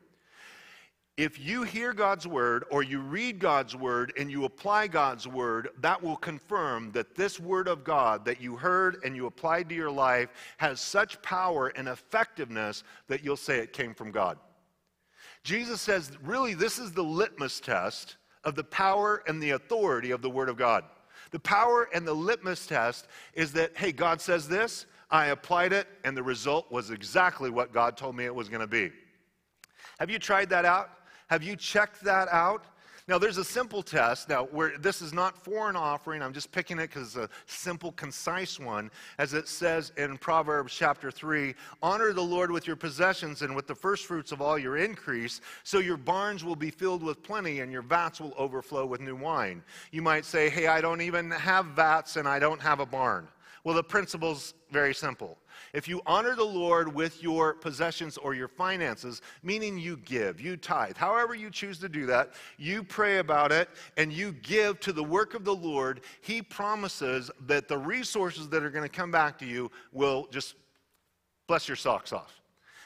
If 1.20 1.38
you 1.38 1.64
hear 1.64 1.92
God's 1.92 2.26
word 2.26 2.64
or 2.72 2.82
you 2.82 3.02
read 3.02 3.40
God's 3.40 3.76
word 3.76 4.14
and 4.18 4.32
you 4.32 4.46
apply 4.46 4.88
God's 4.88 5.28
word, 5.28 5.68
that 5.82 6.02
will 6.02 6.16
confirm 6.16 6.94
that 6.94 7.14
this 7.14 7.42
word 7.42 7.68
of 7.68 7.84
God 7.84 8.24
that 8.24 8.40
you 8.40 8.56
heard 8.56 9.04
and 9.04 9.18
you 9.18 9.26
applied 9.26 9.68
to 9.68 9.76
your 9.76 9.92
life 9.92 10.30
has 10.56 10.80
such 10.80 11.22
power 11.22 11.74
and 11.76 11.90
effectiveness 11.90 12.86
that 13.10 13.22
you'll 13.22 13.36
say 13.36 13.58
it 13.58 13.74
came 13.74 13.94
from 13.94 14.12
God. 14.12 14.38
Jesus 15.44 15.82
says, 15.82 16.10
really, 16.24 16.54
this 16.54 16.80
is 16.80 16.94
the 16.94 17.04
litmus 17.04 17.60
test 17.60 18.16
of 18.46 18.56
the 18.56 18.64
power 18.64 19.22
and 19.28 19.44
the 19.44 19.50
authority 19.50 20.12
of 20.12 20.22
the 20.22 20.30
word 20.30 20.48
of 20.48 20.56
God. 20.56 20.86
The 21.32 21.40
power 21.42 21.90
and 21.94 22.08
the 22.08 22.14
litmus 22.14 22.66
test 22.66 23.10
is 23.34 23.52
that, 23.52 23.76
hey, 23.76 23.92
God 23.92 24.22
says 24.22 24.48
this, 24.48 24.86
I 25.12 25.26
applied 25.26 25.74
it, 25.74 25.90
and 26.06 26.16
the 26.16 26.24
result 26.24 26.72
was 26.72 26.92
exactly 26.92 27.50
what 27.50 27.74
God 27.74 27.98
told 27.98 28.16
me 28.16 28.24
it 28.24 28.34
was 28.34 28.48
going 28.48 28.62
to 28.62 28.68
be. 28.68 28.90
Have 30.00 30.10
you 30.10 30.18
tried 30.18 30.50
that 30.52 30.64
out? 30.64 30.92
Have 31.30 31.44
you 31.44 31.56
checked 31.56 32.04
that 32.04 32.28
out? 32.30 32.64
Now, 33.10 33.18
there's 33.18 33.38
a 33.38 33.44
simple 33.44 33.82
test. 33.82 34.30
Now, 34.30 34.46
where 34.46 34.78
this 34.78 35.02
is 35.02 35.14
not 35.14 35.36
for 35.36 35.68
an 35.68 35.76
offering, 35.76 36.22
I'm 36.22 36.32
just 36.32 36.52
picking 36.52 36.78
it 36.78 36.92
because 36.94 37.16
it's 37.16 37.26
a 37.26 37.30
simple, 37.48 37.92
concise 37.94 38.60
one. 38.60 38.92
As 39.18 39.34
it 39.34 39.48
says 39.48 39.92
in 39.98 40.16
Proverbs 40.20 40.76
chapter 40.76 41.10
3 41.10 41.56
Honor 41.82 42.14
the 42.14 42.22
Lord 42.22 42.52
with 42.52 42.68
your 42.68 42.76
possessions 42.76 43.42
and 43.42 43.56
with 43.56 43.66
the 43.66 43.74
firstfruits 43.74 44.32
of 44.32 44.44
all 44.44 44.60
your 44.60 44.78
increase, 44.78 45.42
so 45.64 45.80
your 45.80 45.98
barns 45.98 46.44
will 46.44 46.56
be 46.56 46.70
filled 46.70 47.02
with 47.02 47.24
plenty 47.24 47.62
and 47.62 47.72
your 47.72 47.82
vats 47.82 48.22
will 48.22 48.34
overflow 48.38 48.86
with 48.86 49.02
new 49.02 49.16
wine. 49.16 49.64
You 49.92 50.04
might 50.04 50.24
say, 50.24 50.48
Hey, 50.48 50.68
I 50.68 50.80
don't 50.80 51.02
even 51.02 51.32
have 51.32 51.66
vats 51.68 52.16
and 52.16 52.28
I 52.28 52.38
don't 52.38 52.62
have 52.62 52.80
a 52.80 52.86
barn. 52.86 53.28
Well, 53.64 53.76
the 53.76 53.84
principle's 53.84 54.54
very 54.72 54.94
simple. 54.94 55.38
If 55.74 55.88
you 55.88 56.02
honor 56.06 56.36
the 56.36 56.44
Lord 56.44 56.94
with 56.94 57.22
your 57.22 57.54
possessions 57.54 58.18
or 58.18 58.34
your 58.34 58.48
finances, 58.48 59.22
meaning 59.44 59.78
you 59.78 59.98
give, 59.98 60.42
you 60.42 60.58
tithe, 60.58 60.98
however 60.98 61.36
you 61.36 61.50
choose 61.50 61.80
to 61.80 61.90
do 61.90 62.06
that, 62.08 62.34
you 62.58 62.84
pray 62.84 63.20
about 63.20 63.52
it 63.52 63.70
and 63.98 64.12
you 64.12 64.34
give 64.34 64.80
to 64.82 64.94
the 64.94 65.04
work 65.04 65.34
of 65.34 65.44
the 65.44 65.56
Lord, 65.56 66.02
He 66.22 66.42
promises 66.42 67.32
that 67.48 67.68
the 67.68 67.78
resources 67.78 68.50
that 68.50 68.64
are 68.64 68.70
going 68.70 68.88
to 68.88 68.90
come 68.90 69.12
back 69.12 69.38
to 69.40 69.46
you 69.46 69.72
will 69.92 70.28
just 70.32 70.56
bless 71.48 71.68
your 71.68 71.78
socks 71.78 72.14
off. 72.14 72.39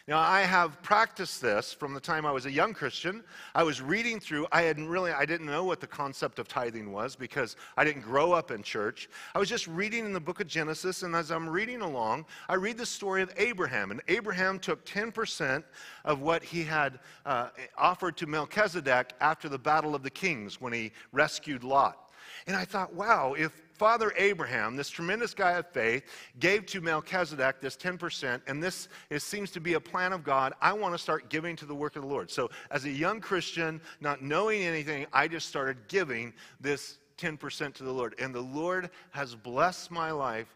Now, 0.06 0.20
I 0.20 0.42
have 0.42 0.82
practiced 0.82 1.42
this 1.42 1.72
from 1.72 1.94
the 1.94 2.00
time 2.02 2.26
I 2.26 2.32
was 2.34 2.46
a 2.46 2.52
young 2.52 2.74
Christian. 2.74 3.24
I 3.56 3.64
was 3.64 3.82
reading 3.82 4.20
through, 4.20 4.48
I 4.52 4.64
hadn't 4.64 4.90
really, 4.90 5.14
I 5.14 5.26
didn't 5.26 5.48
know 5.48 5.64
what 5.64 5.80
the 5.80 5.88
concept 5.88 6.40
of 6.40 6.50
tithing 6.50 6.92
was 6.92 7.16
because 7.16 7.56
I 7.78 7.86
didn't 7.86 8.02
grow 8.02 8.34
up 8.34 8.52
in 8.52 8.64
church. 8.64 9.08
I 9.34 9.40
was 9.40 9.48
just 9.48 9.66
reading 9.66 10.04
in 10.04 10.12
the 10.12 10.20
book 10.20 10.42
of 10.42 10.48
Genesis, 10.48 11.04
and 11.04 11.16
as 11.16 11.32
I'm 11.32 11.50
reading 11.50 11.80
along, 11.80 12.26
I 12.50 12.56
read 12.56 12.78
the 12.78 12.86
story 12.86 13.22
of 13.22 13.32
Abraham. 13.38 13.92
And 13.92 14.02
Abraham 14.10 14.60
took 14.60 14.86
10% 14.86 15.64
of 16.04 16.20
what 16.20 16.44
he 16.44 16.64
had 16.64 17.00
uh, 17.26 17.52
offered 17.78 18.18
to 18.18 18.28
Melchizedek 18.28 19.14
after 19.22 19.48
the 19.48 19.58
battle 19.58 19.96
of 19.96 20.04
the 20.04 20.10
kings 20.10 20.60
when 20.60 20.74
he 20.74 20.92
rescued 21.14 21.64
Lot. 21.64 22.12
And 22.46 22.58
I 22.58 22.66
thought, 22.66 22.94
wow, 22.94 23.36
if 23.38 23.54
Father 23.84 24.14
Abraham, 24.16 24.78
this 24.78 24.90
tremendous 24.90 25.34
guy 25.34 25.58
of 25.58 25.68
faith, 25.68 26.06
gave 26.40 26.66
to 26.68 26.80
Melchizedek 26.80 27.60
this 27.60 27.76
10%, 27.76 28.40
and 28.48 28.64
this 28.64 28.88
is, 29.10 29.26
seems 29.26 29.52
to 29.52 29.60
be 29.60 29.74
a 29.74 29.80
plan 29.82 30.14
of 30.14 30.24
God. 30.24 30.54
I 30.62 30.72
want 30.72 30.94
to 30.94 30.98
start 30.98 31.30
giving 31.30 31.58
to 31.58 31.66
the 31.66 31.76
work 31.76 31.98
of 31.98 32.04
the 32.04 32.08
Lord. 32.08 32.32
So, 32.32 32.50
as 32.72 32.86
a 32.86 32.90
young 32.90 33.20
Christian, 33.20 33.82
not 34.00 34.22
knowing 34.22 34.64
anything, 34.64 35.06
I 35.12 35.28
just 35.28 35.50
started 35.50 35.76
giving 35.90 36.32
this 36.62 37.00
10% 37.18 37.74
to 37.74 37.84
the 37.84 37.92
Lord. 37.92 38.16
And 38.20 38.34
the 38.34 38.40
Lord 38.40 38.90
has 39.12 39.36
blessed 39.36 39.92
my 39.92 40.12
life 40.12 40.56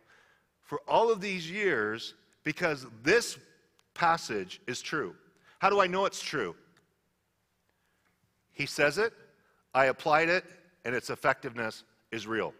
for 0.61 0.79
all 0.87 1.11
of 1.11 1.19
these 1.19 1.51
years 1.51 2.13
because 2.45 2.85
this 3.03 3.37
passage 3.93 4.61
is 4.67 4.81
true. 4.81 5.13
How 5.59 5.69
do 5.69 5.81
I 5.81 5.87
know 5.87 6.05
it's 6.05 6.21
true? 6.21 6.55
He 8.53 8.67
says 8.67 8.97
it, 8.97 9.11
I 9.73 9.87
applied 9.87 10.29
it, 10.29 10.45
and 10.85 10.95
its 10.95 11.09
effectiveness 11.09 11.83
is 12.13 12.25
real. 12.25 12.53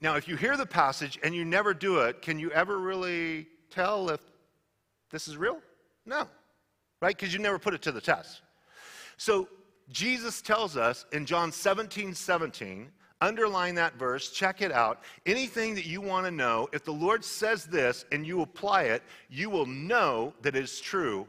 Now, 0.00 0.16
if 0.16 0.28
you 0.28 0.36
hear 0.36 0.56
the 0.56 0.66
passage 0.66 1.18
and 1.22 1.34
you 1.34 1.44
never 1.44 1.72
do 1.72 2.00
it, 2.00 2.20
can 2.20 2.38
you 2.38 2.50
ever 2.50 2.78
really 2.78 3.46
tell 3.70 4.10
if 4.10 4.20
this 5.10 5.26
is 5.26 5.36
real? 5.36 5.60
No, 6.04 6.28
right? 7.00 7.16
Because 7.16 7.32
you 7.32 7.38
never 7.38 7.58
put 7.58 7.74
it 7.74 7.82
to 7.82 7.92
the 7.92 8.00
test. 8.00 8.42
So, 9.16 9.48
Jesus 9.88 10.42
tells 10.42 10.76
us 10.76 11.06
in 11.12 11.24
John 11.26 11.52
17 11.52 12.12
17, 12.12 12.90
underline 13.20 13.76
that 13.76 13.94
verse, 13.94 14.32
check 14.32 14.60
it 14.60 14.72
out. 14.72 15.02
Anything 15.24 15.74
that 15.76 15.86
you 15.86 16.00
want 16.00 16.26
to 16.26 16.30
know, 16.30 16.68
if 16.72 16.84
the 16.84 16.92
Lord 16.92 17.24
says 17.24 17.64
this 17.64 18.04
and 18.12 18.26
you 18.26 18.42
apply 18.42 18.84
it, 18.84 19.02
you 19.30 19.48
will 19.48 19.66
know 19.66 20.34
that 20.42 20.56
it 20.56 20.64
is 20.64 20.80
true. 20.80 21.26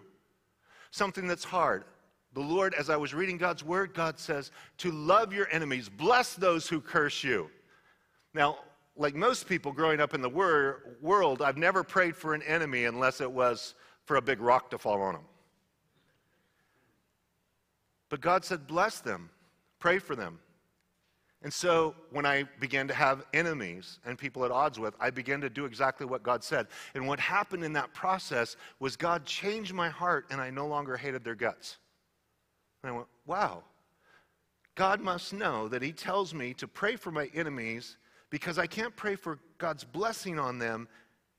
Something 0.91 1.27
that's 1.27 1.43
hard. 1.43 1.85
The 2.33 2.41
Lord, 2.41 2.73
as 2.73 2.89
I 2.89 2.97
was 2.97 3.13
reading 3.13 3.37
God's 3.37 3.63
word, 3.63 3.93
God 3.93 4.19
says 4.19 4.51
to 4.79 4.91
love 4.91 5.33
your 5.33 5.47
enemies, 5.51 5.89
bless 5.89 6.33
those 6.33 6.67
who 6.67 6.81
curse 6.81 7.23
you. 7.23 7.49
Now, 8.33 8.57
like 8.95 9.15
most 9.15 9.47
people 9.47 9.71
growing 9.71 9.99
up 9.99 10.13
in 10.13 10.21
the 10.21 10.29
wor- 10.29 10.97
world, 11.01 11.41
I've 11.41 11.57
never 11.57 11.83
prayed 11.83 12.15
for 12.15 12.33
an 12.33 12.41
enemy 12.43 12.85
unless 12.85 13.21
it 13.21 13.31
was 13.31 13.75
for 14.05 14.17
a 14.17 14.21
big 14.21 14.39
rock 14.39 14.69
to 14.71 14.77
fall 14.77 15.01
on 15.01 15.13
them. 15.13 15.25
But 18.09 18.21
God 18.21 18.45
said, 18.45 18.67
bless 18.67 18.99
them, 18.99 19.29
pray 19.79 19.99
for 19.99 20.15
them. 20.15 20.39
And 21.43 21.53
so 21.53 21.93
when 22.11 22.25
I 22.25 22.43
began 22.59 22.87
to 22.87 22.93
have 22.93 23.23
enemies 23.33 23.99
and 24.05 24.17
people 24.17 24.43
at 24.43 24.51
odds 24.51 24.79
with, 24.79 24.95
I 24.99 25.11
began 25.11 25.39
to 25.41 25.49
do 25.49 25.65
exactly 25.65 26.05
what 26.05 26.23
God 26.23 26.43
said. 26.43 26.67
And 26.95 27.07
what 27.07 27.19
happened 27.19 27.63
in 27.63 27.73
that 27.73 27.93
process 27.93 28.57
was 28.79 28.95
God 28.95 29.23
changed 29.25 29.73
my 29.73 29.89
heart 29.89 30.25
and 30.31 30.41
I 30.41 30.49
no 30.49 30.65
longer 30.65 30.97
hated 30.97 31.23
their 31.23 31.35
guts. 31.35 31.77
And 32.81 32.91
I 32.91 32.95
went, 32.95 33.07
wow, 33.25 33.63
God 34.73 34.99
must 34.99 35.31
know 35.31 35.67
that 35.67 35.83
He 35.83 35.91
tells 35.91 36.33
me 36.33 36.53
to 36.55 36.67
pray 36.67 36.95
for 36.95 37.11
my 37.11 37.29
enemies 37.35 37.97
because 38.29 38.57
I 38.57 38.67
can't 38.67 38.95
pray 38.95 39.15
for 39.15 39.39
God's 39.57 39.83
blessing 39.83 40.39
on 40.39 40.59
them 40.59 40.87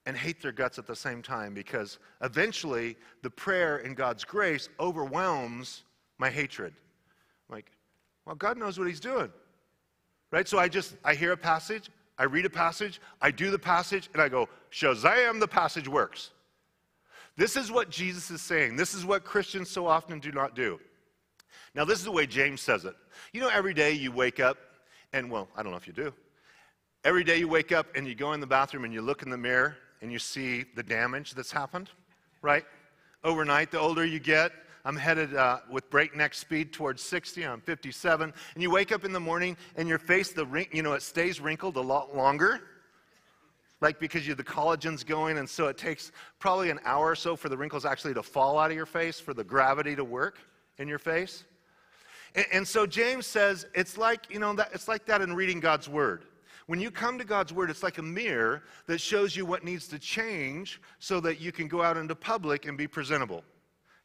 and 0.06 0.16
hate 0.16 0.40
their 0.40 0.52
guts 0.52 0.78
at 0.78 0.86
the 0.86 0.96
same 0.96 1.22
time 1.22 1.52
because 1.52 1.98
eventually 2.22 2.96
the 3.22 3.30
prayer 3.30 3.78
in 3.78 3.94
God's 3.94 4.24
grace 4.24 4.68
overwhelms 4.80 5.84
my 6.18 6.30
hatred. 6.30 6.72
I'm 7.48 7.56
like, 7.56 7.70
well, 8.24 8.34
God 8.34 8.56
knows 8.56 8.78
what 8.78 8.88
He's 8.88 9.00
doing. 9.00 9.30
Right? 10.30 10.48
So 10.48 10.58
I 10.58 10.68
just, 10.68 10.96
I 11.04 11.14
hear 11.14 11.32
a 11.32 11.36
passage, 11.36 11.90
I 12.18 12.24
read 12.24 12.44
a 12.44 12.50
passage, 12.50 13.00
I 13.20 13.30
do 13.30 13.50
the 13.50 13.58
passage, 13.58 14.08
and 14.12 14.20
I 14.20 14.28
go, 14.28 14.48
Shazam, 14.70 15.40
the 15.40 15.48
passage 15.48 15.88
works. 15.88 16.30
This 17.36 17.56
is 17.56 17.70
what 17.70 17.88
Jesus 17.88 18.30
is 18.30 18.42
saying. 18.42 18.76
This 18.76 18.94
is 18.94 19.04
what 19.06 19.24
Christians 19.24 19.70
so 19.70 19.86
often 19.86 20.18
do 20.18 20.32
not 20.32 20.56
do. 20.56 20.80
Now, 21.74 21.84
this 21.84 21.98
is 21.98 22.04
the 22.04 22.12
way 22.12 22.26
James 22.26 22.60
says 22.60 22.84
it. 22.84 22.96
You 23.32 23.40
know, 23.40 23.48
every 23.48 23.74
day 23.74 23.92
you 23.92 24.10
wake 24.10 24.40
up, 24.40 24.58
and 25.12 25.30
well, 25.30 25.48
I 25.56 25.62
don't 25.62 25.70
know 25.70 25.78
if 25.78 25.86
you 25.86 25.92
do, 25.92 26.12
Every 27.04 27.22
day 27.22 27.38
you 27.38 27.46
wake 27.46 27.70
up 27.70 27.86
and 27.94 28.06
you 28.06 28.14
go 28.14 28.32
in 28.32 28.40
the 28.40 28.46
bathroom 28.46 28.84
and 28.84 28.92
you 28.92 29.02
look 29.02 29.22
in 29.22 29.30
the 29.30 29.38
mirror 29.38 29.76
and 30.02 30.10
you 30.10 30.18
see 30.18 30.64
the 30.74 30.82
damage 30.82 31.32
that's 31.34 31.52
happened, 31.52 31.90
right? 32.42 32.64
Overnight, 33.22 33.70
the 33.70 33.78
older 33.78 34.04
you 34.04 34.18
get, 34.18 34.52
I'm 34.84 34.96
headed 34.96 35.36
uh, 35.36 35.58
with 35.70 35.88
breakneck 35.90 36.34
speed 36.34 36.72
towards 36.72 37.02
60. 37.02 37.44
I'm 37.44 37.60
57. 37.60 38.32
And 38.54 38.62
you 38.62 38.70
wake 38.70 38.90
up 38.90 39.04
in 39.04 39.12
the 39.12 39.20
morning 39.20 39.56
and 39.76 39.88
your 39.88 39.98
face, 39.98 40.32
the 40.32 40.66
you 40.72 40.82
know, 40.82 40.94
it 40.94 41.02
stays 41.02 41.40
wrinkled 41.40 41.76
a 41.76 41.80
lot 41.80 42.16
longer. 42.16 42.62
Like 43.80 44.00
because 44.00 44.26
you, 44.26 44.34
the 44.34 44.42
collagen's 44.42 45.04
going, 45.04 45.38
and 45.38 45.48
so 45.48 45.68
it 45.68 45.78
takes 45.78 46.10
probably 46.40 46.70
an 46.70 46.80
hour 46.84 47.06
or 47.10 47.14
so 47.14 47.36
for 47.36 47.48
the 47.48 47.56
wrinkles 47.56 47.84
actually 47.84 48.14
to 48.14 48.24
fall 48.24 48.58
out 48.58 48.72
of 48.72 48.76
your 48.76 48.86
face, 48.86 49.20
for 49.20 49.34
the 49.34 49.44
gravity 49.44 49.94
to 49.94 50.02
work 50.02 50.40
in 50.78 50.88
your 50.88 50.98
face. 50.98 51.44
And, 52.34 52.46
and 52.52 52.66
so 52.66 52.86
James 52.86 53.24
says 53.24 53.66
it's 53.74 53.96
like, 53.96 54.26
you 54.30 54.40
know, 54.40 54.52
that, 54.54 54.70
it's 54.72 54.88
like 54.88 55.06
that 55.06 55.20
in 55.20 55.32
reading 55.32 55.60
God's 55.60 55.88
word. 55.88 56.24
When 56.68 56.80
you 56.80 56.90
come 56.90 57.16
to 57.16 57.24
God's 57.24 57.50
Word, 57.50 57.70
it's 57.70 57.82
like 57.82 57.96
a 57.96 58.02
mirror 58.02 58.62
that 58.88 59.00
shows 59.00 59.34
you 59.34 59.46
what 59.46 59.64
needs 59.64 59.88
to 59.88 59.98
change 59.98 60.82
so 60.98 61.18
that 61.20 61.40
you 61.40 61.50
can 61.50 61.66
go 61.66 61.82
out 61.82 61.96
into 61.96 62.14
public 62.14 62.66
and 62.66 62.76
be 62.76 62.86
presentable. 62.86 63.42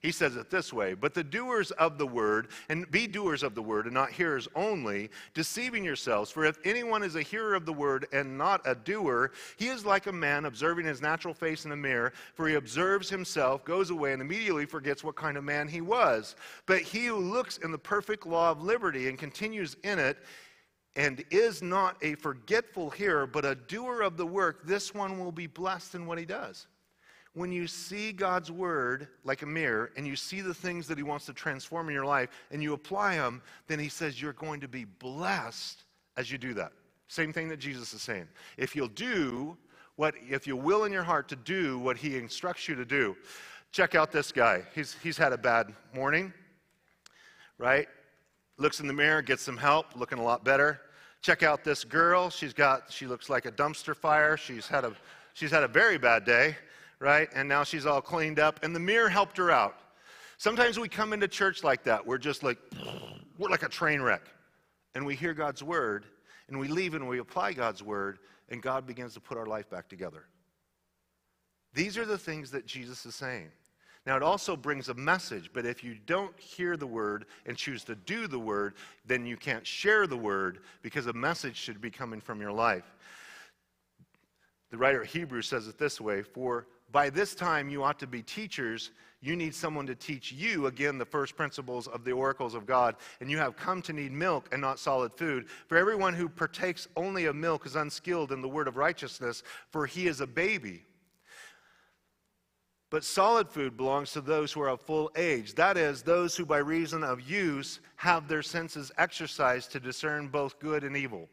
He 0.03 0.11
says 0.11 0.35
it 0.35 0.49
this 0.49 0.71
way 0.71 0.93
But 0.93 1.13
the 1.13 1.23
doers 1.23 1.71
of 1.71 1.97
the 1.97 2.05
word, 2.05 2.49
and 2.69 2.89
be 2.91 3.07
doers 3.07 3.41
of 3.41 3.55
the 3.55 3.61
word, 3.61 3.85
and 3.85 3.93
not 3.93 4.11
hearers 4.11 4.49
only, 4.53 5.09
deceiving 5.33 5.83
yourselves. 5.83 6.29
For 6.29 6.45
if 6.45 6.57
anyone 6.65 7.03
is 7.03 7.15
a 7.15 7.21
hearer 7.21 7.55
of 7.55 7.65
the 7.65 7.73
word 7.73 8.07
and 8.11 8.37
not 8.37 8.61
a 8.65 8.75
doer, 8.75 9.31
he 9.57 9.67
is 9.67 9.85
like 9.85 10.07
a 10.07 10.13
man 10.13 10.45
observing 10.45 10.85
his 10.85 11.01
natural 11.01 11.33
face 11.33 11.65
in 11.65 11.71
a 11.71 11.77
mirror. 11.77 12.11
For 12.35 12.47
he 12.47 12.55
observes 12.55 13.09
himself, 13.09 13.63
goes 13.63 13.89
away, 13.89 14.11
and 14.11 14.21
immediately 14.21 14.65
forgets 14.65 15.03
what 15.05 15.15
kind 15.15 15.37
of 15.37 15.45
man 15.45 15.69
he 15.69 15.81
was. 15.81 16.35
But 16.65 16.81
he 16.81 17.05
who 17.05 17.17
looks 17.17 17.57
in 17.57 17.71
the 17.71 17.77
perfect 17.77 18.27
law 18.27 18.51
of 18.51 18.61
liberty 18.61 19.07
and 19.07 19.17
continues 19.17 19.77
in 19.83 19.99
it, 19.99 20.17
and 20.95 21.23
is 21.31 21.61
not 21.61 21.97
a 22.01 22.15
forgetful 22.15 22.89
hearer, 22.91 23.25
but 23.25 23.45
a 23.45 23.55
doer 23.55 24.01
of 24.01 24.17
the 24.17 24.25
work, 24.25 24.65
this 24.65 24.93
one 24.93 25.19
will 25.19 25.31
be 25.31 25.47
blessed 25.47 25.95
in 25.95 26.05
what 26.05 26.17
he 26.17 26.25
does. 26.25 26.67
When 27.33 27.51
you 27.51 27.65
see 27.65 28.11
God's 28.11 28.51
word 28.51 29.07
like 29.23 29.41
a 29.41 29.47
mirror 29.47 29.91
and 29.97 30.05
you 30.05 30.15
see 30.15 30.41
the 30.41 30.53
things 30.53 30.87
that 30.87 30.97
he 30.97 31.03
wants 31.03 31.25
to 31.25 31.33
transform 31.33 31.89
in 31.89 31.95
your 31.95 32.05
life 32.05 32.29
and 32.51 32.61
you 32.61 32.73
apply 32.73 33.15
them, 33.15 33.41
then 33.67 33.79
he 33.79 33.89
says 33.89 34.21
you're 34.21 34.33
going 34.33 34.61
to 34.61 34.67
be 34.67 34.85
blessed 34.85 35.83
as 36.15 36.31
you 36.31 36.37
do 36.37 36.53
that. 36.53 36.73
Same 37.07 37.33
thing 37.33 37.49
that 37.49 37.57
Jesus 37.57 37.91
is 37.93 38.03
saying. 38.03 38.27
If 38.57 38.75
you'll 38.75 38.87
do 38.87 39.57
what 39.95 40.15
if 40.27 40.47
you 40.47 40.55
will 40.55 40.85
in 40.85 40.91
your 40.91 41.03
heart 41.03 41.27
to 41.29 41.35
do 41.35 41.77
what 41.79 41.97
he 41.97 42.17
instructs 42.17 42.67
you 42.67 42.75
to 42.75 42.85
do. 42.85 43.15
Check 43.71 43.95
out 43.95 44.11
this 44.11 44.31
guy. 44.31 44.63
He's, 44.75 44.95
he's 45.01 45.17
had 45.17 45.33
a 45.33 45.37
bad 45.37 45.73
morning, 45.95 46.33
right? 47.57 47.87
Looks 48.57 48.79
in 48.79 48.87
the 48.87 48.93
mirror, 48.93 49.21
gets 49.21 49.41
some 49.41 49.57
help, 49.57 49.95
looking 49.95 50.19
a 50.19 50.23
lot 50.23 50.43
better. 50.43 50.81
Check 51.21 51.41
out 51.41 51.63
this 51.63 51.83
girl. 51.83 52.29
She's 52.29 52.53
got, 52.53 52.91
she 52.91 53.07
looks 53.07 53.29
like 53.29 53.45
a 53.45 53.51
dumpster 53.51 53.95
fire. 53.95 54.37
She's 54.37 54.67
had 54.67 54.83
a, 54.83 54.93
she's 55.33 55.51
had 55.51 55.63
a 55.63 55.67
very 55.67 55.97
bad 55.97 56.25
day, 56.25 56.57
right? 56.99 57.29
And 57.33 57.47
now 57.49 57.63
she's 57.63 57.85
all 57.85 58.01
cleaned 58.01 58.39
up, 58.39 58.59
and 58.63 58.75
the 58.75 58.79
mirror 58.79 59.09
helped 59.09 59.37
her 59.37 59.49
out. 59.49 59.75
Sometimes 60.37 60.77
we 60.77 60.89
come 60.89 61.13
into 61.13 61.27
church 61.27 61.63
like 61.63 61.83
that. 61.85 62.05
We're 62.05 62.17
just 62.17 62.43
like, 62.43 62.57
we're 63.37 63.49
like 63.49 63.63
a 63.63 63.69
train 63.69 64.01
wreck. 64.01 64.23
And 64.95 65.05
we 65.05 65.15
hear 65.15 65.33
God's 65.33 65.63
word, 65.63 66.05
and 66.47 66.59
we 66.59 66.67
leave 66.67 66.93
and 66.93 67.07
we 67.07 67.19
apply 67.19 67.53
God's 67.53 67.81
word, 67.81 68.19
and 68.49 68.61
God 68.61 68.85
begins 68.85 69.13
to 69.15 69.19
put 69.19 69.37
our 69.37 69.45
life 69.45 69.69
back 69.69 69.87
together. 69.87 70.25
These 71.73 71.97
are 71.97 72.05
the 72.05 72.17
things 72.17 72.51
that 72.51 72.65
Jesus 72.67 73.05
is 73.05 73.15
saying. 73.15 73.49
Now, 74.05 74.17
it 74.17 74.23
also 74.23 74.57
brings 74.57 74.89
a 74.89 74.93
message, 74.93 75.51
but 75.53 75.65
if 75.65 75.83
you 75.83 75.95
don't 76.05 76.37
hear 76.37 76.75
the 76.75 76.87
word 76.87 77.25
and 77.45 77.55
choose 77.55 77.85
to 77.85 77.95
do 77.95 78.27
the 78.27 78.39
word, 78.39 78.73
then 79.05 79.25
you 79.25 79.37
can't 79.37 79.65
share 79.65 80.07
the 80.07 80.17
word 80.17 80.59
because 80.81 81.07
a 81.07 81.13
message 81.13 81.55
should 81.55 81.79
be 81.79 81.89
coming 81.89 82.19
from 82.19 82.41
your 82.41 82.51
life. 82.51 82.83
The 84.71 84.77
writer 84.77 85.01
of 85.01 85.07
Hebrews 85.07 85.47
says 85.47 85.67
it 85.67 85.77
this 85.77 86.01
way 86.01 86.21
For 86.21 86.67
by 86.91 87.09
this 87.09 87.33
time 87.33 87.69
you 87.69 87.83
ought 87.83 87.99
to 87.99 88.07
be 88.07 88.21
teachers. 88.21 88.91
You 89.21 89.37
need 89.37 89.55
someone 89.55 89.87
to 89.87 89.95
teach 89.95 90.33
you, 90.33 90.65
again, 90.65 90.97
the 90.97 91.05
first 91.05 91.37
principles 91.37 91.87
of 91.87 92.03
the 92.03 92.11
oracles 92.11 92.55
of 92.55 92.65
God. 92.65 92.97
And 93.21 93.31
you 93.31 93.37
have 93.37 93.55
come 93.55 93.81
to 93.83 93.93
need 93.93 94.11
milk 94.11 94.49
and 94.51 94.59
not 94.59 94.79
solid 94.79 95.13
food. 95.13 95.47
For 95.67 95.77
everyone 95.77 96.13
who 96.13 96.27
partakes 96.27 96.89
only 96.97 97.23
of 97.25 97.35
milk 97.37 97.65
is 97.65 97.77
unskilled 97.77 98.33
in 98.33 98.41
the 98.41 98.49
word 98.49 98.67
of 98.67 98.75
righteousness, 98.75 99.41
for 99.71 99.85
he 99.85 100.07
is 100.07 100.19
a 100.19 100.27
baby. 100.27 100.83
But 102.93 103.03
solid 103.03 103.49
food 103.49 103.75
belongs 103.75 104.11
to 104.11 104.21
those 104.21 104.51
who 104.51 104.61
are 104.61 104.69
of 104.69 104.79
full 104.79 105.09
age. 105.15 105.55
That 105.55 105.77
is, 105.77 106.03
those 106.03 106.37
who 106.37 106.45
by 106.45 106.59
reason 106.59 107.03
of 107.03 107.27
use 107.27 107.79
have 107.95 108.27
their 108.27 108.43
senses 108.43 108.91
exercised 108.99 109.71
to 109.71 109.79
discern 109.79 110.27
both 110.27 110.59
good 110.59 110.83
and 110.83 110.95
evil. 110.95 111.27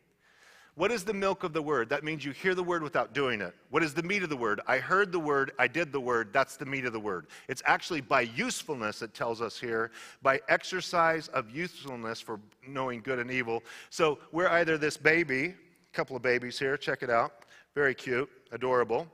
What 0.75 0.91
is 0.91 1.05
the 1.05 1.13
milk 1.13 1.45
of 1.45 1.53
the 1.53 1.61
word? 1.61 1.91
That 1.91 2.03
means 2.03 2.25
you 2.25 2.33
hear 2.33 2.55
the 2.55 2.63
word 2.63 2.83
without 2.83 3.13
doing 3.13 3.43
it. 3.43 3.55
What 3.69 3.83
is 3.83 3.93
the 3.93 4.03
meat 4.03 4.23
of 4.23 4.31
the 4.31 4.39
word? 4.39 4.63
I 4.67 4.79
heard 4.79 5.13
the 5.13 5.21
word, 5.21 5.53
I 5.59 5.69
did 5.69 5.93
the 5.93 6.01
word. 6.01 6.33
That's 6.33 6.57
the 6.57 6.65
meat 6.65 6.87
of 6.87 6.95
the 6.95 6.99
word. 6.99 7.27
It's 7.47 7.63
actually 7.67 8.01
by 8.01 8.23
usefulness, 8.23 9.03
it 9.03 9.13
tells 9.13 9.43
us 9.43 9.61
here, 9.61 9.91
by 10.23 10.41
exercise 10.49 11.29
of 11.29 11.51
usefulness 11.51 12.23
for 12.23 12.41
knowing 12.67 13.03
good 13.03 13.19
and 13.19 13.31
evil. 13.31 13.63
So 13.91 14.19
we're 14.33 14.49
either 14.49 14.79
this 14.79 14.97
baby, 14.97 15.49
a 15.49 15.93
couple 15.93 16.17
of 16.17 16.23
babies 16.23 16.59
here, 16.59 16.79
check 16.79 17.03
it 17.03 17.11
out. 17.11 17.45
Very 17.75 17.95
cute, 17.95 18.31
adorable, 18.51 19.07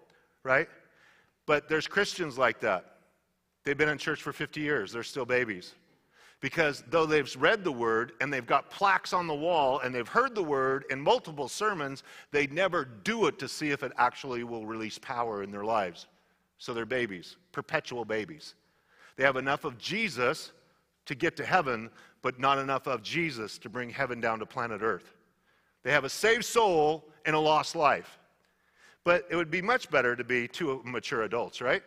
right? 0.45 0.69
But 1.47 1.69
there's 1.69 1.87
Christians 1.87 2.37
like 2.37 2.61
that. 2.61 2.97
They've 3.65 3.77
been 3.77 3.89
in 3.89 3.99
church 3.99 4.23
for 4.23 4.33
50 4.33 4.61
years, 4.61 4.93
they're 4.93 5.03
still 5.03 5.25
babies. 5.25 5.75
Because 6.41 6.85
though 6.91 7.07
they've 7.07 7.35
read 7.39 7.65
the 7.65 7.73
word 7.73 8.13
and 8.21 8.33
they've 8.33 8.47
got 8.47 8.71
plaques 8.71 9.15
on 9.15 9.27
the 9.27 9.35
wall 9.35 9.81
and 9.81 9.95
they've 9.95 10.07
heard 10.07 10.35
the 10.35 10.43
word 10.43 10.85
in 10.91 11.01
multiple 11.01 11.49
sermons, 11.49 12.03
they 12.31 12.47
never 12.49 12.85
do 12.85 13.27
it 13.27 13.39
to 13.39 13.49
see 13.49 13.71
if 13.71 13.83
it 13.83 13.93
actually 13.97 14.45
will 14.45 14.67
release 14.67 14.99
power 14.99 15.43
in 15.43 15.51
their 15.51 15.65
lives. 15.65 16.07
So 16.59 16.75
they're 16.75 16.85
babies, 16.85 17.37
perpetual 17.53 18.05
babies. 18.05 18.55
They 19.17 19.25
have 19.25 19.37
enough 19.37 19.65
of 19.65 19.79
Jesus 19.79 20.53
to 21.07 21.15
get 21.15 21.37
to 21.37 21.45
heaven, 21.45 21.91
but 22.21 22.39
not 22.39 22.59
enough 22.59 22.87
of 22.87 23.03
Jesus 23.03 23.57
to 23.59 23.71
bring 23.71 23.89
heaven 23.89 24.21
down 24.21 24.39
to 24.41 24.47
planet 24.47 24.83
Earth. 24.83 25.15
They 25.85 25.93
have 25.93 26.05
a 26.05 26.11
saved 26.11 26.45
soul 26.45 27.05
and 27.25 27.35
a 27.35 27.39
lost 27.39 27.75
life. 27.75 28.19
But 29.07 29.25
it 29.31 29.37
would 29.37 29.53
be 29.53 29.63
much 29.63 29.89
better 29.89 30.17
to 30.17 30.25
be 30.25 30.49
two 30.49 30.83
mature 30.85 31.23
adults, 31.23 31.61
right? 31.61 31.85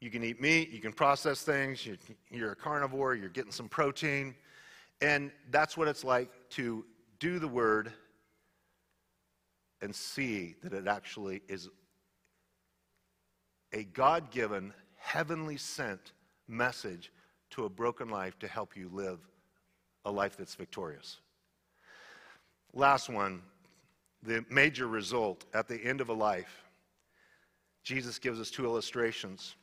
You 0.00 0.10
can 0.10 0.24
eat 0.24 0.40
meat, 0.40 0.70
you 0.70 0.80
can 0.80 0.94
process 0.94 1.42
things, 1.42 1.86
you're 2.30 2.52
a 2.52 2.56
carnivore, 2.56 3.14
you're 3.14 3.28
getting 3.28 3.52
some 3.52 3.68
protein. 3.68 4.34
And 5.02 5.30
that's 5.50 5.76
what 5.76 5.88
it's 5.88 6.04
like 6.04 6.30
to 6.52 6.86
do 7.20 7.38
the 7.38 7.48
word 7.48 7.92
and 9.82 9.94
see 9.94 10.54
that 10.62 10.72
it 10.72 10.88
actually 10.88 11.42
is 11.48 11.68
a 13.74 13.84
God 13.84 14.30
given, 14.30 14.72
heavenly 14.96 15.58
sent 15.58 16.12
message 16.48 17.12
to 17.50 17.66
a 17.66 17.68
broken 17.68 18.08
life 18.08 18.38
to 18.38 18.48
help 18.48 18.74
you 18.74 18.88
live 18.90 19.18
a 20.06 20.10
life 20.10 20.34
that's 20.38 20.54
victorious. 20.54 21.18
Last 22.72 23.10
one 23.10 23.42
the 24.22 24.44
major 24.50 24.86
result 24.86 25.44
at 25.54 25.68
the 25.68 25.82
end 25.82 26.00
of 26.00 26.08
a 26.08 26.14
life. 26.14 26.64
Jesus 27.82 28.18
gives 28.18 28.40
us 28.40 28.50
two 28.50 28.64
illustrations. 28.64 29.54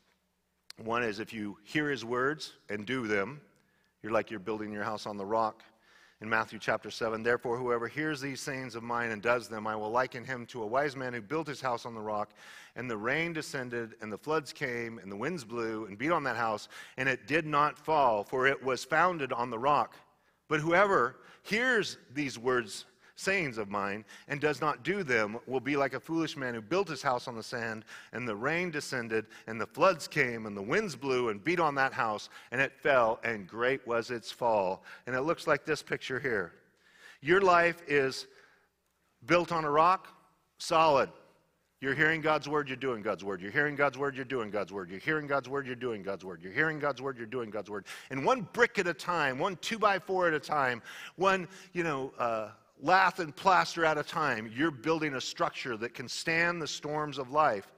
One 0.77 1.03
is 1.03 1.19
if 1.19 1.33
you 1.33 1.57
hear 1.63 1.89
his 1.89 2.05
words 2.05 2.53
and 2.69 2.85
do 2.85 3.07
them, 3.07 3.41
you're 4.01 4.11
like 4.11 4.31
you're 4.31 4.39
building 4.39 4.71
your 4.71 4.83
house 4.83 5.05
on 5.05 5.17
the 5.17 5.25
rock. 5.25 5.63
In 6.21 6.29
Matthew 6.29 6.57
chapter 6.57 6.89
7, 6.89 7.21
therefore, 7.21 7.57
whoever 7.57 7.89
hears 7.89 8.21
these 8.21 8.39
sayings 8.39 8.75
of 8.75 8.83
mine 8.83 9.11
and 9.11 9.21
does 9.21 9.49
them, 9.49 9.67
I 9.67 9.75
will 9.75 9.91
liken 9.91 10.23
him 10.23 10.45
to 10.47 10.63
a 10.63 10.65
wise 10.65 10.95
man 10.95 11.13
who 11.13 11.21
built 11.21 11.47
his 11.47 11.59
house 11.59 11.85
on 11.85 11.93
the 11.93 12.01
rock, 12.01 12.31
and 12.77 12.89
the 12.89 12.95
rain 12.95 13.33
descended, 13.33 13.95
and 14.01 14.09
the 14.09 14.17
floods 14.17 14.53
came, 14.53 14.99
and 14.99 15.11
the 15.11 15.17
winds 15.17 15.43
blew 15.43 15.85
and 15.85 15.97
beat 15.97 16.11
on 16.11 16.23
that 16.23 16.37
house, 16.37 16.69
and 16.95 17.09
it 17.09 17.27
did 17.27 17.45
not 17.45 17.77
fall, 17.77 18.23
for 18.23 18.47
it 18.47 18.63
was 18.63 18.85
founded 18.85 19.33
on 19.33 19.49
the 19.49 19.59
rock. 19.59 19.95
But 20.47 20.61
whoever 20.61 21.17
hears 21.41 21.97
these 22.13 22.39
words 22.39 22.85
sayings 23.23 23.57
of 23.57 23.69
mine 23.69 24.05
and 24.27 24.39
does 24.39 24.61
not 24.61 24.83
do 24.83 25.03
them 25.03 25.39
will 25.47 25.59
be 25.59 25.75
like 25.75 25.93
a 25.93 25.99
foolish 25.99 26.35
man 26.35 26.53
who 26.53 26.61
built 26.61 26.87
his 26.87 27.01
house 27.01 27.27
on 27.27 27.35
the 27.35 27.43
sand, 27.43 27.85
and 28.11 28.27
the 28.27 28.35
rain 28.35 28.69
descended, 28.69 29.25
and 29.47 29.59
the 29.59 29.67
floods 29.67 30.07
came, 30.07 30.45
and 30.45 30.55
the 30.55 30.61
winds 30.61 30.95
blew 30.95 31.29
and 31.29 31.43
beat 31.43 31.59
on 31.59 31.75
that 31.75 31.93
house, 31.93 32.29
and 32.51 32.59
it 32.61 32.73
fell, 32.81 33.19
and 33.23 33.47
great 33.47 33.85
was 33.87 34.11
its 34.11 34.31
fall. 34.31 34.83
And 35.07 35.15
it 35.15 35.21
looks 35.21 35.47
like 35.47 35.65
this 35.65 35.81
picture 35.81 36.19
here. 36.19 36.53
Your 37.21 37.41
life 37.41 37.81
is 37.87 38.27
built 39.25 39.51
on 39.51 39.63
a 39.63 39.71
rock, 39.71 40.07
solid. 40.57 41.09
You're 41.79 41.95
hearing 41.95 42.21
God's 42.21 42.47
word, 42.47 42.69
you're 42.69 42.77
doing 42.77 43.01
God's 43.01 43.25
word. 43.25 43.41
You're 43.41 43.51
hearing 43.51 43.75
God's 43.75 43.97
word, 43.97 44.15
you're 44.15 44.23
doing 44.23 44.49
God's 44.49 44.71
word. 44.71 44.89
You're 44.89 45.01
hearing 45.01 45.27
God's 45.27 45.49
word, 45.49 45.67
you're 45.67 45.75
doing 45.75 46.01
God's 46.01 46.23
word. 46.23 46.41
You're 46.41 46.53
hearing 46.53 46.79
God's 46.79 47.01
word, 47.01 47.17
you're 47.17 47.25
doing 47.27 47.49
God's 47.49 47.69
word. 47.69 47.85
And 48.09 48.25
one 48.25 48.47
brick 48.53 48.79
at 48.79 48.87
a 48.87 48.93
time, 48.93 49.37
one 49.37 49.57
two 49.57 49.77
by 49.77 49.99
four 49.99 50.29
at 50.29 50.33
a 50.33 50.39
time, 50.39 50.81
one, 51.17 51.47
you 51.73 51.83
know, 51.83 52.13
uh, 52.17 52.51
lath 52.83 53.19
and 53.19 53.33
plaster 53.35 53.85
at 53.85 53.97
a 53.97 54.03
time. 54.03 54.51
You're 54.53 54.69
building 54.69 55.15
a 55.15 55.21
structure 55.21 55.77
that 55.77 55.93
can 55.93 56.07
stand 56.07 56.61
the 56.61 56.67
storms 56.67 57.17
of 57.17 57.31
life. 57.31 57.71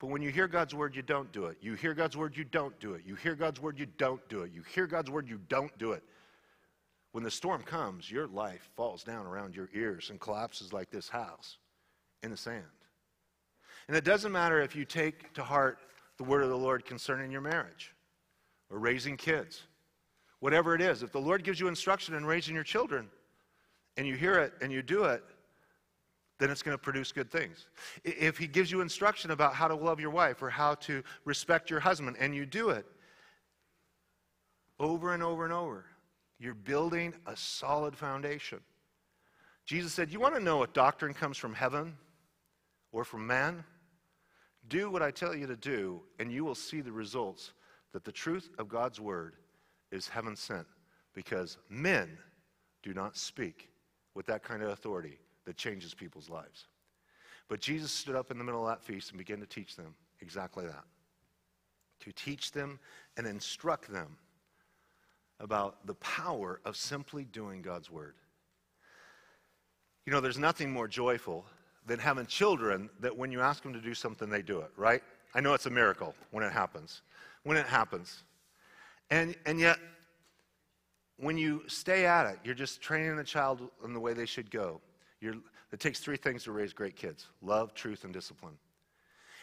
But 0.00 0.08
when 0.08 0.22
you 0.22 0.30
hear 0.30 0.48
God's 0.48 0.74
word, 0.74 0.96
you 0.96 1.02
don't 1.02 1.30
do 1.30 1.44
it. 1.44 1.58
You 1.60 1.74
hear 1.74 1.94
God's 1.94 2.16
word, 2.16 2.36
you 2.36 2.44
don't 2.44 2.78
do 2.80 2.94
it. 2.94 3.02
You 3.06 3.14
hear 3.14 3.34
God's 3.34 3.60
word, 3.60 3.78
you 3.78 3.86
don't 3.98 4.26
do 4.28 4.42
it. 4.42 4.50
You 4.52 4.62
hear 4.74 4.86
God's 4.86 5.10
word, 5.10 5.28
you 5.28 5.38
don't 5.48 5.76
do 5.78 5.92
it. 5.92 6.02
When 7.12 7.22
the 7.22 7.30
storm 7.30 7.62
comes, 7.62 8.10
your 8.10 8.26
life 8.26 8.70
falls 8.74 9.04
down 9.04 9.26
around 9.26 9.54
your 9.54 9.68
ears 9.74 10.08
and 10.10 10.18
collapses 10.18 10.72
like 10.72 10.90
this 10.90 11.08
house 11.08 11.58
in 12.22 12.30
the 12.30 12.36
sand. 12.36 12.64
And 13.86 13.96
it 13.96 14.04
doesn't 14.04 14.32
matter 14.32 14.60
if 14.60 14.74
you 14.74 14.84
take 14.84 15.32
to 15.34 15.44
heart 15.44 15.78
the 16.16 16.24
word 16.24 16.42
of 16.42 16.48
the 16.48 16.56
Lord 16.56 16.84
concerning 16.86 17.30
your 17.30 17.42
marriage 17.42 17.94
or 18.70 18.78
raising 18.78 19.16
kids, 19.16 19.62
whatever 20.40 20.74
it 20.74 20.80
is. 20.80 21.02
If 21.02 21.12
the 21.12 21.20
Lord 21.20 21.44
gives 21.44 21.60
you 21.60 21.68
instruction 21.68 22.14
in 22.14 22.24
raising 22.24 22.54
your 22.54 22.64
children, 22.64 23.08
and 23.96 24.06
you 24.06 24.14
hear 24.14 24.34
it 24.34 24.52
and 24.60 24.72
you 24.72 24.82
do 24.82 25.04
it, 25.04 25.22
then 26.38 26.50
it's 26.50 26.62
going 26.62 26.74
to 26.74 26.82
produce 26.82 27.12
good 27.12 27.30
things. 27.30 27.66
If 28.02 28.38
he 28.38 28.46
gives 28.46 28.70
you 28.70 28.80
instruction 28.80 29.30
about 29.30 29.54
how 29.54 29.68
to 29.68 29.74
love 29.74 30.00
your 30.00 30.10
wife 30.10 30.42
or 30.42 30.50
how 30.50 30.74
to 30.76 31.02
respect 31.24 31.70
your 31.70 31.80
husband 31.80 32.16
and 32.18 32.34
you 32.34 32.44
do 32.44 32.70
it 32.70 32.86
over 34.80 35.14
and 35.14 35.22
over 35.22 35.44
and 35.44 35.52
over, 35.52 35.84
you're 36.38 36.54
building 36.54 37.14
a 37.26 37.36
solid 37.36 37.96
foundation. 37.96 38.60
Jesus 39.64 39.92
said, 39.92 40.12
You 40.12 40.20
want 40.20 40.34
to 40.34 40.40
know 40.42 40.62
if 40.62 40.72
doctrine 40.72 41.14
comes 41.14 41.38
from 41.38 41.54
heaven 41.54 41.96
or 42.92 43.04
from 43.04 43.26
man? 43.26 43.64
Do 44.68 44.90
what 44.90 45.02
I 45.02 45.10
tell 45.10 45.34
you 45.34 45.46
to 45.46 45.56
do, 45.56 46.02
and 46.18 46.32
you 46.32 46.44
will 46.44 46.54
see 46.54 46.80
the 46.80 46.92
results 46.92 47.52
that 47.92 48.04
the 48.04 48.12
truth 48.12 48.50
of 48.58 48.68
God's 48.68 48.98
word 48.98 49.36
is 49.92 50.08
heaven 50.08 50.34
sent 50.34 50.66
because 51.14 51.58
men 51.68 52.18
do 52.82 52.92
not 52.92 53.16
speak 53.16 53.68
with 54.14 54.26
that 54.26 54.42
kind 54.42 54.62
of 54.62 54.70
authority 54.70 55.18
that 55.44 55.56
changes 55.56 55.94
people's 55.94 56.28
lives. 56.30 56.66
But 57.48 57.60
Jesus 57.60 57.92
stood 57.92 58.16
up 58.16 58.30
in 58.30 58.38
the 58.38 58.44
middle 58.44 58.66
of 58.66 58.68
that 58.68 58.82
feast 58.82 59.10
and 59.10 59.18
began 59.18 59.40
to 59.40 59.46
teach 59.46 59.76
them 59.76 59.94
exactly 60.20 60.66
that. 60.66 60.84
To 62.00 62.12
teach 62.12 62.52
them 62.52 62.78
and 63.16 63.26
instruct 63.26 63.92
them 63.92 64.16
about 65.40 65.86
the 65.86 65.94
power 65.94 66.60
of 66.64 66.76
simply 66.76 67.24
doing 67.24 67.60
God's 67.60 67.90
word. 67.90 68.14
You 70.06 70.12
know, 70.12 70.20
there's 70.20 70.38
nothing 70.38 70.70
more 70.70 70.86
joyful 70.88 71.44
than 71.86 71.98
having 71.98 72.26
children 72.26 72.88
that 73.00 73.16
when 73.16 73.32
you 73.32 73.40
ask 73.40 73.62
them 73.62 73.72
to 73.72 73.80
do 73.80 73.94
something, 73.94 74.30
they 74.30 74.42
do 74.42 74.60
it, 74.60 74.70
right? 74.76 75.02
I 75.34 75.40
know 75.40 75.54
it's 75.54 75.66
a 75.66 75.70
miracle 75.70 76.14
when 76.30 76.44
it 76.44 76.52
happens. 76.52 77.02
When 77.42 77.56
it 77.56 77.66
happens. 77.66 78.22
And, 79.10 79.34
and 79.44 79.60
yet, 79.60 79.78
when 81.16 81.38
you 81.38 81.62
stay 81.68 82.06
at 82.06 82.26
it, 82.26 82.38
you're 82.44 82.54
just 82.54 82.80
training 82.80 83.16
the 83.16 83.24
child 83.24 83.68
in 83.84 83.92
the 83.92 84.00
way 84.00 84.14
they 84.14 84.26
should 84.26 84.50
go. 84.50 84.80
You're, 85.20 85.36
it 85.72 85.80
takes 85.80 86.00
three 86.00 86.16
things 86.16 86.44
to 86.44 86.52
raise 86.52 86.72
great 86.72 86.96
kids 86.96 87.28
love, 87.42 87.74
truth, 87.74 88.04
and 88.04 88.12
discipline. 88.12 88.54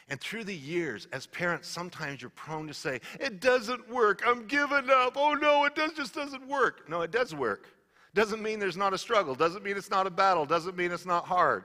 And 0.09 0.19
through 0.19 0.43
the 0.43 0.55
years, 0.55 1.07
as 1.13 1.27
parents, 1.27 1.67
sometimes 1.67 2.21
you're 2.21 2.31
prone 2.31 2.67
to 2.67 2.73
say, 2.73 2.99
It 3.19 3.39
doesn't 3.39 3.89
work. 3.89 4.23
I'm 4.25 4.45
giving 4.47 4.89
up. 4.89 5.13
Oh 5.15 5.33
no, 5.33 5.65
it 5.65 5.75
does, 5.75 5.93
just 5.93 6.13
doesn't 6.13 6.47
work. 6.47 6.89
No, 6.89 7.01
it 7.01 7.11
does 7.11 7.33
work. 7.33 7.67
Doesn't 8.13 8.41
mean 8.41 8.59
there's 8.59 8.75
not 8.75 8.93
a 8.93 8.97
struggle. 8.97 9.35
Doesn't 9.35 9.63
mean 9.63 9.77
it's 9.77 9.89
not 9.89 10.07
a 10.07 10.11
battle. 10.11 10.45
Doesn't 10.45 10.75
mean 10.75 10.91
it's 10.91 11.05
not 11.05 11.25
hard. 11.25 11.63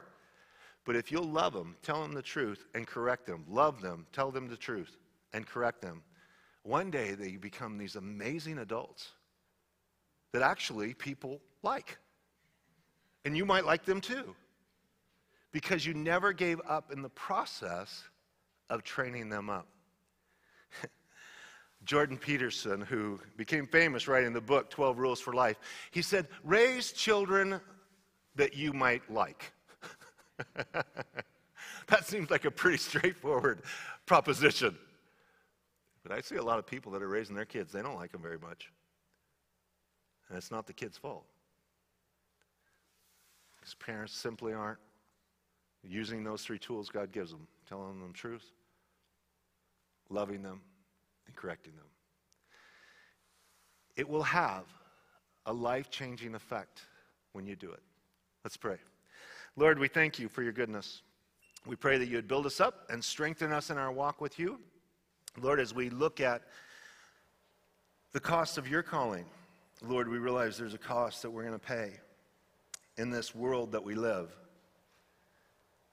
But 0.84 0.94
if 0.94 1.11
you'll 1.11 1.24
love 1.24 1.52
them, 1.52 1.74
tell 1.82 2.00
them 2.00 2.12
the 2.12 2.22
truth, 2.22 2.64
and 2.74 2.86
correct 2.86 3.26
them, 3.26 3.44
love 3.48 3.82
them, 3.82 4.07
tell 4.12 4.30
them 4.30 4.46
the 4.46 4.57
truth, 4.57 4.96
and 5.32 5.44
correct 5.44 5.82
them, 5.82 6.02
one 6.62 6.92
day 6.92 7.14
they 7.14 7.32
become 7.36 7.76
these 7.76 7.96
amazing 7.96 8.59
adults 8.59 9.11
that 10.32 10.42
actually 10.42 10.94
people 10.94 11.40
like. 11.62 11.98
And 13.24 13.36
you 13.36 13.44
might 13.44 13.64
like 13.64 13.84
them 13.84 14.00
too. 14.00 14.34
Because 15.52 15.86
you 15.86 15.94
never 15.94 16.32
gave 16.32 16.60
up 16.68 16.92
in 16.92 17.02
the 17.02 17.08
process 17.08 18.04
of 18.68 18.82
training 18.82 19.28
them 19.28 19.48
up. 19.48 19.66
Jordan 21.84 22.18
Peterson, 22.18 22.80
who 22.80 23.20
became 23.36 23.66
famous 23.66 24.06
writing 24.08 24.32
the 24.32 24.40
book 24.40 24.70
12 24.70 24.98
Rules 24.98 25.20
for 25.20 25.32
Life, 25.32 25.56
he 25.90 26.02
said, 26.02 26.28
Raise 26.44 26.92
children 26.92 27.60
that 28.34 28.54
you 28.54 28.72
might 28.72 29.08
like. 29.10 29.52
that 31.86 32.04
seems 32.04 32.30
like 32.30 32.44
a 32.44 32.50
pretty 32.50 32.76
straightforward 32.76 33.62
proposition. 34.04 34.76
But 36.02 36.12
I 36.12 36.20
see 36.20 36.36
a 36.36 36.42
lot 36.42 36.58
of 36.58 36.66
people 36.66 36.92
that 36.92 37.02
are 37.02 37.08
raising 37.08 37.34
their 37.34 37.44
kids, 37.44 37.72
they 37.72 37.82
don't 37.82 37.96
like 37.96 38.12
them 38.12 38.22
very 38.22 38.38
much. 38.38 38.70
And 40.28 40.36
it's 40.36 40.50
not 40.50 40.66
the 40.66 40.72
kid's 40.72 40.98
fault. 40.98 41.24
His 43.62 43.74
parents 43.74 44.12
simply 44.12 44.52
aren't 44.52 44.78
using 45.82 46.24
those 46.24 46.42
three 46.42 46.58
tools 46.58 46.88
God 46.88 47.12
gives 47.12 47.30
them 47.30 47.46
telling 47.68 47.98
them 48.00 48.12
the 48.12 48.14
truth, 48.16 48.44
loving 50.08 50.42
them, 50.42 50.60
and 51.26 51.34
correcting 51.34 51.74
them. 51.74 51.86
It 53.96 54.08
will 54.08 54.22
have 54.22 54.64
a 55.46 55.52
life 55.52 55.90
changing 55.90 56.34
effect 56.34 56.82
when 57.32 57.46
you 57.46 57.56
do 57.56 57.70
it. 57.70 57.82
Let's 58.44 58.56
pray. 58.56 58.76
Lord, 59.56 59.78
we 59.78 59.88
thank 59.88 60.18
you 60.18 60.28
for 60.28 60.42
your 60.42 60.52
goodness. 60.52 61.02
We 61.66 61.76
pray 61.76 61.98
that 61.98 62.06
you 62.06 62.16
would 62.16 62.28
build 62.28 62.46
us 62.46 62.60
up 62.60 62.86
and 62.90 63.02
strengthen 63.02 63.52
us 63.52 63.70
in 63.70 63.78
our 63.78 63.90
walk 63.90 64.20
with 64.20 64.38
you. 64.38 64.60
Lord, 65.40 65.58
as 65.58 65.74
we 65.74 65.90
look 65.90 66.20
at 66.20 66.42
the 68.12 68.20
cost 68.20 68.58
of 68.58 68.68
your 68.68 68.82
calling, 68.82 69.24
Lord, 69.82 70.08
we 70.08 70.18
realize 70.18 70.56
there's 70.56 70.74
a 70.74 70.78
cost 70.78 71.22
that 71.22 71.30
we're 71.30 71.42
going 71.42 71.58
to 71.58 71.58
pay 71.58 71.92
in 72.96 73.10
this 73.10 73.34
world 73.34 73.72
that 73.72 73.84
we 73.84 73.94
live. 73.94 74.34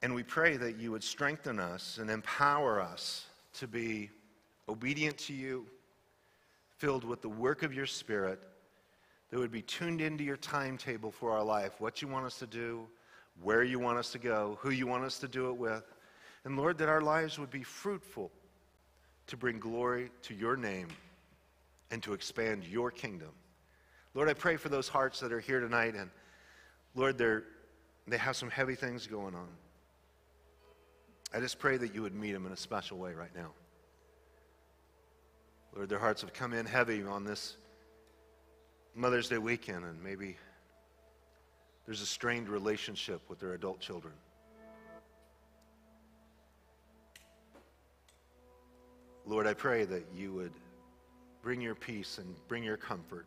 And 0.01 0.15
we 0.15 0.23
pray 0.23 0.57
that 0.57 0.77
you 0.77 0.91
would 0.91 1.03
strengthen 1.03 1.59
us 1.59 1.97
and 1.97 2.09
empower 2.09 2.81
us 2.81 3.25
to 3.55 3.67
be 3.67 4.09
obedient 4.69 5.17
to 5.17 5.33
you, 5.33 5.65
filled 6.77 7.03
with 7.03 7.21
the 7.21 7.29
work 7.29 7.63
of 7.63 7.73
your 7.73 7.85
Spirit, 7.85 8.41
that 9.29 9.39
would 9.39 9.51
be 9.51 9.61
tuned 9.61 9.99
into 9.99 10.23
your 10.23 10.37
timetable 10.37 11.11
for 11.11 11.31
our 11.31 11.43
life, 11.43 11.79
what 11.79 12.01
you 12.01 12.07
want 12.07 12.25
us 12.25 12.37
to 12.39 12.47
do, 12.47 12.85
where 13.41 13.63
you 13.63 13.79
want 13.79 13.97
us 13.97 14.11
to 14.11 14.19
go, 14.19 14.57
who 14.61 14.69
you 14.69 14.85
want 14.85 15.03
us 15.03 15.19
to 15.19 15.27
do 15.27 15.49
it 15.49 15.57
with. 15.57 15.83
And 16.45 16.55
Lord, 16.57 16.77
that 16.77 16.89
our 16.89 17.01
lives 17.01 17.39
would 17.39 17.49
be 17.49 17.63
fruitful 17.63 18.31
to 19.27 19.37
bring 19.37 19.59
glory 19.59 20.11
to 20.23 20.33
your 20.33 20.55
name 20.55 20.87
and 21.91 22.03
to 22.03 22.13
expand 22.13 22.63
your 22.65 22.91
kingdom. 22.91 23.29
Lord, 24.13 24.29
I 24.29 24.33
pray 24.33 24.57
for 24.57 24.69
those 24.69 24.87
hearts 24.87 25.19
that 25.21 25.31
are 25.31 25.39
here 25.39 25.59
tonight, 25.59 25.95
and 25.95 26.09
Lord, 26.95 27.17
they're, 27.17 27.43
they 28.07 28.17
have 28.17 28.35
some 28.35 28.49
heavy 28.49 28.75
things 28.75 29.07
going 29.07 29.33
on. 29.33 29.47
I 31.33 31.39
just 31.39 31.57
pray 31.57 31.77
that 31.77 31.95
you 31.95 32.03
would 32.03 32.13
meet 32.13 32.31
them 32.33 32.45
in 32.45 32.51
a 32.51 32.57
special 32.57 32.99
way 32.99 33.13
right 33.13 33.35
now. 33.35 33.51
Lord, 35.75 35.89
their 35.89 35.97
hearts 35.97 36.21
have 36.21 36.33
come 36.33 36.53
in 36.53 36.67
heavy 36.67 37.01
on 37.01 37.23
this 37.23 37.57
Mother's 38.93 39.29
Day 39.29 39.39
weekend, 39.39 39.83
and 39.83 40.03
maybe 40.03 40.37
there's 41.87 42.01
a 42.01 42.05
strained 42.05 42.47
relationship 42.47 43.21
with 43.27 43.39
their 43.39 43.53
adult 43.53 43.79
children. 43.79 44.13
Lord, 49.25 49.47
I 49.47 49.53
pray 49.53 49.85
that 49.85 50.03
you 50.15 50.33
would 50.33 50.51
bring 51.41 51.61
your 51.61 51.75
peace 51.75 52.19
and 52.19 52.35
bring 52.47 52.63
your 52.63 52.77
comfort, 52.77 53.25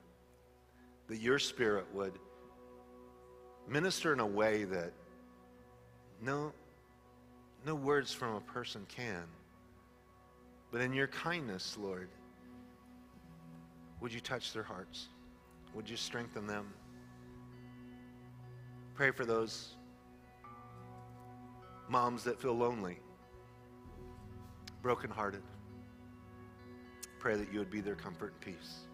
that 1.08 1.18
your 1.18 1.38
spirit 1.38 1.86
would 1.92 2.12
minister 3.68 4.12
in 4.12 4.20
a 4.20 4.26
way 4.26 4.64
that 4.64 4.92
no, 6.22 6.52
no 7.64 7.74
words 7.74 8.12
from 8.12 8.34
a 8.34 8.40
person 8.40 8.86
can. 8.88 9.24
But 10.70 10.80
in 10.80 10.92
your 10.92 11.06
kindness, 11.06 11.76
Lord, 11.80 12.08
would 14.00 14.12
you 14.12 14.20
touch 14.20 14.52
their 14.52 14.62
hearts? 14.62 15.08
Would 15.74 15.88
you 15.88 15.96
strengthen 15.96 16.46
them? 16.46 16.72
Pray 18.94 19.10
for 19.10 19.24
those 19.24 19.74
moms 21.88 22.24
that 22.24 22.40
feel 22.40 22.54
lonely, 22.54 22.98
brokenhearted. 24.82 25.42
Pray 27.18 27.36
that 27.36 27.52
you 27.52 27.58
would 27.58 27.70
be 27.70 27.80
their 27.80 27.94
comfort 27.94 28.32
and 28.32 28.54
peace. 28.54 28.85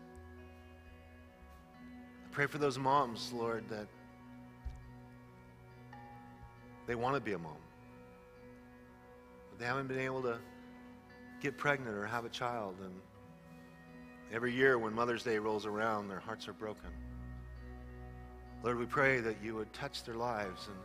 Pray 2.33 2.47
for 2.47 2.57
those 2.57 2.79
moms, 2.79 3.31
Lord, 3.35 3.69
that 3.69 3.87
they 6.87 6.95
want 6.95 7.15
to 7.15 7.21
be 7.21 7.35
a 7.35 7.39
mom, 7.39 7.53
but 9.51 9.59
they 9.59 9.67
haven't 9.67 9.87
been 9.87 9.99
able 9.99 10.23
to 10.23 10.39
get 11.43 11.59
pregnant 11.59 11.95
or 11.95 12.07
have 12.07 12.25
a 12.25 12.31
child. 12.31 12.77
And 12.83 12.95
every 14.33 14.55
year 14.55 14.79
when 14.79 14.95
Mother's 14.95 15.23
Day 15.23 15.37
rolls 15.37 15.67
around, 15.67 16.09
their 16.09 16.21
hearts 16.21 16.49
are 16.49 16.55
broken. 16.55 16.89
Lord, 18.63 18.79
we 18.79 18.87
pray 18.87 19.21
that 19.21 19.37
you 19.43 19.55
would 19.57 19.71
touch 19.75 20.03
their 20.03 20.15
lives 20.15 20.69
and 20.69 20.77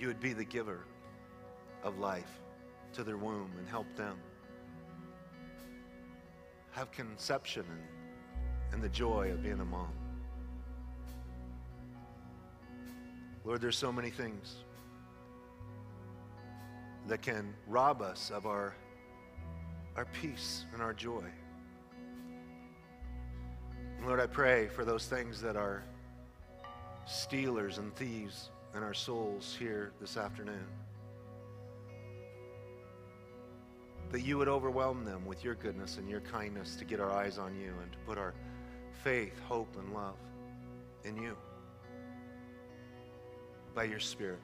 you 0.00 0.06
would 0.06 0.20
be 0.20 0.32
the 0.32 0.44
giver 0.44 0.86
of 1.82 1.98
life 1.98 2.40
to 2.94 3.04
their 3.04 3.18
womb 3.18 3.50
and 3.58 3.68
help 3.68 3.94
them 3.94 4.16
have 6.70 6.90
conception 6.92 7.66
and, 7.68 7.97
and 8.72 8.82
the 8.82 8.88
joy 8.88 9.30
of 9.30 9.42
being 9.42 9.60
a 9.60 9.64
mom. 9.64 9.92
Lord, 13.44 13.60
there's 13.60 13.78
so 13.78 13.90
many 13.90 14.10
things 14.10 14.56
that 17.06 17.22
can 17.22 17.54
rob 17.66 18.02
us 18.02 18.30
of 18.30 18.46
our, 18.46 18.74
our 19.96 20.04
peace 20.06 20.66
and 20.74 20.82
our 20.82 20.92
joy. 20.92 21.24
And 23.96 24.06
Lord, 24.06 24.20
I 24.20 24.26
pray 24.26 24.68
for 24.68 24.84
those 24.84 25.06
things 25.06 25.40
that 25.40 25.56
are 25.56 25.82
stealers 27.06 27.78
and 27.78 27.94
thieves 27.96 28.50
in 28.76 28.82
our 28.82 28.94
souls 28.94 29.56
here 29.58 29.92
this 30.00 30.16
afternoon. 30.16 30.66
That 34.12 34.20
you 34.20 34.38
would 34.38 34.48
overwhelm 34.48 35.04
them 35.04 35.26
with 35.26 35.42
your 35.42 35.54
goodness 35.54 35.96
and 35.96 36.08
your 36.08 36.20
kindness 36.20 36.76
to 36.76 36.84
get 36.84 37.00
our 37.00 37.10
eyes 37.10 37.38
on 37.38 37.54
you 37.58 37.72
and 37.82 37.90
to 37.92 37.98
put 38.06 38.18
our 38.18 38.34
faith, 39.02 39.38
hope, 39.48 39.74
and 39.78 39.94
love 39.94 40.16
in 41.04 41.16
you 41.16 41.36
by 43.74 43.84
your 43.84 44.00
Spirit 44.00 44.40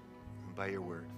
and 0.46 0.54
by 0.54 0.68
your 0.68 0.80
word. 0.80 1.08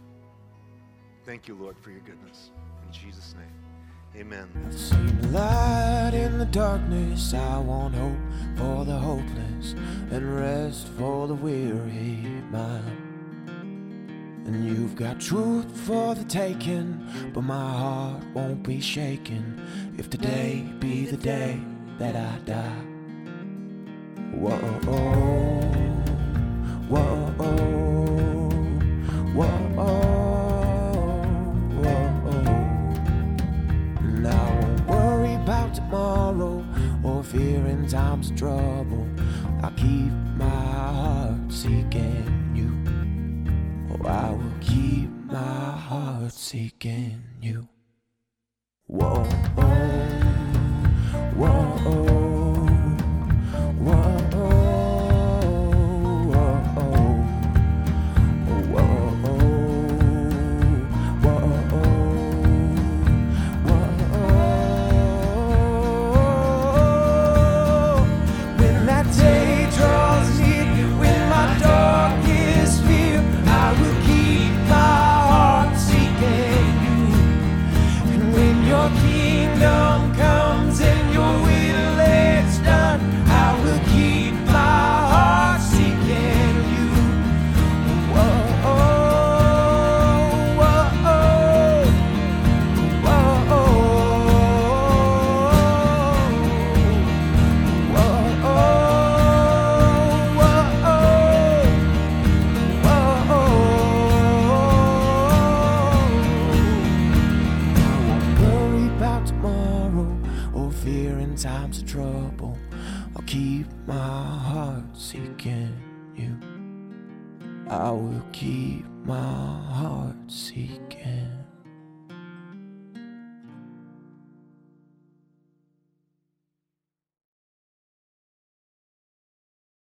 Thank 1.24 1.48
you, 1.48 1.54
Lord, 1.54 1.76
for 1.78 1.90
your 1.90 2.00
goodness. 2.00 2.50
In 2.86 2.92
Jesus' 2.92 3.34
name, 3.34 4.22
amen. 4.22 4.48
I've 4.66 4.78
seen 4.78 5.32
light 5.32 6.12
in 6.14 6.38
the 6.38 6.46
darkness. 6.46 7.34
I 7.34 7.58
want 7.58 7.94
hope 7.94 8.16
for 8.56 8.84
the 8.84 8.96
hopeless 8.96 9.72
and 10.10 10.36
rest 10.36 10.86
for 10.96 11.28
the 11.28 11.34
weary 11.34 12.42
mind. 12.50 13.02
And 14.46 14.64
you've 14.64 14.94
got 14.94 15.20
truth 15.20 15.70
for 15.80 16.14
the 16.14 16.24
taking, 16.24 17.04
but 17.34 17.42
my 17.42 17.72
heart 17.72 18.22
won't 18.32 18.62
be 18.62 18.80
shaken 18.80 19.94
if 19.98 20.08
today 20.08 20.64
be 20.78 21.04
the 21.06 21.16
day 21.16 21.60
that 21.98 22.14
I 22.14 22.38
die. 22.44 22.95
Whoa, 24.38 24.50
whoa, 24.50 25.60
whoa, 26.88 27.16
whoa. 27.34 27.66
And 33.98 34.26
I 34.28 34.30
worry 34.86 35.34
about 35.34 35.74
tomorrow 35.74 36.64
or 37.02 37.24
fear 37.24 37.66
in 37.66 37.88
times 37.88 38.30
trouble. 38.36 39.08
I 39.62 39.70
keep 39.70 40.12